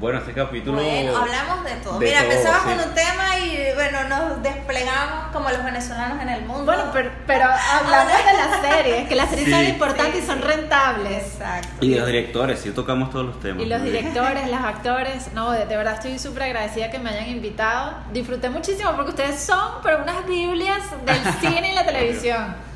Bueno, 0.03 0.19
este 0.19 0.33
capítulo. 0.33 0.83
Bueno, 0.83 1.15
hablamos 1.15 1.63
de 1.63 1.71
todo. 1.77 1.97
de 1.97 2.07
Mira, 2.07 2.23
todo, 2.23 2.31
empezamos 2.31 2.61
sí. 2.63 2.67
con 2.77 2.89
un 2.89 2.93
tema 2.93 3.37
y 3.39 3.73
bueno, 3.73 4.03
nos 4.09 4.43
desplegamos 4.43 5.31
como 5.31 5.49
los 5.49 5.63
venezolanos 5.63 6.21
en 6.21 6.27
el 6.27 6.41
mundo. 6.43 6.65
Bueno, 6.65 6.89
pero, 6.91 7.09
pero 7.25 7.45
hablamos 7.45 8.11
de 8.11 8.33
las 8.33 8.61
series, 8.75 9.07
que 9.07 9.15
las 9.15 9.29
series 9.29 9.45
Sí. 9.47 9.53
son 9.53 9.63
importantes 9.63 10.21
y 10.21 10.27
son 10.27 10.39
Sí. 10.39 10.43
rentables. 10.43 11.23
Exacto. 11.23 11.69
Y 11.85 11.91
de 11.91 11.95
los 11.99 12.05
directores, 12.07 12.59
sí 12.59 12.71
tocamos 12.71 13.11
todos 13.11 13.27
los 13.27 13.39
temas. 13.39 13.63
Y 13.63 13.65
los 13.65 13.81
directores, 13.81 14.45
los 14.51 14.61
actores, 14.61 15.31
no, 15.33 15.51
de, 15.51 15.65
de 15.67 15.77
verdad 15.77 15.93
estoy 15.93 16.19
súper 16.19 16.43
agradecida 16.43 16.91
que 16.91 16.99
me 16.99 17.09
hayan 17.09 17.29
invitado. 17.29 17.93
Disfruté 18.11 18.49
muchísimo 18.49 18.91
porque 18.97 19.11
ustedes 19.11 19.39
son, 19.41 19.75
pero 19.83 20.03
unas 20.03 20.25
Biblias 20.27 20.81
del 21.05 21.33
cine 21.39 21.71
y 21.71 21.75
la 21.75 21.85
televisión. 21.85 22.72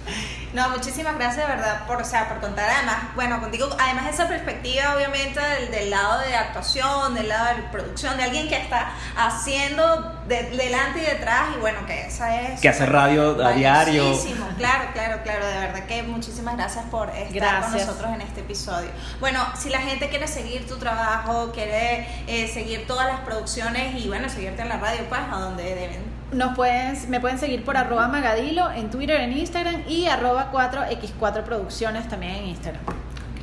No, 0.54 0.70
muchísimas 0.70 1.16
gracias 1.16 1.46
de 1.48 1.56
verdad 1.56 1.86
por, 1.86 2.02
o 2.02 2.06
sea, 2.06 2.30
por 2.30 2.40
contar 2.40 2.70
además, 2.70 2.96
bueno, 3.16 3.40
contigo, 3.42 3.68
además 3.80 4.06
esa 4.10 4.28
perspectiva 4.28 4.96
obviamente 4.96 5.40
del, 5.40 5.72
del 5.72 5.90
lado 5.90 6.20
de 6.20 6.36
actuación, 6.36 7.14
del 7.16 7.28
lado 7.28 7.56
de 7.56 7.64
producción, 7.64 8.16
de 8.18 8.24
alguien 8.24 8.48
que 8.48 8.56
está 8.58 8.92
haciendo 9.18 10.22
de- 10.28 10.44
delante 10.52 11.00
y 11.00 11.06
detrás 11.06 11.50
y 11.56 11.60
bueno, 11.60 11.86
que 11.86 12.08
esa 12.08 12.42
es... 12.42 12.60
Que 12.62 12.70
hace 12.70 12.86
radio 12.86 13.46
a 13.46 13.52
diario. 13.52 14.14
Claro, 14.58 14.86
claro, 14.94 15.22
claro, 15.24 15.46
de 15.46 15.60
verdad 15.60 15.84
que 15.86 16.04
muchísimas 16.04 16.56
gracias 16.56 16.86
por 16.86 17.10
estar 17.10 17.62
con 17.62 17.72
nosotros 17.86 18.12
en 18.14 18.22
este 18.22 18.40
episodio. 18.42 18.90
Bueno, 19.20 19.46
si 19.58 19.70
la 19.70 19.80
gente 19.80 20.10
quiere 20.10 20.28
seguir 20.28 20.68
tu 20.68 20.78
trabajo, 20.78 21.52
quiere 21.52 22.08
eh, 22.28 22.50
seguir 22.52 22.88
todas 22.88 23.08
las 23.08 23.20
producciones 23.22 23.96
y 24.02 24.08
bueno, 24.08 24.30
seguirte 24.30 24.62
en 24.62 24.70
la 24.70 24.78
radio, 24.78 25.02
pues 25.10 25.22
a 25.32 25.36
donde 25.40 25.64
deben 25.64 26.17
Nos 26.32 26.56
pueden, 26.56 26.96
me 27.10 27.20
pueden 27.20 27.38
seguir 27.38 27.64
por 27.64 27.78
arroba 27.78 28.08
magadilo 28.08 28.70
en 28.72 28.90
Twitter, 28.90 29.22
en 29.22 29.38
Instagram 29.38 29.84
y 29.88 30.08
arroba 30.08 30.52
4x4 30.52 31.44
producciones 31.44 32.08
también 32.10 32.36
en 32.36 32.46
Instagram. 32.48 32.82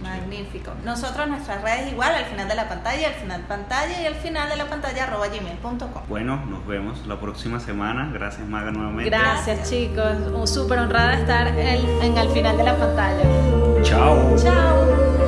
Magnífico. 0.02 0.72
Nosotros 0.84 1.26
nuestras 1.28 1.62
redes 1.62 1.90
igual, 1.90 2.14
al 2.14 2.26
final 2.26 2.46
de 2.46 2.54
la 2.54 2.68
pantalla, 2.68 3.08
al 3.08 3.14
final 3.14 3.40
pantalla 3.48 4.02
y 4.02 4.06
al 4.06 4.14
final 4.14 4.50
de 4.50 4.56
la 4.56 4.66
pantalla 4.66 5.04
arroba 5.04 5.28
gmail.com. 5.28 6.02
Bueno, 6.08 6.44
nos 6.44 6.66
vemos 6.66 7.06
la 7.06 7.18
próxima 7.18 7.58
semana. 7.58 8.10
Gracias, 8.12 8.46
Maga, 8.46 8.70
nuevamente. 8.70 9.08
Gracias 9.08 9.70
chicos, 9.70 10.50
súper 10.50 10.78
honrada 10.78 11.12
de 11.12 11.20
estar 11.22 11.46
en, 11.48 12.02
en 12.02 12.18
al 12.18 12.28
final 12.28 12.56
de 12.56 12.64
la 12.64 12.76
pantalla. 12.76 13.82
Chao. 13.82 14.36
Chao. 14.36 15.23